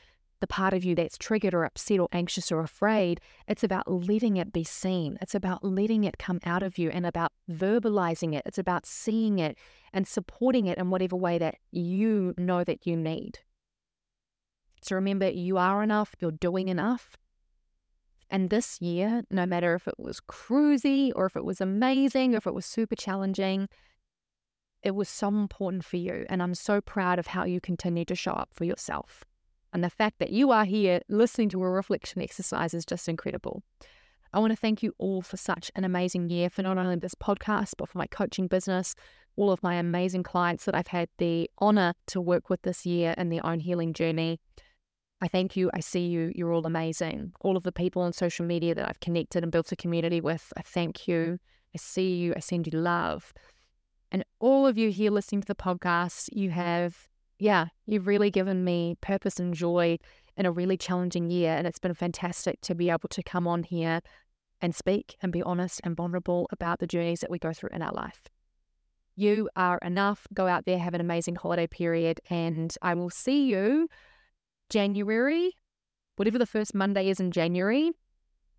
the 0.41 0.47
part 0.47 0.73
of 0.73 0.83
you 0.83 0.95
that's 0.95 1.17
triggered 1.17 1.53
or 1.53 1.63
upset 1.63 1.99
or 1.99 2.09
anxious 2.11 2.51
or 2.51 2.59
afraid. 2.59 3.21
It's 3.47 3.63
about 3.63 3.89
letting 3.89 4.38
it 4.38 4.51
be 4.51 4.63
seen. 4.63 5.17
It's 5.21 5.36
about 5.36 5.63
letting 5.63 6.03
it 6.03 6.17
come 6.17 6.39
out 6.45 6.63
of 6.63 6.77
you 6.77 6.89
and 6.89 7.05
about 7.05 7.31
verbalizing 7.49 8.36
it. 8.36 8.43
It's 8.45 8.57
about 8.57 8.86
seeing 8.86 9.39
it 9.39 9.57
and 9.93 10.07
supporting 10.07 10.65
it 10.65 10.77
in 10.77 10.89
whatever 10.89 11.15
way 11.15 11.38
that 11.38 11.55
you 11.71 12.33
know 12.38 12.63
that 12.63 12.86
you 12.86 12.97
need. 12.97 13.39
So 14.81 14.95
remember, 14.95 15.29
you 15.29 15.57
are 15.57 15.81
enough, 15.81 16.15
you're 16.19 16.31
doing 16.31 16.67
enough. 16.67 17.17
And 18.29 18.49
this 18.49 18.81
year, 18.81 19.23
no 19.29 19.45
matter 19.45 19.73
if 19.75 19.88
it 19.88 19.95
was 19.97 20.19
cruisy 20.19 21.11
or 21.15 21.25
if 21.25 21.36
it 21.36 21.45
was 21.45 21.61
amazing 21.61 22.33
or 22.33 22.38
if 22.38 22.47
it 22.47 22.53
was 22.53 22.65
super 22.65 22.95
challenging, 22.95 23.69
it 24.83 24.93
was 24.93 25.09
so 25.09 25.29
important 25.29 25.83
for 25.83 25.97
you. 25.97 26.25
And 26.29 26.43
I'm 26.43 26.53
so 26.53 26.81
proud 26.81 27.17
of 27.17 27.27
how 27.27 27.45
you 27.45 27.59
continue 27.59 28.05
to 28.05 28.15
show 28.15 28.33
up 28.33 28.49
for 28.53 28.65
yourself. 28.65 29.23
And 29.76 29.84
the 29.84 29.89
fact 29.89 30.19
that 30.19 30.30
you 30.30 30.51
are 30.51 30.63
here 30.63 31.01
listening 31.09 31.49
to 31.49 31.61
a 31.61 31.69
reflection 31.69 32.21
exercise 32.21 32.73
is 32.73 32.86
just 32.86 33.09
incredible. 33.09 33.61
I 34.32 34.39
want 34.39 34.51
to 34.51 34.55
thank 34.55 34.82
you 34.82 34.93
all 34.97 35.21
for 35.21 35.36
such 35.36 35.69
an 35.76 35.84
amazing 35.84 36.30
year 36.30 36.49
for 36.49 36.61
not 36.61 36.78
only 36.78 36.95
this 36.95 37.13
podcast, 37.13 37.73
but 37.78 37.89
for 37.89 37.97
my 37.97 38.07
coaching 38.07 38.47
business, 38.47 38.95
all 39.36 39.51
of 39.51 39.61
my 39.61 39.76
amazing 39.76 40.23
clients 40.23 40.63
that 40.63 40.76
I've 40.76 40.88
had 40.88 41.09
the 41.17 41.51
honor 41.57 41.93
to 42.07 42.21
work 42.21 42.49
with 42.49 42.61
this 42.61 42.86
year 42.86 43.15
in 43.17 43.28
their 43.28 43.45
own 43.45 43.59
healing 43.59 43.91
journey. 43.91 44.39
I 45.19 45.28
thank 45.28 45.57
you. 45.57 45.69
I 45.73 45.82
see 45.82 46.07
you. 46.07 46.32
You're 46.34 46.53
all 46.53 46.65
amazing. 46.65 47.34
All 47.41 47.57
of 47.57 47.63
the 47.63 47.73
people 47.73 48.01
on 48.01 48.13
social 48.13 48.45
media 48.45 48.76
that 48.76 48.88
I've 48.88 49.01
connected 49.01 49.43
and 49.43 49.51
built 49.51 49.73
a 49.73 49.76
community 49.76 50.21
with, 50.21 50.53
I 50.55 50.61
thank 50.61 51.05
you. 51.05 51.38
I 51.76 51.80
see 51.80 52.15
you. 52.15 52.34
I 52.34 52.39
send 52.39 52.65
you 52.71 52.80
love. 52.80 53.34
And 54.09 54.23
all 54.39 54.67
of 54.67 54.78
you 54.78 54.89
here 54.89 55.11
listening 55.11 55.41
to 55.41 55.47
the 55.47 55.53
podcast, 55.53 56.30
you 56.32 56.51
have, 56.51 57.09
yeah, 57.39 57.67
you've 57.86 58.07
really 58.07 58.31
given 58.31 58.63
me 58.63 58.95
purpose 59.01 59.39
and 59.39 59.53
joy 59.53 59.97
in 60.38 60.45
a 60.45 60.51
really 60.51 60.77
challenging 60.77 61.29
year. 61.29 61.55
And 61.55 61.67
it's 61.67 61.79
been 61.79 61.93
fantastic 61.93 62.61
to 62.61 62.75
be 62.75 62.89
able 62.89 63.09
to 63.09 63.23
come 63.23 63.47
on 63.47 63.63
here 63.63 64.01
and 64.61 64.73
speak 64.73 65.15
and 65.21 65.31
be 65.31 65.43
honest 65.43 65.81
and 65.83 65.95
vulnerable 65.95 66.47
about 66.51 66.79
the 66.79 66.88
journeys 66.88 67.19
that 67.19 67.29
we 67.29 67.39
go 67.39 67.53
through 67.53 67.69
in 67.73 67.81
our 67.81 67.93
life. 67.93 68.21
You 69.15 69.49
are 69.55 69.77
enough. 69.79 70.27
Go 70.33 70.47
out 70.47 70.65
there, 70.65 70.77
have 70.77 70.93
an 70.93 71.01
amazing 71.01 71.36
holiday 71.36 71.67
period, 71.67 72.19
and 72.29 72.75
I 72.81 72.93
will 72.95 73.09
see 73.09 73.45
you 73.45 73.88
January, 74.69 75.51
whatever 76.15 76.38
the 76.38 76.45
first 76.45 76.75
Monday 76.75 77.09
is 77.09 77.19
in 77.19 77.31
January, 77.31 77.91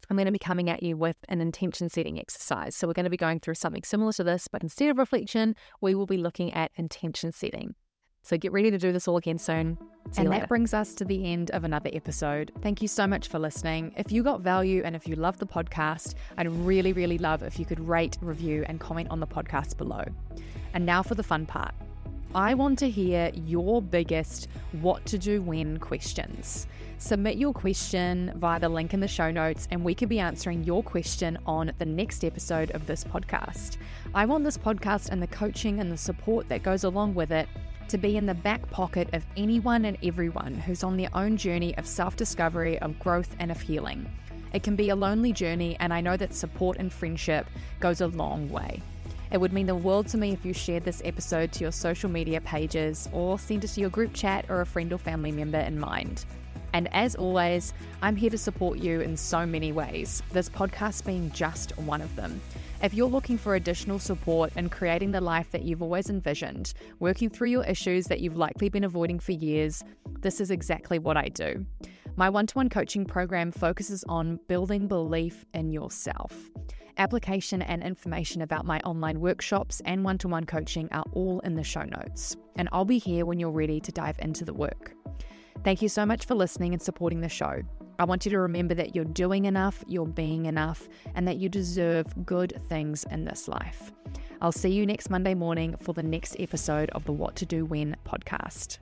I'm 0.09 0.16
going 0.16 0.27
to 0.27 0.33
be 0.33 0.39
coming 0.39 0.70
at 0.70 0.83
you 0.83 0.97
with 0.97 1.16
an 1.29 1.41
intention 1.41 1.89
setting 1.89 2.18
exercise. 2.18 2.77
So 2.77 2.87
we're 2.87 2.93
going 2.93 3.05
to 3.05 3.11
be 3.11 3.16
going 3.16 3.41
through 3.41 3.55
something 3.55 3.83
similar 3.83 4.12
to 4.12 4.24
this, 4.24 4.49
but 4.49 4.62
instead 4.62 4.91
of 4.91 4.99
reflection, 4.99 5.57
we 5.81 5.95
will 5.95 6.07
be 6.07 6.16
looking 6.16 6.53
at 6.53 6.70
intention 6.77 7.33
setting. 7.33 7.74
So 8.27 8.37
get 8.37 8.51
ready 8.51 8.72
to 8.72 8.79
do 8.79 8.91
this 8.91 9.07
all 9.07 9.18
again 9.18 9.39
soon. 9.39 9.79
See 10.11 10.22
and 10.22 10.33
that 10.33 10.49
brings 10.49 10.74
us 10.74 10.95
to 10.95 11.05
the 11.05 11.33
end 11.33 11.53
of 11.53 11.62
another 11.62 11.91
episode. 11.93 12.51
Thank 12.61 12.83
you 12.83 12.89
so 12.89 13.07
much 13.07 13.29
for 13.29 13.39
listening. 13.39 13.95
If 13.97 14.11
you 14.11 14.24
got 14.24 14.41
value 14.41 14.83
and 14.85 14.97
if 14.97 15.07
you 15.07 15.14
love 15.14 15.39
the 15.39 15.47
podcast, 15.47 16.16
I'd 16.37 16.51
really, 16.51 16.93
really 16.93 17.18
love 17.18 17.45
if 17.45 17.57
you 17.57 17.64
could 17.64 17.79
rate, 17.79 18.18
review, 18.20 18.64
and 18.66 18.81
comment 18.81 19.11
on 19.12 19.20
the 19.20 19.29
podcast 19.29 19.77
below. 19.77 20.05
And 20.74 20.85
now 20.85 21.05
for 21.05 21.14
the 21.14 21.22
fun 21.22 21.47
part. 21.47 21.72
I 22.35 22.55
want 22.55 22.81
to 22.81 22.91
hear 22.91 23.31
your 23.33 23.81
biggest 23.81 24.49
what 24.72 25.07
to 25.07 25.18
do 25.18 25.41
when 25.41 25.79
questions. 25.79 26.66
Submit 26.99 27.37
your 27.37 27.53
question 27.53 28.33
via 28.39 28.59
the 28.59 28.68
link 28.68 28.93
in 28.93 28.99
the 28.99 29.07
show 29.07 29.31
notes, 29.31 29.68
and 29.70 29.85
we 29.85 29.95
could 29.95 30.09
be 30.09 30.18
answering 30.18 30.64
your 30.64 30.83
question 30.83 31.39
on 31.47 31.70
the 31.79 31.87
next 31.87 32.24
episode 32.24 32.72
of 32.72 32.89
this 32.89 33.05
podcast. 33.05 33.77
I 34.16 34.27
want 34.27 34.43
this 34.43 34.59
podcast 34.59 35.11
and 35.11 35.22
the 35.22 35.29
coaching 35.29 35.79
and 35.79 35.93
the 35.93 35.97
support 35.97 36.49
that 36.49 36.64
goes 36.64 36.83
along 36.83 37.14
with 37.14 37.31
it 37.31 37.49
to 37.89 37.99
be 37.99 38.16
in 38.16 38.26
the 38.26 38.34
back 38.34 38.68
pocket 38.70 39.09
of 39.12 39.24
anyone 39.37 39.84
and 39.84 39.97
everyone 40.03 40.55
who's 40.55 40.82
on 40.82 40.97
their 40.97 41.11
own 41.14 41.37
journey 41.37 41.76
of 41.78 41.87
self 41.87 42.16
discovery, 42.16 42.78
of 42.80 42.99
growth, 42.99 43.34
and 43.39 43.51
of 43.51 43.61
healing. 43.61 44.11
It 44.53 44.62
can 44.62 44.76
be 44.76 44.91
a 44.91 44.97
lonely 44.97 45.32
journey, 45.32 45.76
and 45.80 45.93
I 45.93 46.01
know 46.01 46.16
that 46.16 46.34
support 46.34 46.78
and 46.78 46.93
friendship 46.93 47.47
goes 47.80 48.01
a 48.01 48.07
long 48.09 48.49
way. 48.49 48.82
It 49.30 49.39
would 49.39 49.53
mean 49.53 49.66
the 49.66 49.74
world 49.74 50.07
to 50.09 50.18
me 50.18 50.32
if 50.32 50.45
you 50.45 50.53
shared 50.53 50.84
this 50.84 51.03
episode 51.05 51.53
to 51.53 51.61
your 51.61 51.72
social 51.72 52.09
media 52.09 52.41
pages 52.41 53.09
or 53.12 53.39
sent 53.39 53.64
it 53.64 53.68
to 53.68 53.80
your 53.80 53.91
group 53.91 54.14
chat 54.14 54.47
or 54.49 54.61
a 54.61 54.66
friend 54.66 54.93
or 54.93 54.99
family 54.99 55.32
member 55.32 55.59
in 55.59 55.78
mind. 55.78 56.24
And 56.72 56.93
as 56.95 57.14
always, 57.14 57.72
I'm 58.03 58.16
here 58.16 58.30
to 58.30 58.39
support 58.39 58.78
you 58.78 59.01
in 59.01 59.16
so 59.16 59.47
many 59.47 59.72
ways, 59.72 60.22
this 60.32 60.49
podcast 60.49 61.05
being 61.05 61.30
just 61.32 61.76
one 61.78 62.03
of 62.03 62.14
them. 62.16 62.41
If 62.83 62.93
you're 62.93 63.09
looking 63.09 63.39
for 63.39 63.55
additional 63.55 63.99
support 63.99 64.53
in 64.55 64.68
creating 64.68 65.12
the 65.12 65.20
life 65.20 65.51
that 65.53 65.62
you've 65.62 65.81
always 65.81 66.11
envisioned, 66.11 66.74
working 67.01 67.31
through 67.31 67.49
your 67.49 67.64
issues 67.64 68.05
that 68.07 68.20
you've 68.20 68.37
likely 68.37 68.68
been 68.68 68.85
avoiding 68.85 69.18
for 69.18 69.33
years, 69.33 69.83
this 70.20 70.43
is 70.43 70.51
exactly 70.51 70.99
what 70.99 71.16
I 71.16 71.29
do. 71.29 71.64
My 72.16 72.29
one 72.29 72.47
to 72.47 72.55
one 72.55 72.68
coaching 72.68 73.07
program 73.07 73.51
focuses 73.51 74.05
on 74.09 74.41
building 74.47 74.89
belief 74.89 75.47
in 75.55 75.72
yourself. 75.72 76.51
Application 76.99 77.62
and 77.62 77.83
information 77.83 78.43
about 78.43 78.66
my 78.66 78.79
online 78.81 79.20
workshops 79.20 79.81
and 79.87 80.05
one 80.05 80.18
to 80.18 80.29
one 80.29 80.45
coaching 80.45 80.89
are 80.93 81.05
all 81.12 81.41
in 81.41 81.55
the 81.55 81.64
show 81.64 81.83
notes, 81.83 82.37
and 82.57 82.68
I'll 82.72 82.85
be 82.85 82.99
here 82.99 83.24
when 83.24 83.41
you're 83.41 83.51
ready 83.51 83.81
to 83.81 83.91
dive 83.91 84.18
into 84.18 84.45
the 84.45 84.55
work. 84.55 84.93
Thank 85.65 85.83
you 85.83 85.89
so 85.89 86.07
much 86.07 86.27
for 86.27 86.35
listening 86.35 86.73
and 86.73 86.83
supporting 86.83 87.21
the 87.21 87.29
show. 87.29 87.63
I 87.99 88.05
want 88.05 88.25
you 88.27 88.31
to 88.31 88.39
remember 88.39 88.75
that 88.75 88.95
you're 88.95 89.05
doing 89.05 89.47
enough, 89.47 89.83
you're 89.87 90.07
being 90.07 90.47
enough, 90.47 90.89
and 91.15 91.27
that 91.27 91.39
you 91.39 91.49
deserve 91.49 92.07
good 92.27 92.61
things 92.69 93.05
in 93.11 93.25
this 93.25 93.49
life. 93.49 93.93
I'll 94.43 94.53
see 94.53 94.71
you 94.71 94.85
next 94.85 95.09
Monday 95.09 95.35
morning 95.35 95.75
for 95.81 95.95
the 95.95 96.03
next 96.03 96.37
episode 96.39 96.91
of 96.91 97.05
the 97.05 97.13
What 97.13 97.37
to 97.37 97.47
Do 97.47 97.65
When 97.65 97.97
podcast. 98.05 98.79